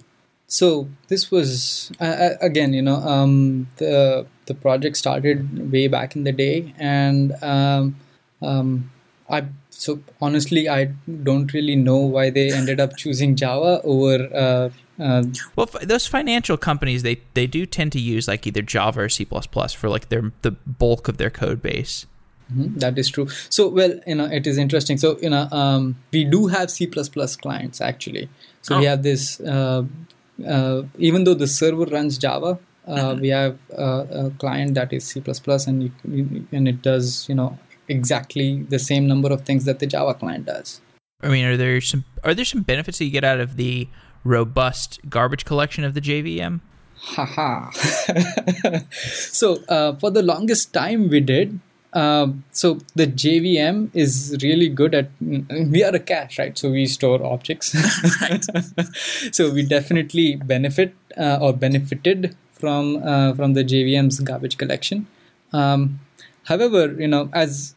so 0.50 0.90
this 1.08 1.30
was 1.30 1.92
uh, 2.02 2.32
again 2.42 2.74
you 2.74 2.82
know 2.82 2.96
um, 2.96 3.68
the 3.78 4.26
the 4.48 4.56
project 4.56 4.98
started 4.98 5.72
way 5.72 5.88
back 5.88 6.16
in 6.16 6.24
the 6.24 6.32
day 6.32 6.74
and 6.78 7.32
um, 7.44 7.96
um, 8.42 8.92
i 9.30 9.46
so 9.80 10.00
honestly 10.22 10.68
i 10.68 10.86
don't 11.30 11.54
really 11.54 11.76
know 11.76 11.98
why 11.98 12.30
they 12.30 12.52
ended 12.52 12.80
up 12.80 12.96
choosing 12.98 13.36
java 13.36 13.82
over 13.84 14.16
uh, 14.34 14.70
uh, 15.04 15.24
well 15.56 15.70
f- 15.74 15.88
those 15.88 16.06
financial 16.06 16.58
companies 16.58 17.04
they 17.04 17.22
they 17.34 17.48
do 17.48 17.66
tend 17.66 17.92
to 17.92 18.00
use 18.00 18.28
like 18.28 18.46
either 18.46 18.62
java 18.62 19.02
or 19.02 19.10
c++ 19.10 19.26
for 19.26 19.90
like 19.90 20.10
their 20.10 20.32
the 20.42 20.52
bulk 20.52 21.08
of 21.08 21.18
their 21.18 21.30
code 21.30 21.62
base 21.62 22.06
Mm-hmm, 22.52 22.80
that 22.80 22.98
is 22.98 23.10
true. 23.10 23.28
So, 23.50 23.68
well, 23.68 23.94
you 24.08 24.16
know, 24.16 24.26
it 24.26 24.48
is 24.48 24.58
interesting. 24.58 24.98
So, 24.98 25.20
you 25.22 25.30
know, 25.30 25.48
um, 25.52 25.98
we 26.12 26.24
do 26.24 26.48
have 26.48 26.72
C++ 26.72 26.88
clients 26.88 27.80
actually. 27.80 28.28
So 28.64 28.74
oh. 28.74 28.80
we 28.80 28.86
have 28.86 29.04
this 29.04 29.40
uh, 29.42 29.84
uh, 30.48 30.84
even 30.98 31.24
though 31.24 31.34
the 31.34 31.48
server 31.48 31.86
runs 31.86 32.18
Java, 32.18 32.60
uh, 32.88 32.96
mm-hmm. 32.96 33.22
we 33.22 33.30
have 33.30 33.58
uh, 33.78 34.06
a 34.10 34.32
client 34.40 34.74
that 34.76 34.94
is 34.94 35.06
C++ 35.06 35.22
and 35.68 35.84
you, 35.84 36.46
and 36.52 36.68
it 36.68 36.82
does 36.82 37.28
you 37.30 37.36
know 37.36 37.58
exactly 37.90 38.64
the 38.64 38.80
same 38.80 39.08
number 39.08 39.32
of 39.32 39.44
things 39.44 39.66
that 39.66 39.80
the 39.80 39.88
Java 39.88 40.14
client 40.14 40.46
does. 40.46 40.82
I 41.22 41.28
mean, 41.28 41.46
are 41.46 41.58
there 41.58 41.82
some 41.82 42.06
are 42.24 42.34
there 42.34 42.46
some 42.46 42.62
benefits 42.62 43.00
that 43.00 43.06
you 43.06 43.12
get 43.12 43.24
out 43.24 43.40
of 43.40 43.58
the 43.58 43.88
robust 44.24 45.00
garbage 45.10 45.46
collection 45.46 45.84
of 45.84 45.94
the 45.94 46.02
JVM? 46.02 46.62
Haha. 47.02 47.72
so 48.92 49.64
uh, 49.68 49.96
for 49.96 50.12
the 50.12 50.22
longest 50.22 50.74
time 50.74 51.10
we 51.10 51.20
did. 51.20 51.60
Um, 51.92 52.44
so 52.52 52.78
the 52.94 53.08
JVM 53.08 53.90
is 53.96 54.38
really 54.44 54.70
good 54.70 54.94
at. 54.94 55.10
We 55.20 55.84
are 55.84 55.96
a 55.96 56.00
cache, 56.00 56.38
right? 56.38 56.56
So 56.58 56.70
we 56.70 56.86
store 56.86 57.24
objects. 57.26 57.72
so 59.32 59.52
we 59.52 59.66
definitely 59.66 60.36
benefit 60.36 60.94
uh, 61.18 61.40
or 61.42 61.54
benefited 61.54 62.36
from 62.54 63.02
uh, 63.04 63.34
from 63.34 63.54
the 63.54 63.64
JVM's 63.64 64.20
garbage 64.20 64.58
collection. 64.58 65.08
Um, 65.52 66.00
however, 66.44 66.94
you 66.94 67.08
know, 67.08 67.30
as 67.34 67.76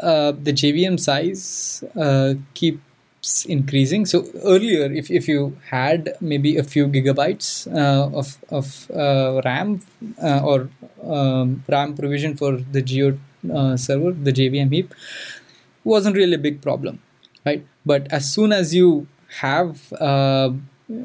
uh, 0.00 0.32
the 0.32 0.52
JVM 0.52 1.00
size 1.00 1.82
uh, 1.96 2.34
keeps 2.54 3.46
increasing. 3.46 4.04
So 4.06 4.26
earlier, 4.44 4.92
if, 4.92 5.10
if 5.10 5.26
you 5.26 5.56
had 5.70 6.14
maybe 6.20 6.56
a 6.56 6.62
few 6.62 6.86
gigabytes 6.88 7.66
uh, 7.72 8.16
of 8.16 8.36
of 8.50 8.90
uh, 8.90 9.40
RAM 9.44 9.80
uh, 10.22 10.40
or 10.44 10.68
um, 11.02 11.64
RAM 11.68 11.94
provision 11.94 12.36
for 12.36 12.56
the 12.56 12.82
Geode 12.82 13.18
server, 13.78 14.12
the 14.12 14.32
JVM 14.32 14.72
heap, 14.72 14.94
wasn't 15.84 16.16
really 16.16 16.34
a 16.34 16.38
big 16.38 16.60
problem, 16.60 17.00
right? 17.46 17.64
But 17.86 18.12
as 18.12 18.30
soon 18.32 18.52
as 18.52 18.74
you 18.74 19.06
have 19.40 19.92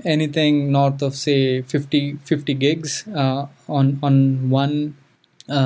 anything 0.06 0.72
north 0.72 1.02
of 1.02 1.14
say 1.14 1.62
50 1.62 2.18
50 2.24 2.54
gigs 2.54 3.08
on 3.08 4.00
on 4.02 4.50
one 4.50 4.98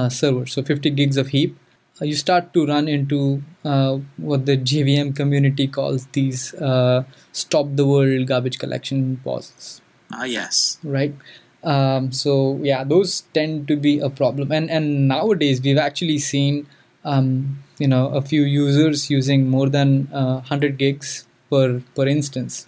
server, 0.10 0.46
so 0.46 0.62
50 0.62 0.90
gigs 0.92 1.18
of 1.18 1.30
heap 1.30 1.58
you 2.06 2.16
start 2.16 2.54
to 2.54 2.66
run 2.66 2.88
into 2.88 3.42
uh, 3.64 3.98
what 4.18 4.46
the 4.46 4.58
JVM 4.58 5.16
community 5.16 5.68
calls 5.68 6.06
these 6.08 6.54
uh, 6.56 7.04
stop 7.32 7.68
the 7.76 7.86
world 7.86 8.28
garbage 8.28 8.60
collection 8.60 9.20
pauses. 9.24 9.82
Ah, 10.12 10.24
yes. 10.26 10.78
Right. 10.84 11.16
Um, 11.64 12.12
so 12.12 12.60
yeah, 12.62 12.84
those 12.84 13.22
tend 13.34 13.68
to 13.68 13.76
be 13.76 14.00
a 14.00 14.10
problem, 14.10 14.52
and 14.52 14.70
and 14.70 15.08
nowadays 15.08 15.62
we've 15.62 15.78
actually 15.78 16.20
seen 16.20 16.68
um, 17.04 17.64
you 17.80 17.88
know 17.88 18.10
a 18.10 18.22
few 18.22 18.44
users 18.44 19.10
using 19.10 19.50
more 19.50 19.68
than 19.68 20.08
uh, 20.14 20.36
100 20.36 20.78
gigs 20.78 21.26
per 21.50 21.82
per 21.96 22.08
instance. 22.08 22.68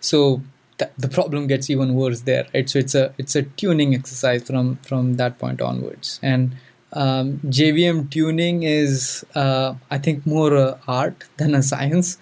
So 0.00 0.42
th- 0.78 0.90
the 0.98 1.08
problem 1.08 1.46
gets 1.46 1.70
even 1.70 1.94
worse 1.94 2.20
there, 2.20 2.46
right? 2.54 2.68
So 2.68 2.78
it's 2.78 2.94
a 2.94 3.14
it's 3.18 3.34
a 3.34 3.42
tuning 3.42 3.94
exercise 3.94 4.42
from 4.42 4.76
from 4.76 5.14
that 5.14 5.38
point 5.38 5.60
onwards, 5.62 6.20
and 6.22 6.54
um, 6.94 7.38
JVM 7.44 8.10
tuning 8.10 8.62
is, 8.62 9.24
uh, 9.34 9.74
I 9.90 9.98
think, 9.98 10.26
more 10.26 10.54
a 10.54 10.78
art 10.86 11.24
than 11.36 11.54
a 11.54 11.62
science. 11.62 12.18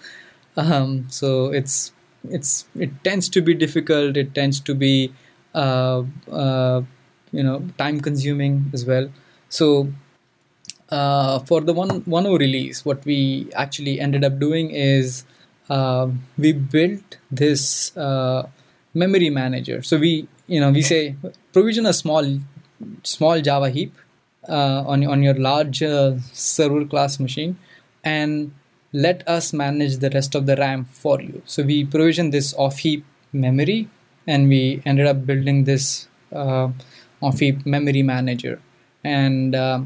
Um, 0.57 1.05
so 1.09 1.51
it's 1.51 1.91
it's 2.29 2.65
it 2.75 2.91
tends 3.03 3.29
to 3.29 3.41
be 3.41 3.53
difficult. 3.53 4.17
It 4.17 4.33
tends 4.33 4.59
to 4.61 4.75
be 4.75 5.13
uh, 5.53 6.03
uh, 6.31 6.81
you 7.31 7.43
know 7.43 7.63
time 7.77 8.01
consuming 8.01 8.69
as 8.73 8.85
well. 8.85 9.09
So 9.49 9.89
uh, 10.89 11.39
for 11.39 11.61
the 11.61 11.73
one 11.73 12.01
one 12.05 12.25
o 12.25 12.35
release, 12.37 12.83
what 12.85 13.05
we 13.05 13.47
actually 13.55 13.99
ended 13.99 14.23
up 14.23 14.39
doing 14.39 14.71
is 14.71 15.25
uh, 15.69 16.07
we 16.37 16.51
built 16.53 17.17
this 17.31 17.95
uh, 17.97 18.47
memory 18.93 19.29
manager. 19.29 19.81
So 19.81 19.97
we 19.97 20.27
you 20.47 20.59
know 20.59 20.71
we 20.71 20.81
say 20.81 21.15
provision 21.51 21.85
a 21.85 21.93
small 21.93 22.39
small 23.03 23.41
Java 23.41 23.69
heap 23.69 23.93
uh, 24.49 24.83
on, 24.85 25.05
on 25.05 25.23
your 25.23 25.35
large 25.35 25.83
server 26.33 26.85
class 26.85 27.19
machine 27.19 27.57
and 28.03 28.53
let 28.93 29.27
us 29.27 29.53
manage 29.53 29.97
the 29.97 30.09
rest 30.11 30.35
of 30.35 30.45
the 30.45 30.55
RAM 30.55 30.85
for 30.85 31.19
you. 31.21 31.41
So 31.45 31.63
we 31.63 31.83
provision 31.83 32.29
this 32.29 32.53
off 32.53 32.77
heap 32.79 33.03
memory 33.31 33.89
and 34.27 34.47
we 34.47 34.81
ended 34.85 35.07
up 35.07 35.25
building 35.25 35.63
this 35.63 36.07
uh, 36.31 36.69
off 37.21 37.39
heap 37.39 37.65
memory 37.65 38.03
manager. 38.03 38.61
And 39.03 39.55
uh, 39.55 39.81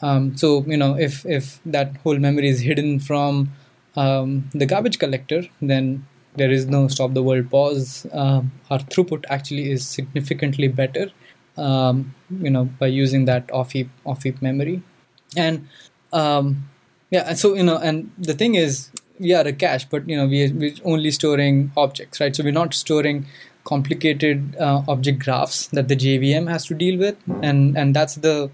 um, 0.00 0.36
so, 0.36 0.64
you 0.66 0.76
know, 0.76 0.96
if, 0.98 1.26
if 1.26 1.60
that 1.66 1.96
whole 1.98 2.18
memory 2.18 2.48
is 2.48 2.60
hidden 2.60 3.00
from 3.00 3.52
um, 3.96 4.48
the 4.54 4.66
garbage 4.66 4.98
collector, 4.98 5.42
then 5.60 6.06
there 6.36 6.50
is 6.50 6.66
no 6.66 6.88
stop 6.88 7.14
the 7.14 7.22
world 7.22 7.50
pause. 7.50 8.06
Uh, 8.12 8.42
our 8.70 8.78
throughput 8.78 9.24
actually 9.28 9.70
is 9.70 9.86
significantly 9.86 10.68
better 10.68 11.10
um, 11.58 12.14
you 12.30 12.50
know 12.50 12.64
by 12.78 12.86
using 12.86 13.24
that 13.26 13.50
off 13.50 13.72
heap 13.72 13.90
off 14.04 14.22
heap 14.22 14.40
memory. 14.42 14.82
And 15.36 15.68
um, 16.12 16.68
yeah 17.10 17.34
so 17.34 17.54
you 17.54 17.62
know 17.62 17.78
and 17.78 18.10
the 18.18 18.34
thing 18.34 18.54
is 18.54 18.90
we 19.18 19.34
are 19.34 19.46
a 19.46 19.52
cache 19.52 19.84
but 19.84 20.08
you 20.08 20.16
know 20.16 20.26
we, 20.26 20.50
we're 20.52 20.74
only 20.84 21.10
storing 21.10 21.72
objects 21.76 22.20
right? 22.20 22.34
So 22.34 22.44
we're 22.44 22.52
not 22.52 22.74
storing 22.74 23.26
complicated 23.64 24.56
uh, 24.56 24.82
object 24.88 25.18
graphs 25.24 25.66
that 25.68 25.88
the 25.88 25.96
jvm 25.96 26.48
has 26.48 26.64
to 26.66 26.74
deal 26.74 26.98
with. 26.98 27.16
And 27.42 27.76
and 27.76 27.94
that's 27.94 28.16
the 28.16 28.50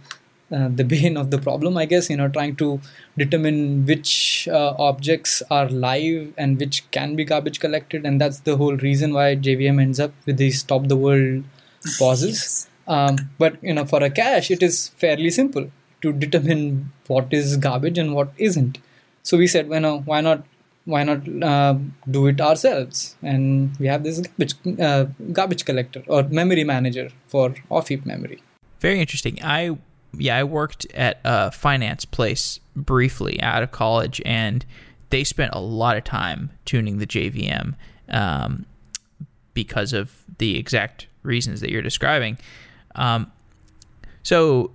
uh, 0.53 0.69
the 0.69 0.85
bane 0.93 1.17
of 1.17 1.31
the 1.31 1.39
problem 1.39 1.79
i 1.79 1.85
guess 1.87 2.11
you 2.11 2.17
know 2.19 2.29
trying 2.29 2.55
to 2.55 2.79
determine 3.17 3.87
which 3.87 4.47
uh, 4.49 4.75
objects 4.79 5.43
are 5.51 5.69
live 5.69 6.33
and 6.37 6.59
which 6.59 6.89
can 6.91 7.17
be 7.17 7.25
garbage 7.25 7.61
collected. 7.61 8.05
And 8.05 8.21
that's 8.21 8.41
the 8.41 8.57
whole 8.57 8.77
reason 8.77 9.15
why 9.15 9.37
jvm 9.37 9.81
ends 9.81 10.01
up 10.01 10.13
with 10.27 10.37
these 10.37 10.61
stop 10.61 10.89
the 10.89 10.97
world 10.97 11.45
pauses. 11.99 12.31
Yes. 12.31 12.69
Um, 12.87 13.17
but 13.39 13.63
you 13.63 13.75
know, 13.75 13.85
for 13.85 14.03
a 14.03 14.11
cache, 14.11 14.51
it 14.51 14.63
is 14.63 14.89
fairly 14.97 15.31
simple 15.31 15.71
to 16.03 16.13
determine 16.13 16.93
what 17.07 17.33
is 17.33 17.57
garbage 17.57 17.99
and 17.99 18.15
what 18.15 18.33
isn't. 18.37 18.79
So 19.23 19.39
we 19.39 19.47
said, 19.47 19.69
well, 19.69 19.81
no, 19.81 19.99
why 20.01 20.21
not? 20.21 20.45
Why 20.87 21.03
not 21.03 21.27
uh, 21.43 21.79
do 22.11 22.27
it 22.27 22.43
ourselves? 22.43 23.17
And 23.23 23.75
we 23.79 23.87
have 23.87 24.03
this 24.03 24.21
garbage, 24.21 24.55
uh, 24.79 25.07
garbage 25.33 25.65
collector 25.65 26.03
or 26.09 26.25
memory 26.25 26.63
manager 26.63 27.09
for 27.29 27.55
off-heap 27.71 28.05
memory. 28.05 28.43
Very 28.81 29.01
interesting. 29.01 29.39
I 29.43 29.79
yeah, 30.19 30.37
I 30.37 30.45
worked 30.45 30.85
at 30.93 31.21
a 31.25 31.51
finance 31.51 32.05
place 32.05 32.61
briefly 32.77 33.41
out 33.41 33.63
of 33.63 33.73
college, 33.73 34.21
and 34.25 34.65
they 35.11 35.25
spent 35.25 35.55
a 35.55 35.61
lot 35.61 35.97
of 35.97 36.05
time 36.05 36.51
tuning 36.65 36.99
the 36.99 37.07
JVM 37.07 37.75
um, 38.11 38.67
because 39.55 39.93
of 39.93 40.25
the 40.39 40.59
exact 40.59 41.07
reasons 41.23 41.61
that 41.61 41.71
you're 41.71 41.83
describing. 41.83 42.39
Um, 42.95 43.33
so 44.23 44.73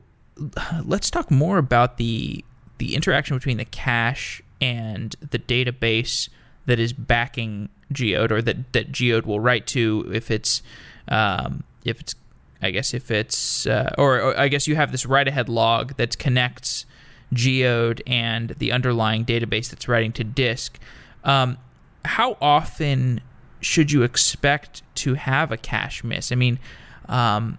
let's 0.84 1.10
talk 1.10 1.32
more 1.32 1.58
about 1.58 1.98
the 1.98 2.44
the 2.78 2.96
interaction 2.96 3.36
between 3.36 3.58
the 3.58 3.66
cache 3.66 4.42
and 4.62 5.16
the 5.32 5.40
database 5.40 6.30
that 6.66 6.80
is 6.80 6.94
backing 6.94 7.70
Geode, 7.92 8.32
or 8.32 8.42
that 8.42 8.72
that 8.74 8.92
Geode 8.92 9.26
will 9.26 9.40
write 9.40 9.68
to 9.68 10.10
if 10.14 10.32
it's 10.32 10.62
um, 11.08 11.64
if 11.84 12.00
it's 12.00 12.16
I 12.62 12.72
guess 12.72 12.94
if 12.94 13.10
it's 13.10 13.66
uh, 13.66 13.94
or, 13.98 14.22
or, 14.22 14.40
I 14.40 14.48
guess 14.48 14.68
you 14.68 14.76
have 14.76 14.92
this 14.92 15.06
write 15.06 15.28
ahead 15.28 15.50
log 15.50 15.96
that 15.98 16.18
connects 16.18 16.86
Geode 17.34 18.02
and 18.06 18.52
the 18.52 18.72
underlying 18.72 19.26
database 19.26 19.70
that's 19.70 19.88
writing 19.88 20.12
to 20.14 20.24
disk. 20.24 20.80
Um, 21.24 21.58
how 22.06 22.38
often 22.42 23.22
should 23.62 23.92
you 23.92 24.04
expect 24.04 24.84
to 24.96 25.16
have 25.16 25.52
a 25.52 25.58
cache 25.58 26.04
miss? 26.04 26.32
I 26.32 26.36
mean, 26.36 26.60
um, 27.08 27.58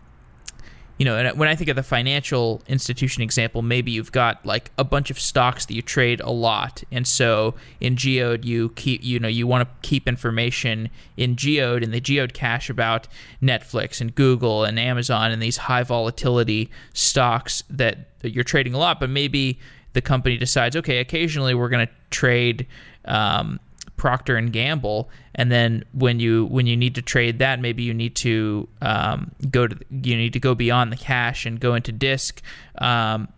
you 1.00 1.06
know, 1.06 1.32
when 1.32 1.48
I 1.48 1.54
think 1.54 1.70
of 1.70 1.76
the 1.76 1.82
financial 1.82 2.60
institution 2.68 3.22
example, 3.22 3.62
maybe 3.62 3.90
you've 3.90 4.12
got 4.12 4.44
like 4.44 4.70
a 4.76 4.84
bunch 4.84 5.10
of 5.10 5.18
stocks 5.18 5.64
that 5.64 5.72
you 5.72 5.80
trade 5.80 6.20
a 6.20 6.30
lot, 6.30 6.84
and 6.92 7.08
so 7.08 7.54
in 7.80 7.96
Geode 7.96 8.44
you 8.44 8.68
keep, 8.76 9.02
you 9.02 9.18
know, 9.18 9.26
you 9.26 9.46
want 9.46 9.66
to 9.66 9.88
keep 9.88 10.06
information 10.06 10.90
in 11.16 11.36
Geode 11.36 11.82
in 11.82 11.90
the 11.90 12.02
Geode 12.02 12.34
cache 12.34 12.68
about 12.68 13.08
Netflix 13.42 14.02
and 14.02 14.14
Google 14.14 14.62
and 14.64 14.78
Amazon 14.78 15.30
and 15.30 15.40
these 15.40 15.56
high 15.56 15.84
volatility 15.84 16.70
stocks 16.92 17.62
that 17.70 18.10
you're 18.22 18.44
trading 18.44 18.74
a 18.74 18.78
lot, 18.78 19.00
but 19.00 19.08
maybe 19.08 19.58
the 19.94 20.02
company 20.02 20.36
decides, 20.36 20.76
okay, 20.76 20.98
occasionally 20.98 21.54
we're 21.54 21.70
going 21.70 21.86
to 21.86 21.92
trade. 22.10 22.66
Um, 23.06 23.58
Procter 24.00 24.36
and 24.36 24.50
Gamble, 24.50 25.10
and 25.34 25.52
then 25.52 25.84
when 25.92 26.20
you 26.20 26.46
when 26.46 26.66
you 26.66 26.74
need 26.74 26.94
to 26.94 27.02
trade 27.02 27.38
that, 27.40 27.60
maybe 27.60 27.82
you 27.82 27.92
need 27.92 28.14
to 28.16 28.66
um, 28.80 29.30
go 29.50 29.66
to 29.66 29.76
you 29.90 30.16
need 30.16 30.32
to 30.32 30.40
go 30.40 30.54
beyond 30.54 30.90
the 30.90 30.96
cache 30.96 31.44
and 31.44 31.60
go 31.60 31.74
into 31.74 31.92
disk. 31.92 32.40
Um, 32.78 33.28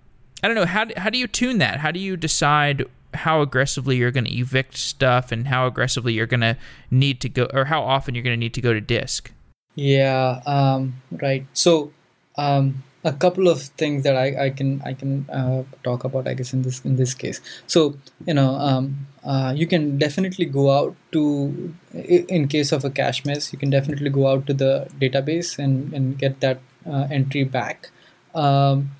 I 0.40 0.46
don't 0.46 0.54
know 0.54 0.64
how 0.64 0.84
do, 0.84 0.94
how 0.96 1.10
do 1.10 1.18
you 1.18 1.26
tune 1.26 1.58
that? 1.58 1.80
How 1.80 1.90
do 1.90 1.98
you 1.98 2.16
decide 2.16 2.84
how 3.12 3.42
aggressively 3.42 3.96
you're 3.96 4.12
going 4.12 4.26
to 4.26 4.32
evict 4.32 4.76
stuff 4.76 5.32
and 5.32 5.48
how 5.48 5.66
aggressively 5.66 6.12
you're 6.12 6.26
going 6.26 6.42
to 6.42 6.56
need 6.92 7.20
to 7.22 7.28
go 7.28 7.48
or 7.52 7.64
how 7.64 7.82
often 7.82 8.14
you're 8.14 8.22
going 8.22 8.36
to 8.36 8.40
need 8.40 8.54
to 8.54 8.60
go 8.60 8.72
to 8.72 8.80
disk? 8.80 9.32
Yeah, 9.74 10.42
um, 10.46 11.02
right. 11.10 11.44
So 11.54 11.90
um, 12.36 12.84
a 13.04 13.12
couple 13.12 13.48
of 13.48 13.62
things 13.82 14.04
that 14.04 14.16
I, 14.16 14.46
I 14.46 14.50
can 14.50 14.80
I 14.84 14.94
can 14.94 15.28
uh, 15.30 15.64
talk 15.82 16.04
about 16.04 16.28
I 16.28 16.34
guess 16.34 16.52
in 16.52 16.62
this 16.62 16.80
in 16.84 16.96
this 16.96 17.14
case. 17.14 17.40
So 17.66 17.96
you 18.26 18.34
know 18.34 18.54
um, 18.54 19.06
uh, 19.24 19.52
you 19.56 19.66
can 19.66 19.98
definitely 19.98 20.46
go 20.46 20.70
out 20.70 20.94
to 21.12 21.74
in 21.92 22.48
case 22.48 22.72
of 22.72 22.84
a 22.84 22.90
cache 22.90 23.24
miss 23.24 23.52
you 23.52 23.58
can 23.58 23.70
definitely 23.70 24.10
go 24.10 24.26
out 24.28 24.46
to 24.46 24.54
the 24.54 24.88
database 25.00 25.58
and, 25.58 25.92
and 25.92 26.18
get 26.18 26.40
that 26.40 26.60
uh, 26.86 27.06
entry 27.10 27.44
back. 27.44 27.90
Um, 28.34 28.90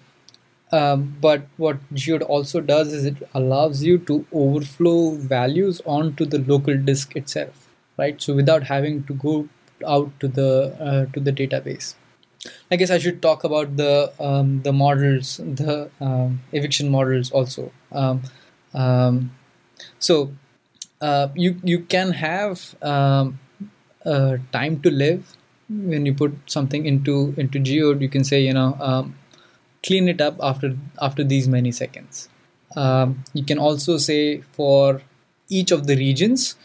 Um, 0.77 1.01
but 1.21 1.43
what 1.63 1.81
Geode 2.03 2.23
also 2.35 2.61
does 2.69 2.93
is 2.99 3.05
it 3.09 3.19
allows 3.41 3.83
you 3.87 3.99
to 4.11 4.15
overflow 4.33 5.11
values 5.33 5.81
onto 5.85 6.25
the 6.25 6.39
local 6.39 6.79
disk 6.79 7.17
itself, 7.21 7.67
right? 7.99 8.23
So 8.27 8.35
without 8.35 8.65
having 8.71 9.05
to 9.11 9.15
go 9.25 9.49
out 9.87 10.19
to 10.21 10.29
the 10.29 10.49
uh, 10.81 11.05
to 11.13 11.21
the 11.21 11.35
database. 11.43 11.95
I 12.71 12.77
guess 12.77 12.91
I 12.91 12.99
should 12.99 13.23
talk 13.23 13.45
about 13.45 13.77
the 13.77 14.13
um, 14.19 14.63
the 14.63 14.73
models, 14.73 15.37
the 15.37 15.91
um, 16.01 16.41
eviction 16.53 16.89
models 16.89 17.31
also. 17.31 17.71
Um, 17.93 18.23
um, 18.75 19.33
so 19.99 20.33
uh, 21.01 21.29
you 21.35 21.61
you 21.63 21.81
can 21.81 22.13
have 22.13 22.75
um, 22.83 23.39
uh, 24.05 24.39
time 24.53 24.81
to 24.81 24.91
live 24.91 25.37
when 25.69 26.07
you 26.07 26.15
put 26.15 26.37
something 26.47 26.87
into 26.87 27.35
into 27.37 27.59
geode. 27.59 28.01
You 28.01 28.09
can 28.09 28.25
say 28.25 28.41
you 28.41 28.53
know 28.53 28.77
um, 28.81 29.17
clean 29.83 30.09
it 30.09 30.21
up 30.21 30.37
after 30.43 30.77
after 31.01 31.25
these 31.25 31.49
many 31.49 31.73
seconds. 31.73 32.29
Um, 32.75 33.25
you 33.35 33.45
can 33.45 33.59
also 33.59 33.99
say 33.99 34.41
for 34.53 35.03
each 35.49 35.71
of 35.71 35.87
the 35.87 35.97
regions 35.97 36.57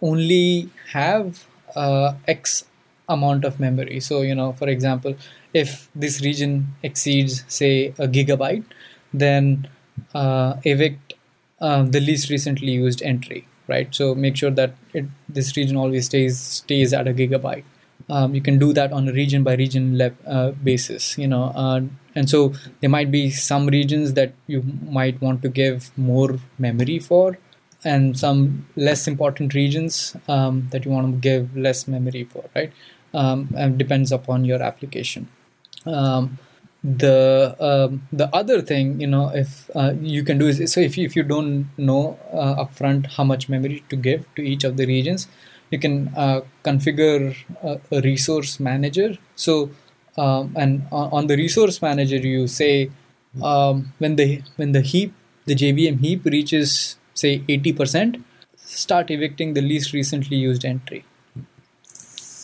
only 0.00 0.68
have 0.92 1.46
uh, 1.74 2.14
X 2.26 2.64
amount 3.08 3.44
of 3.44 3.60
memory. 3.60 4.00
So 4.00 4.22
you 4.22 4.34
know, 4.34 4.52
for 4.52 4.68
example, 4.68 5.16
if 5.54 5.88
this 5.94 6.20
region 6.20 6.74
exceeds 6.82 7.44
say 7.48 7.88
a 7.98 8.08
gigabyte, 8.08 8.64
then 9.12 9.68
uh, 10.14 10.54
evict 10.64 11.14
uh, 11.60 11.82
the 11.84 12.00
least 12.00 12.30
recently 12.30 12.72
used 12.72 13.02
entry. 13.02 13.46
Right. 13.68 13.92
So 13.92 14.14
make 14.14 14.36
sure 14.36 14.52
that 14.52 14.74
it, 14.94 15.06
this 15.28 15.56
region 15.56 15.76
always 15.76 16.06
stays 16.06 16.38
stays 16.38 16.92
at 16.92 17.08
a 17.08 17.12
gigabyte 17.12 17.64
um, 18.08 18.34
you 18.34 18.40
can 18.40 18.58
do 18.58 18.72
that 18.72 18.92
on 18.92 19.08
a 19.08 19.12
region 19.12 19.42
by 19.42 19.54
region 19.54 19.98
le- 19.98 20.12
uh, 20.26 20.50
basis 20.52 21.16
you 21.18 21.26
know 21.26 21.44
uh, 21.54 21.80
and 22.14 22.30
so 22.30 22.52
there 22.80 22.90
might 22.90 23.10
be 23.10 23.30
some 23.30 23.66
regions 23.66 24.14
that 24.14 24.32
you 24.46 24.62
might 24.88 25.20
want 25.20 25.42
to 25.42 25.48
give 25.48 25.96
more 25.98 26.38
memory 26.58 26.98
for 26.98 27.38
and 27.84 28.18
some 28.18 28.66
less 28.76 29.06
important 29.06 29.54
regions 29.54 30.16
um, 30.28 30.68
that 30.72 30.84
you 30.84 30.90
want 30.90 31.12
to 31.12 31.18
give 31.20 31.56
less 31.56 31.86
memory 31.88 32.24
for 32.24 32.44
right 32.54 32.72
um, 33.20 33.48
and 33.56 33.78
depends 33.78 34.12
upon 34.12 34.44
your 34.44 34.62
application 34.62 35.28
um, 35.86 36.38
the 36.82 37.56
um, 37.68 38.02
the 38.12 38.28
other 38.40 38.60
thing 38.70 39.00
you 39.00 39.06
know 39.06 39.26
if 39.42 39.70
uh, 39.74 39.92
you 40.00 40.22
can 40.22 40.38
do 40.38 40.46
is 40.46 40.72
so 40.72 40.80
if 40.80 40.96
you, 40.96 41.04
if 41.04 41.16
you 41.16 41.24
don't 41.24 41.68
know 41.76 42.18
uh, 42.32 42.64
upfront 42.64 43.06
how 43.16 43.24
much 43.24 43.48
memory 43.48 43.82
to 43.88 43.96
give 43.96 44.24
to 44.36 44.42
each 44.42 44.62
of 44.62 44.76
the 44.76 44.86
regions 44.86 45.26
you 45.70 45.78
can 45.78 46.12
uh, 46.16 46.40
configure 46.64 47.36
a, 47.62 47.80
a, 47.90 48.00
resource 48.02 48.60
manager. 48.60 49.18
So, 49.34 49.70
um, 50.16 50.54
and 50.56 50.86
on 50.92 51.26
the 51.26 51.36
resource 51.36 51.82
manager, 51.82 52.16
you 52.16 52.46
say 52.46 52.90
um, 53.42 53.92
when 53.98 54.16
the 54.16 54.42
when 54.56 54.72
the 54.72 54.80
heap, 54.80 55.12
the 55.44 55.54
JVM 55.54 56.00
heap 56.00 56.24
reaches 56.24 56.96
say 57.14 57.40
80%, 57.40 58.22
start 58.56 59.10
evicting 59.10 59.54
the 59.54 59.62
least 59.62 59.92
recently 59.92 60.36
used 60.36 60.64
entry. 60.64 61.04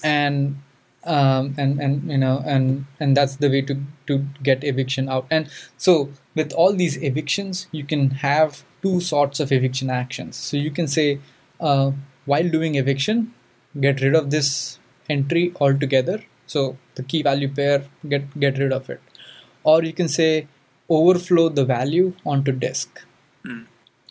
And 0.03 0.61
um, 1.05 1.55
and 1.59 1.81
and 1.81 2.09
you 2.09 2.19
know 2.19 2.43
and 2.47 2.87
and 3.01 3.17
that's 3.17 3.37
the 3.37 3.49
way 3.49 3.61
to 3.63 3.77
to 4.07 4.19
get 4.43 4.63
eviction 4.63 5.09
out. 5.09 5.27
And 5.31 5.49
so 5.77 6.11
with 6.35 6.53
all 6.53 6.73
these 6.73 6.97
evictions, 7.03 7.67
you 7.73 7.85
can 7.85 8.11
have 8.11 8.65
two 8.83 9.01
sorts 9.01 9.41
of 9.41 9.51
eviction 9.53 9.91
actions. 9.91 10.37
So 10.37 10.57
you 10.57 10.71
can 10.71 10.87
say 10.87 11.19
uh, 11.61 11.93
while 12.25 12.49
doing 12.49 12.75
eviction 12.75 13.33
get 13.81 14.01
rid 14.01 14.15
of 14.15 14.31
this 14.31 14.79
entry 15.09 15.53
altogether 15.61 16.23
so 16.47 16.77
the 16.97 17.03
key 17.03 17.23
value 17.23 17.49
pair 17.49 17.85
get 18.09 18.25
get 18.39 18.59
rid 18.59 18.73
of 18.73 18.91
it 18.91 19.01
or 19.65 19.83
you 19.83 19.93
can 19.93 20.09
say 20.09 20.47
overflow 20.89 21.49
the 21.49 21.65
value 21.65 22.13
onto 22.27 22.53
disk 22.53 23.03
mm. 23.45 23.65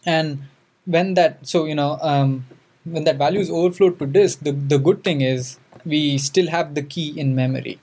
and 0.06 0.39
when 0.86 1.14
that 1.14 1.46
so 1.48 1.66
you 1.66 1.76
know 1.76 1.98
um, 2.02 2.46
when 2.84 3.04
that 3.04 3.18
value 3.18 3.39
is 3.39 3.50
overflowed 3.50 4.00
to 4.00 4.06
disk 4.06 4.39
the, 4.39 4.52
the 4.52 4.80
good 4.80 5.04
thing 5.04 5.22
is 5.22 5.60
we 5.86 6.18
still 6.18 6.50
have 6.50 6.76
the 6.76 6.82
key 6.82 7.20
in 7.20 7.36
memory 7.36 7.80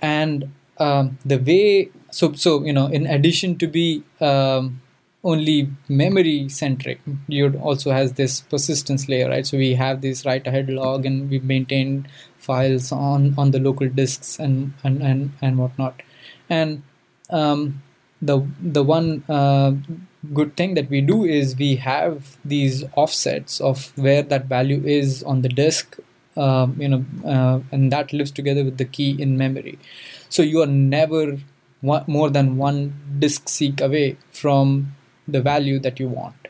and 0.00 0.52
um, 0.78 1.18
the 1.24 1.38
way 1.38 1.90
so 2.10 2.32
so 2.32 2.64
you 2.64 2.72
know 2.72 2.86
in 2.86 3.06
addition 3.06 3.56
to 3.58 3.66
be 3.66 4.02
um, 4.20 4.80
only 5.24 5.70
memory 5.88 6.48
centric. 6.48 7.00
you 7.26 7.58
also 7.62 7.90
has 7.90 8.12
this 8.12 8.42
persistence 8.42 9.08
layer, 9.08 9.28
right? 9.28 9.46
So 9.46 9.56
we 9.56 9.74
have 9.74 10.02
this 10.02 10.24
write 10.26 10.46
ahead 10.46 10.68
log 10.68 11.06
and 11.06 11.30
we 11.30 11.38
maintain 11.40 12.06
files 12.38 12.92
on, 12.92 13.34
on 13.38 13.50
the 13.50 13.58
local 13.58 13.88
disks 13.88 14.38
and, 14.38 14.74
and, 14.84 15.02
and, 15.02 15.32
and 15.40 15.58
whatnot. 15.58 16.02
And 16.50 16.82
um, 17.30 17.82
the, 18.20 18.46
the 18.60 18.82
one 18.82 19.24
uh, 19.28 19.72
good 20.34 20.56
thing 20.56 20.74
that 20.74 20.90
we 20.90 21.00
do 21.00 21.24
is 21.24 21.56
we 21.56 21.76
have 21.76 22.36
these 22.44 22.84
offsets 22.94 23.60
of 23.60 23.96
where 23.96 24.22
that 24.22 24.46
value 24.46 24.82
is 24.84 25.22
on 25.22 25.40
the 25.40 25.48
disk 25.48 25.98
um, 26.36 26.76
you 26.80 26.88
know, 26.88 27.04
uh, 27.24 27.60
and 27.72 27.92
that 27.92 28.12
lives 28.12 28.30
together 28.30 28.64
with 28.64 28.78
the 28.78 28.84
key 28.84 29.20
in 29.20 29.36
memory. 29.36 29.78
So 30.28 30.42
you 30.42 30.62
are 30.62 30.66
never 30.66 31.38
one, 31.80 32.04
more 32.06 32.30
than 32.30 32.56
one 32.56 32.94
disk 33.18 33.48
seek 33.48 33.80
away 33.80 34.16
from 34.32 34.94
the 35.26 35.40
value 35.40 35.78
that 35.78 35.98
you 35.98 36.08
want 36.08 36.48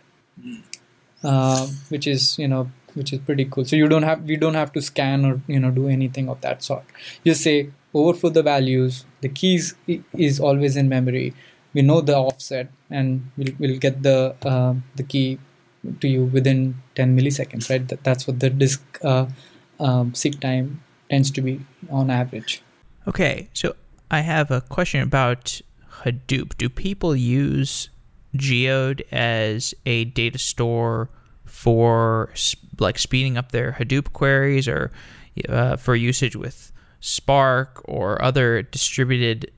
uh, 1.24 1.66
which 1.88 2.06
is 2.06 2.38
you 2.38 2.46
know 2.46 2.70
which 2.94 3.12
is 3.12 3.18
pretty 3.20 3.46
cool. 3.46 3.64
So 3.64 3.74
you 3.76 3.88
don't 3.88 4.04
have 4.04 4.22
we 4.22 4.36
don't 4.36 4.54
have 4.54 4.72
to 4.74 4.82
scan 4.82 5.24
or 5.24 5.40
you 5.48 5.58
know 5.58 5.70
do 5.70 5.88
anything 5.88 6.28
of 6.28 6.40
that 6.42 6.62
sort. 6.62 6.84
Just 7.24 7.42
say 7.42 7.70
overflow 7.94 8.30
the 8.30 8.42
values. 8.42 9.04
The 9.22 9.28
keys 9.28 9.74
is 10.12 10.38
always 10.38 10.76
in 10.76 10.88
memory. 10.88 11.34
We 11.72 11.82
know 11.82 12.00
the 12.00 12.16
offset 12.16 12.70
and 12.90 13.30
we'll, 13.36 13.54
we'll 13.58 13.78
get 13.78 14.02
the 14.02 14.36
uh, 14.44 14.74
the 14.94 15.02
key 15.02 15.38
to 16.00 16.08
you 16.08 16.24
within 16.24 16.80
10 16.94 17.14
milliseconds 17.18 17.68
right? 17.68 17.86
That, 17.88 18.04
that's 18.04 18.26
what 18.26 18.40
the 18.40 18.48
disk 18.48 18.82
uh, 19.02 19.26
um, 19.80 20.14
seek 20.14 20.40
time 20.40 20.82
tends 21.10 21.30
to 21.30 21.40
be 21.40 21.60
on 21.90 22.10
average 22.10 22.62
okay 23.06 23.48
so 23.52 23.74
i 24.10 24.20
have 24.20 24.50
a 24.50 24.60
question 24.60 25.00
about 25.00 25.60
hadoop 26.02 26.56
do 26.56 26.68
people 26.68 27.14
use 27.14 27.88
Geode 28.36 29.02
as 29.12 29.74
a 29.86 30.06
data 30.06 30.38
store 30.38 31.08
for 31.44 32.32
like 32.78 32.98
speeding 32.98 33.36
up 33.36 33.52
their 33.52 33.72
Hadoop 33.72 34.12
queries 34.12 34.66
or 34.66 34.90
uh, 35.48 35.76
for 35.76 35.94
usage 35.94 36.34
with 36.34 36.72
Spark 37.00 37.80
or 37.84 38.20
other 38.22 38.62
distributed 38.62 39.50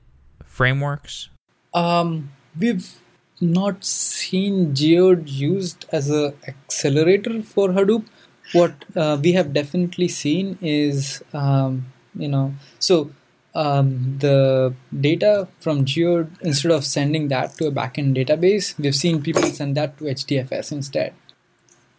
frameworks? 0.43 1.29
Um, 1.73 2.31
we've 2.57 2.99
not 3.41 3.83
seen 3.83 4.73
Geode 4.73 5.27
used 5.27 5.85
as 5.91 6.09
a 6.11 6.33
accelerator 6.47 7.41
for 7.41 7.69
Hadoop. 7.69 8.05
What 8.53 8.85
uh, 8.95 9.17
we 9.21 9.33
have 9.33 9.53
definitely 9.53 10.07
seen 10.07 10.57
is, 10.61 11.21
um, 11.33 11.87
you 12.15 12.27
know, 12.27 12.53
so 12.79 13.11
um, 13.57 14.17
the 14.19 14.73
data 15.01 15.47
from 15.59 15.83
Geode, 15.83 16.29
instead 16.41 16.71
of 16.71 16.85
sending 16.85 17.27
that 17.29 17.57
to 17.57 17.67
a 17.67 17.71
backend 17.71 18.15
database, 18.15 18.77
we've 18.77 18.95
seen 18.95 19.21
people 19.21 19.41
send 19.41 19.75
that 19.75 19.97
to 19.97 20.05
HDFS 20.05 20.71
instead, 20.71 21.13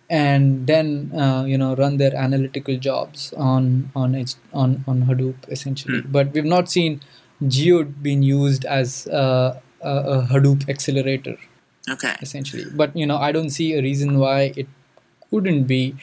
and 0.09 0.69
then 0.69 1.11
uh, 1.13 1.45
you 1.45 1.59
know 1.59 1.75
run 1.75 1.97
their 1.97 2.15
analytical 2.15 2.79
jobs 2.79 3.33
on 3.37 3.91
on 3.97 4.15
H, 4.15 4.35
on 4.53 4.85
on 4.87 5.03
Hadoop 5.07 5.49
essentially. 5.49 6.03
Mm. 6.03 6.13
But 6.13 6.33
we've 6.33 6.45
not 6.45 6.71
seen 6.71 7.01
Geode 7.43 8.03
being 8.03 8.23
used 8.23 8.65
as 8.65 9.09
uh, 9.09 9.59
a, 9.81 9.91
a 9.91 10.29
Hadoop 10.31 10.69
accelerator. 10.69 11.37
Okay. 11.91 12.15
Essentially, 12.23 12.67
but 12.73 12.95
you 12.97 13.07
know 13.07 13.17
I 13.17 13.33
don't 13.33 13.51
see 13.51 13.75
a 13.75 13.83
reason 13.83 14.19
why 14.19 14.53
it 14.55 14.69
couldn't 15.31 15.65
be. 15.65 15.97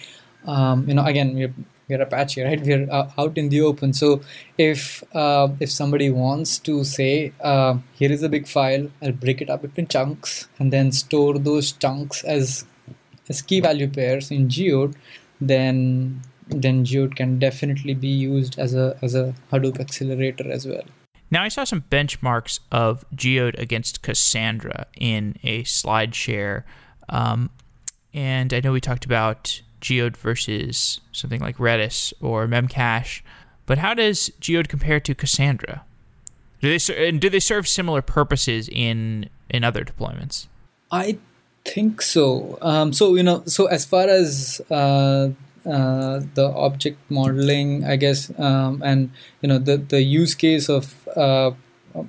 Um, 0.46 0.88
you 0.88 0.94
know, 0.94 1.04
again, 1.06 1.36
we're 1.36 1.54
we're 1.88 2.02
Apache, 2.02 2.42
right? 2.42 2.62
We're 2.62 2.88
uh, 2.92 3.10
out 3.18 3.38
in 3.38 3.50
the 3.50 3.62
open. 3.62 3.94
So 3.94 4.22
if 4.58 5.04
uh, 5.14 5.50
if 5.60 5.72
somebody 5.72 6.10
wants 6.10 6.60
to 6.60 6.84
say, 6.84 7.34
uh, 7.42 7.78
here 7.94 8.12
is 8.12 8.24
a 8.24 8.30
big 8.30 8.48
file, 8.48 8.90
I'll 9.02 9.12
break 9.12 9.42
it 9.42 9.50
up 9.50 9.64
into 9.64 9.86
chunks 9.86 10.48
and 10.60 10.74
then 10.74 10.92
store 10.92 11.38
those 11.38 11.72
chunks 11.72 12.24
as 12.24 12.66
as 13.30 13.42
key 13.42 13.60
value 13.60 13.90
pairs 13.90 14.32
in 14.32 14.48
Geode, 14.50 14.96
then 15.40 16.22
then 16.48 16.86
Geode 16.86 17.16
can 17.16 17.40
definitely 17.40 17.94
be 17.94 18.08
used 18.08 18.60
as 18.60 18.74
a 18.74 18.98
as 19.02 19.16
a 19.16 19.34
Hadoop 19.52 19.80
accelerator 19.80 20.52
as 20.52 20.68
well. 20.68 20.84
Now 21.32 21.44
I 21.44 21.48
saw 21.50 21.64
some 21.64 21.84
benchmarks 21.90 22.60
of 22.72 23.04
Geode 23.16 23.60
against 23.60 24.02
Cassandra 24.02 24.86
in 25.00 25.36
a 25.44 25.64
slide 25.64 26.14
share, 26.14 26.66
um, 27.10 27.50
and 28.14 28.54
I 28.54 28.62
know 28.62 28.72
we 28.72 28.82
talked 28.82 29.06
about 29.06 29.62
Geode 29.86 30.18
versus 30.18 31.00
something 31.12 31.40
like 31.40 31.58
Redis 31.58 32.12
or 32.20 32.48
Memcache. 32.48 33.22
But 33.68 33.78
how 33.78 33.94
does 33.94 34.32
Geode 34.42 34.68
compare 34.68 35.00
to 35.00 35.14
Cassandra? 35.14 35.84
Do 36.62 36.76
they 36.76 37.08
and 37.08 37.22
do 37.22 37.30
they 37.30 37.40
serve 37.40 37.68
similar 37.68 38.02
purposes 38.02 38.68
in 38.68 39.30
in 39.48 39.64
other 39.64 39.86
deployments? 39.86 40.48
I 40.92 41.20
think 41.66 42.02
so. 42.02 42.58
Um, 42.62 42.94
so 42.94 43.14
you 43.14 43.22
know, 43.22 43.44
so 43.46 43.68
as 43.68 43.86
far 43.86 44.08
as 44.10 44.60
uh, 44.72 45.30
uh, 45.70 46.22
the 46.34 46.52
object 46.56 46.98
modeling, 47.10 47.86
I 47.86 47.96
guess, 47.98 48.32
um, 48.40 48.82
and 48.84 49.12
you 49.42 49.50
know, 49.50 49.60
the 49.60 49.78
the 49.78 50.02
use 50.02 50.34
case 50.34 50.68
of 50.68 50.96
uh, 51.16 51.52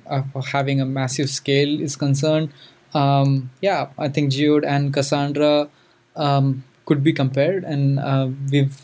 uh, 0.09 0.23
having 0.51 0.81
a 0.81 0.85
massive 0.85 1.29
scale 1.29 1.79
is 1.79 1.95
concerned, 1.95 2.49
um, 2.95 3.51
yeah, 3.61 3.89
I 3.99 4.09
think 4.09 4.31
Geode 4.31 4.65
and 4.65 4.91
Cassandra 4.93 5.69
um, 6.15 6.63
could 6.87 7.03
be 7.03 7.13
compared, 7.13 7.63
and 7.63 7.99
uh, 7.99 8.29
we've 8.51 8.81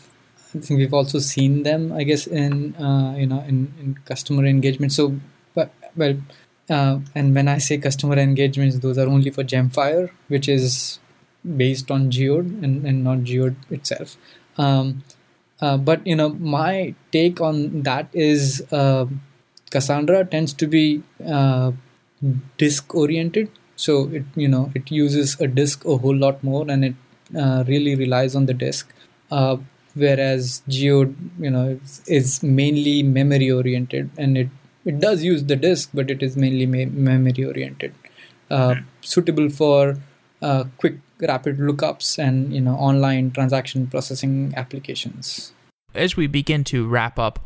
I 0.54 0.60
think 0.60 0.78
we've 0.78 0.94
also 0.94 1.18
seen 1.18 1.64
them, 1.64 1.92
I 1.92 2.04
guess, 2.04 2.26
in 2.26 2.76
uh, 2.76 3.14
you 3.18 3.26
know 3.26 3.40
in, 3.40 3.72
in 3.80 3.98
customer 4.04 4.46
engagement. 4.46 4.92
So, 4.92 5.16
but 5.54 5.72
well, 5.96 6.16
uh, 6.70 7.00
and 7.14 7.34
when 7.34 7.48
I 7.48 7.58
say 7.58 7.78
customer 7.78 8.16
engagements, 8.16 8.78
those 8.78 8.98
are 8.98 9.08
only 9.08 9.30
for 9.30 9.42
Gemfire, 9.42 10.10
which 10.28 10.48
is 10.48 11.00
based 11.56 11.90
on 11.90 12.10
Geode 12.10 12.62
and, 12.62 12.86
and 12.86 13.04
not 13.04 13.18
Geode 13.24 13.56
itself. 13.70 14.16
Um, 14.56 15.02
uh, 15.60 15.76
but 15.76 16.06
you 16.06 16.16
know, 16.16 16.30
my 16.30 16.94
take 17.10 17.40
on 17.40 17.82
that 17.82 18.08
is 18.12 18.64
uh, 18.70 19.06
Cassandra 19.70 20.24
tends 20.24 20.52
to 20.52 20.66
be 20.66 21.02
uh, 21.26 21.72
disk 22.58 22.94
oriented. 22.94 23.50
So 23.76 24.08
it 24.10 24.24
you 24.36 24.46
know 24.46 24.70
it 24.74 24.90
uses 24.90 25.40
a 25.40 25.48
disk 25.48 25.84
a 25.84 25.96
whole 25.96 26.16
lot 26.16 26.44
more, 26.44 26.64
and 26.68 26.84
it 26.84 26.94
uh, 27.36 27.64
really 27.66 27.94
relies 27.94 28.34
on 28.34 28.46
the 28.46 28.54
disk. 28.54 28.92
Uh, 29.30 29.56
whereas 29.94 30.62
Geode, 30.68 31.16
you 31.38 31.50
know, 31.50 31.78
is, 31.82 32.02
is 32.06 32.42
mainly 32.42 33.02
memory 33.02 33.50
oriented, 33.50 34.10
and 34.16 34.36
it 34.36 34.48
it 34.84 35.00
does 35.00 35.24
use 35.24 35.44
the 35.44 35.56
disk, 35.56 35.90
but 35.94 36.10
it 36.10 36.22
is 36.22 36.36
mainly 36.36 36.66
me- 36.66 36.86
memory 36.86 37.44
oriented, 37.44 37.94
uh, 38.50 38.74
suitable 39.00 39.48
for 39.48 39.96
uh, 40.42 40.64
quick, 40.76 40.98
rapid 41.20 41.58
lookups 41.58 42.18
and 42.18 42.52
you 42.52 42.60
know 42.60 42.74
online 42.74 43.30
transaction 43.30 43.86
processing 43.86 44.52
applications. 44.56 45.52
As 45.94 46.16
we 46.16 46.26
begin 46.26 46.64
to 46.64 46.86
wrap 46.86 47.18
up, 47.18 47.38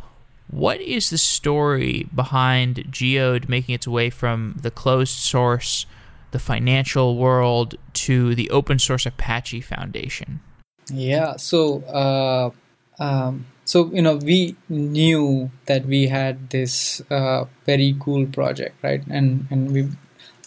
what 0.51 0.81
is 0.81 1.11
the 1.11 1.19
story 1.19 2.09
behind 2.15 2.87
Geode 2.91 3.49
making 3.49 3.75
its 3.75 3.87
way 3.87 4.11
from 4.11 4.57
the 4.61 4.71
closed 4.71 5.19
source, 5.19 5.87
the 6.31 6.39
financial 6.39 7.17
world, 7.17 7.75
to 7.93 8.35
the 8.35 8.51
open 8.51 8.79
source 8.79 9.07
Apache 9.07 9.61
Foundation? 9.63 10.41
Yeah, 10.91 11.37
so 11.37 11.83
uh, 11.85 12.51
um, 13.03 13.47
so 13.65 13.91
you 13.93 14.03
know 14.03 14.17
we 14.17 14.57
knew 14.69 15.51
that 15.67 15.87
we 15.87 16.07
had 16.07 16.51
this 16.51 17.03
uh, 17.11 17.45
very 17.67 17.97
cool 18.01 18.27
project, 18.27 18.83
right? 18.83 19.03
And 19.09 19.47
and 19.51 19.73
we 19.73 19.89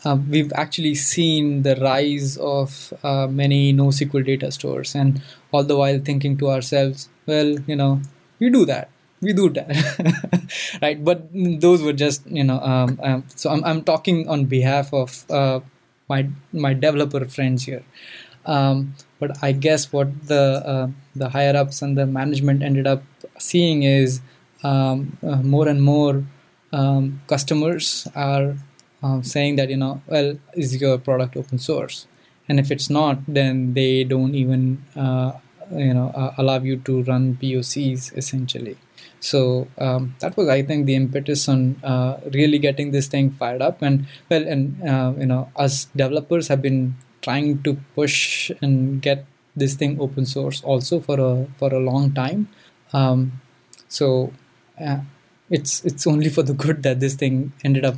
uh, 0.04 0.18
we've 0.30 0.52
actually 0.54 0.96
seen 0.96 1.62
the 1.62 1.76
rise 1.76 2.38
of 2.38 2.94
uh, 3.04 3.28
many 3.28 3.74
NoSQL 3.74 4.26
data 4.26 4.52
stores, 4.52 4.96
and 4.96 5.22
all 5.52 5.64
the 5.64 5.78
while 5.78 6.00
thinking 6.00 6.38
to 6.38 6.50
ourselves, 6.50 7.10
well, 7.28 7.60
you 7.68 7.76
know, 7.76 8.02
we 8.40 8.50
do 8.50 8.66
that, 8.66 8.90
we 9.22 9.34
do 9.34 9.50
that, 9.50 9.70
right? 10.82 11.04
But 11.04 11.30
those 11.32 11.82
were 11.82 11.94
just, 11.94 12.26
you 12.26 12.44
know, 12.44 12.60
um, 12.60 13.00
um, 13.04 13.24
so 13.36 13.52
I'm 13.52 13.64
I'm 13.64 13.84
talking 13.84 14.28
on 14.28 14.46
behalf 14.46 14.94
of 14.94 15.26
uh, 15.30 15.60
my 16.10 16.28
my 16.52 16.74
developer 16.74 17.24
friends 17.26 17.66
here. 17.66 17.84
Um, 18.46 18.96
but 19.20 19.38
I 19.44 19.52
guess 19.52 19.94
what 19.94 20.28
the 20.28 20.44
uh, 20.66 20.88
the 21.16 21.30
higher 21.30 21.56
ups 21.56 21.82
and 21.82 21.98
the 21.98 22.06
management 22.06 22.64
ended 22.64 22.88
up 22.88 23.04
seeing 23.38 23.84
is 23.84 24.22
um, 24.64 25.18
uh, 25.24 25.38
more 25.38 25.68
and 25.68 25.82
more 25.82 26.24
um, 26.74 27.22
customers 27.28 28.08
are 28.16 28.56
um, 29.04 29.24
saying 29.24 29.56
that 29.58 29.70
you 29.70 29.78
know 29.78 30.02
well 30.08 30.38
is 30.54 30.80
your 30.80 30.98
product 30.98 31.36
open 31.38 31.60
source 31.60 32.08
and 32.48 32.60
if 32.60 32.72
it's 32.72 32.90
not 32.90 33.20
then 33.28 33.74
they 33.74 34.04
don't 34.04 34.36
even 34.36 34.84
uh, 34.96 35.34
you 35.72 35.94
know 35.94 36.10
uh, 36.16 36.34
allow 36.38 36.60
you 36.60 36.78
to 36.78 37.04
run 37.04 37.38
POCs 37.42 38.16
essentially 38.18 38.78
so 39.22 39.68
um, 39.78 40.16
that 40.20 40.36
was 40.36 40.50
I 40.50 40.64
think 40.64 40.88
the 40.88 40.96
impetus 40.96 41.48
on 41.48 41.80
uh, 41.84 42.20
really 42.34 42.58
getting 42.58 42.92
this 42.92 43.08
thing 43.08 43.30
fired 43.30 43.62
up 43.62 43.82
and 43.82 44.08
well 44.30 44.46
and 44.46 44.82
uh, 44.84 45.14
you 45.18 45.28
know 45.28 45.50
us 45.56 45.86
developers 45.96 46.48
have 46.48 46.62
been 46.62 46.96
trying 47.22 47.62
to 47.64 47.78
push 47.96 48.52
and 48.62 49.00
get 49.02 49.26
this 49.56 49.76
thing 49.76 50.00
open 50.02 50.26
source 50.26 50.64
also 50.64 51.00
for 51.00 51.20
a 51.20 51.48
for 51.58 51.74
a 51.74 51.80
long 51.80 52.12
time. 52.14 52.50
Um, 52.94 53.42
so 53.88 54.34
uh, 54.84 55.02
it's 55.52 55.86
it's 55.86 56.08
only 56.08 56.30
for 56.30 56.42
the 56.42 56.54
good 56.54 56.82
that 56.84 57.00
this 57.00 57.14
thing 57.14 57.54
ended 57.64 57.86
up 57.86 57.98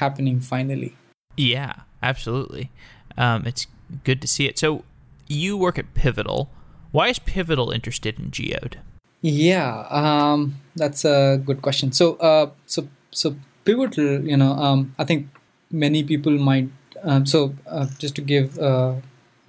happening 0.00 0.40
finally. 0.40 0.96
Yeah, 1.36 1.82
absolutely. 2.02 2.70
Um, 3.16 3.46
it's 3.46 3.68
good 4.02 4.20
to 4.22 4.26
see 4.26 4.46
it. 4.46 4.58
So 4.58 4.84
you 5.28 5.56
work 5.56 5.78
at 5.78 5.94
Pivotal. 5.94 6.50
Why 6.90 7.08
is 7.08 7.18
Pivotal 7.20 7.70
interested 7.70 8.18
in 8.18 8.30
Geode? 8.30 8.78
Yeah, 9.26 9.88
um, 9.90 10.54
that's 10.76 11.04
a 11.04 11.42
good 11.44 11.60
question. 11.60 11.90
So, 11.90 12.14
uh, 12.14 12.50
so, 12.66 12.86
so 13.10 13.34
Pivotal, 13.64 14.24
you 14.24 14.36
know, 14.36 14.52
um, 14.52 14.94
I 15.00 15.04
think 15.04 15.26
many 15.68 16.04
people 16.04 16.38
might 16.38 16.68
um, 17.02 17.26
so 17.26 17.52
uh, 17.66 17.86
just 17.98 18.14
to 18.16 18.20
give 18.20 18.56
uh, 18.56 18.94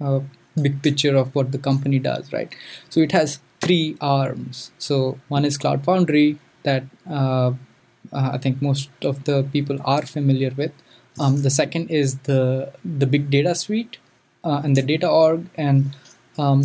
a 0.00 0.20
big 0.60 0.82
picture 0.82 1.14
of 1.14 1.32
what 1.32 1.52
the 1.52 1.58
company 1.58 2.00
does, 2.00 2.32
right? 2.32 2.52
So 2.88 2.98
it 2.98 3.12
has 3.12 3.38
three 3.60 3.96
arms. 4.00 4.72
So 4.78 5.20
one 5.28 5.44
is 5.44 5.56
Cloud 5.56 5.84
Foundry 5.84 6.38
that 6.64 6.82
uh, 7.08 7.52
uh 8.12 8.30
I 8.32 8.38
think 8.38 8.60
most 8.60 8.90
of 9.02 9.24
the 9.24 9.44
people 9.52 9.78
are 9.84 10.02
familiar 10.02 10.50
with. 10.56 10.72
Um, 11.20 11.42
the 11.42 11.50
second 11.50 11.90
is 11.90 12.18
the 12.30 12.72
the 12.84 13.06
big 13.06 13.30
data 13.30 13.54
suite 13.54 13.98
and 14.42 14.76
the 14.76 14.82
data 14.82 15.08
org, 15.08 15.46
and 15.56 15.94
um, 16.36 16.62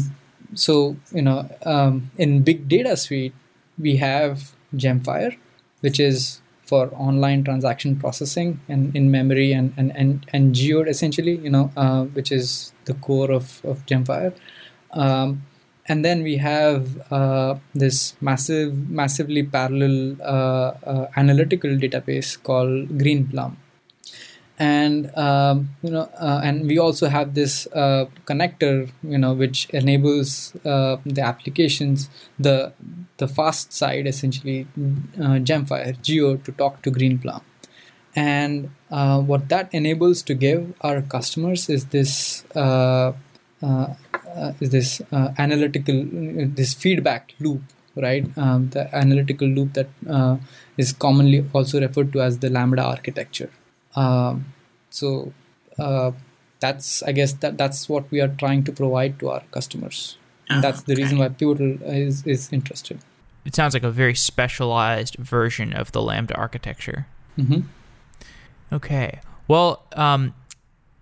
so 0.56 0.96
you 1.12 1.22
know 1.22 1.50
um, 1.66 2.12
in 2.18 2.44
big 2.44 2.68
data 2.68 2.96
suite 2.98 3.34
we 3.78 3.98
have 3.98 4.52
Gemfire, 4.76 5.38
which 5.82 6.00
is 6.00 6.42
for 6.66 6.90
online 6.96 7.44
transaction 7.44 7.96
processing 7.96 8.60
and 8.68 8.96
in 8.96 9.12
memory 9.12 9.52
and 9.52 9.74
and 9.78 9.96
and, 9.96 10.26
and 10.34 10.56
geode 10.56 10.88
essentially 10.88 11.36
you 11.38 11.50
know 11.50 11.72
uh, 11.78 12.04
which 12.18 12.32
is 12.32 12.74
the 12.86 12.94
core 12.96 13.32
of 13.32 13.64
of 13.66 13.86
gemfire. 13.86 14.34
Um, 14.92 15.44
and 15.86 16.06
then 16.06 16.24
we 16.24 16.38
have 16.38 17.12
uh, 17.12 17.56
this 17.76 18.16
massive 18.22 18.90
massively 18.90 19.44
parallel 19.44 20.16
uh, 20.22 20.72
uh 20.92 21.08
analytical 21.18 21.72
database 21.72 22.42
called 22.42 22.88
greenplum 22.98 23.58
and 24.60 25.16
um, 25.18 25.70
you 25.82 25.90
know 25.90 26.10
uh, 26.20 26.42
and 26.44 26.68
we 26.68 26.78
also 26.78 27.08
have 27.08 27.34
this 27.34 27.68
uh, 27.74 28.06
connector 28.26 28.90
you 29.02 29.18
know 29.18 29.34
which 29.34 29.68
enables 29.72 30.56
uh, 30.66 30.98
the 31.06 31.22
applications 31.22 32.10
the 32.38 32.72
the 33.18 33.28
fast 33.28 33.74
side 33.74 34.06
essentially 34.06 34.68
uh, 35.20 35.40
gemfire 35.50 36.00
geode 36.02 36.44
to 36.46 36.52
talk 36.52 36.82
to 36.84 36.92
greenplum 36.92 37.42
and 38.16 38.70
uh, 38.92 39.20
what 39.20 39.50
that 39.50 39.74
enables 39.74 40.22
to 40.22 40.36
give 40.36 40.72
our 40.82 41.02
customers 41.02 41.68
is 41.68 41.86
this 41.88 42.46
uh, 42.56 43.12
is 44.60 44.70
this 44.70 45.02
analytical 45.38 46.06
this 46.48 46.74
feedback 46.74 47.34
loop 47.40 47.62
right? 47.96 48.28
Um, 48.40 48.70
the 48.72 48.94
analytical 48.96 49.48
loop 49.48 49.74
that 49.74 49.88
is 50.78 50.94
commonly 50.94 51.46
also 51.54 51.80
referred 51.80 52.12
to 52.14 52.22
as 52.22 52.40
the 52.40 52.50
lambda 52.50 52.82
architecture 52.82 53.52
so 54.90 55.34
uh, 55.80 56.12
that's 56.60 57.04
I 57.04 57.12
guess 57.12 57.34
that 57.34 57.58
that's 57.58 57.90
what 57.90 58.10
we 58.12 58.22
are 58.22 58.28
trying 58.28 58.64
to 58.66 58.72
provide 58.72 59.20
to 59.20 59.30
our 59.30 59.44
customers, 59.52 60.18
and 60.50 60.60
oh, 60.60 60.62
that's 60.62 60.84
the 60.84 60.94
okay. 60.94 61.04
reason 61.04 61.18
why 61.18 61.30
Pivotal 61.30 61.78
is 61.82 62.26
is 62.26 62.52
interested. 62.52 63.00
It 63.46 63.56
sounds 63.56 63.74
like 63.74 63.84
a 63.84 63.92
very 63.92 64.16
specialized 64.16 65.16
version 65.16 65.74
of 65.74 65.92
the 65.92 66.02
Lambda 66.02 66.36
architecture. 66.36 67.08
Mm-hmm. 67.38 67.62
Okay. 68.72 69.20
Well, 69.50 69.84
um, 69.98 70.34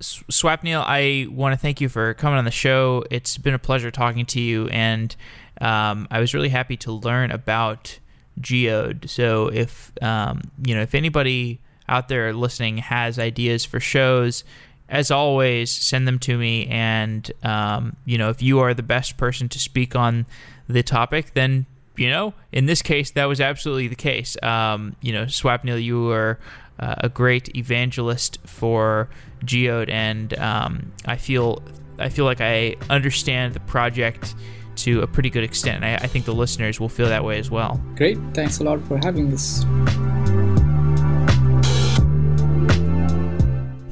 Swapnil, 0.02 0.84
I 0.86 1.28
want 1.30 1.54
to 1.54 1.58
thank 1.58 1.80
you 1.80 1.88
for 1.88 2.16
coming 2.16 2.40
on 2.40 2.46
the 2.46 2.52
show. 2.52 3.04
It's 3.12 3.38
been 3.38 3.54
a 3.54 3.60
pleasure 3.60 3.92
talking 3.92 4.26
to 4.28 4.42
you, 4.42 4.68
and 4.70 5.16
um, 5.62 6.08
I 6.10 6.20
was 6.20 6.34
really 6.34 6.50
happy 6.50 6.78
to 6.78 6.92
learn 6.92 7.30
about 7.30 8.00
Geode. 8.40 9.10
So 9.10 9.48
if 9.48 9.92
um, 10.02 10.42
you 10.64 10.74
know 10.74 10.82
if 10.82 10.96
anybody 10.96 11.60
out 11.88 12.08
there 12.08 12.34
listening 12.34 12.78
has 12.78 13.20
ideas 13.20 13.66
for 13.66 13.80
shows, 13.80 14.44
as 14.90 15.10
always, 15.10 15.72
send 15.72 16.08
them 16.08 16.20
to 16.20 16.38
me. 16.38 16.68
And, 16.68 17.32
um, 17.44 17.96
you 18.06 18.18
know, 18.18 18.30
if 18.30 18.42
you 18.42 18.60
are 18.60 18.74
the 18.74 18.84
best 18.84 19.18
person 19.18 19.48
to 19.50 19.60
speak 19.60 19.96
on 19.96 20.26
the 20.68 20.84
topic, 20.84 21.34
then, 21.34 21.66
you 21.96 22.10
know, 22.10 22.34
in 22.52 22.66
this 22.66 22.82
case, 22.82 23.12
that 23.12 23.26
was 23.26 23.40
absolutely 23.40 23.88
the 23.88 23.96
case. 23.96 24.36
Um, 24.44 24.96
you 25.02 25.14
know, 25.14 25.26
Swapnil, 25.26 25.82
you 25.82 26.04
were 26.04 26.40
uh, 26.80 26.96
a 27.00 27.10
great 27.10 27.56
evangelist 27.56 28.40
for 28.46 29.10
Geode, 29.46 29.90
and 29.90 30.38
um, 30.40 30.92
I 31.06 31.16
feel 31.16 31.62
I 32.00 32.10
feel 32.10 32.26
like 32.26 32.42
I 32.42 32.76
understand 32.90 33.54
the 33.54 33.60
project 33.62 34.36
to 34.78 35.02
a 35.02 35.08
pretty 35.08 35.30
good 35.30 35.44
extent. 35.44 35.84
I, 35.84 35.96
I 35.96 36.08
think 36.08 36.26
the 36.26 36.34
listeners 36.34 36.80
will 36.80 36.90
feel 36.90 37.08
that 37.08 37.24
way 37.24 37.38
as 37.38 37.52
well. 37.52 37.82
Great. 37.96 38.18
Thanks 38.34 38.60
a 38.60 38.64
lot 38.64 38.82
for 38.88 38.98
having 38.98 39.30
this. 39.30 39.64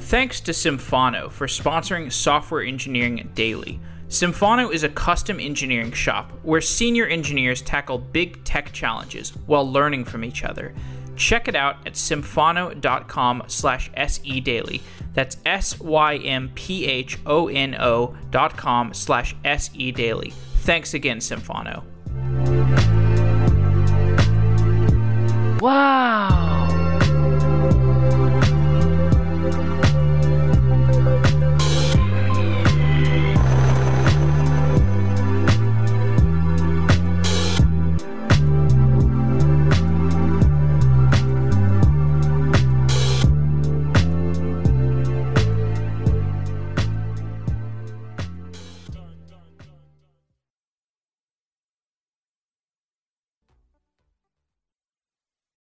thanks 0.09 0.41
to 0.41 0.51
Symphono 0.51 1.31
for 1.31 1.45
sponsoring 1.45 2.11
Software 2.11 2.63
Engineering 2.63 3.29
Daily. 3.35 3.79
Symphono 4.07 4.73
is 4.73 4.81
a 4.83 4.89
custom 4.89 5.39
engineering 5.39 5.91
shop 5.91 6.31
where 6.41 6.61
senior 6.61 7.05
engineers 7.05 7.61
tackle 7.61 7.99
big 7.99 8.43
tech 8.43 8.71
challenges 8.71 9.29
while 9.45 9.71
learning 9.71 10.05
from 10.05 10.25
each 10.25 10.43
other. 10.43 10.73
Check 11.15 11.47
it 11.47 11.55
out 11.55 11.85
at 11.85 11.93
symphono.com 11.93 13.43
slash 13.45 13.91
se 13.95 14.39
daily. 14.39 14.81
That's 15.13 15.37
S-Y-M-P-H-O-N-O 15.45 16.17
dot 18.31 18.57
com 18.57 18.93
slash 18.95 19.35
se 19.43 19.91
daily. 19.91 20.31
Thanks 20.61 20.95
again, 20.95 21.19
Symphono. 21.19 21.83
Wow. 25.61 26.78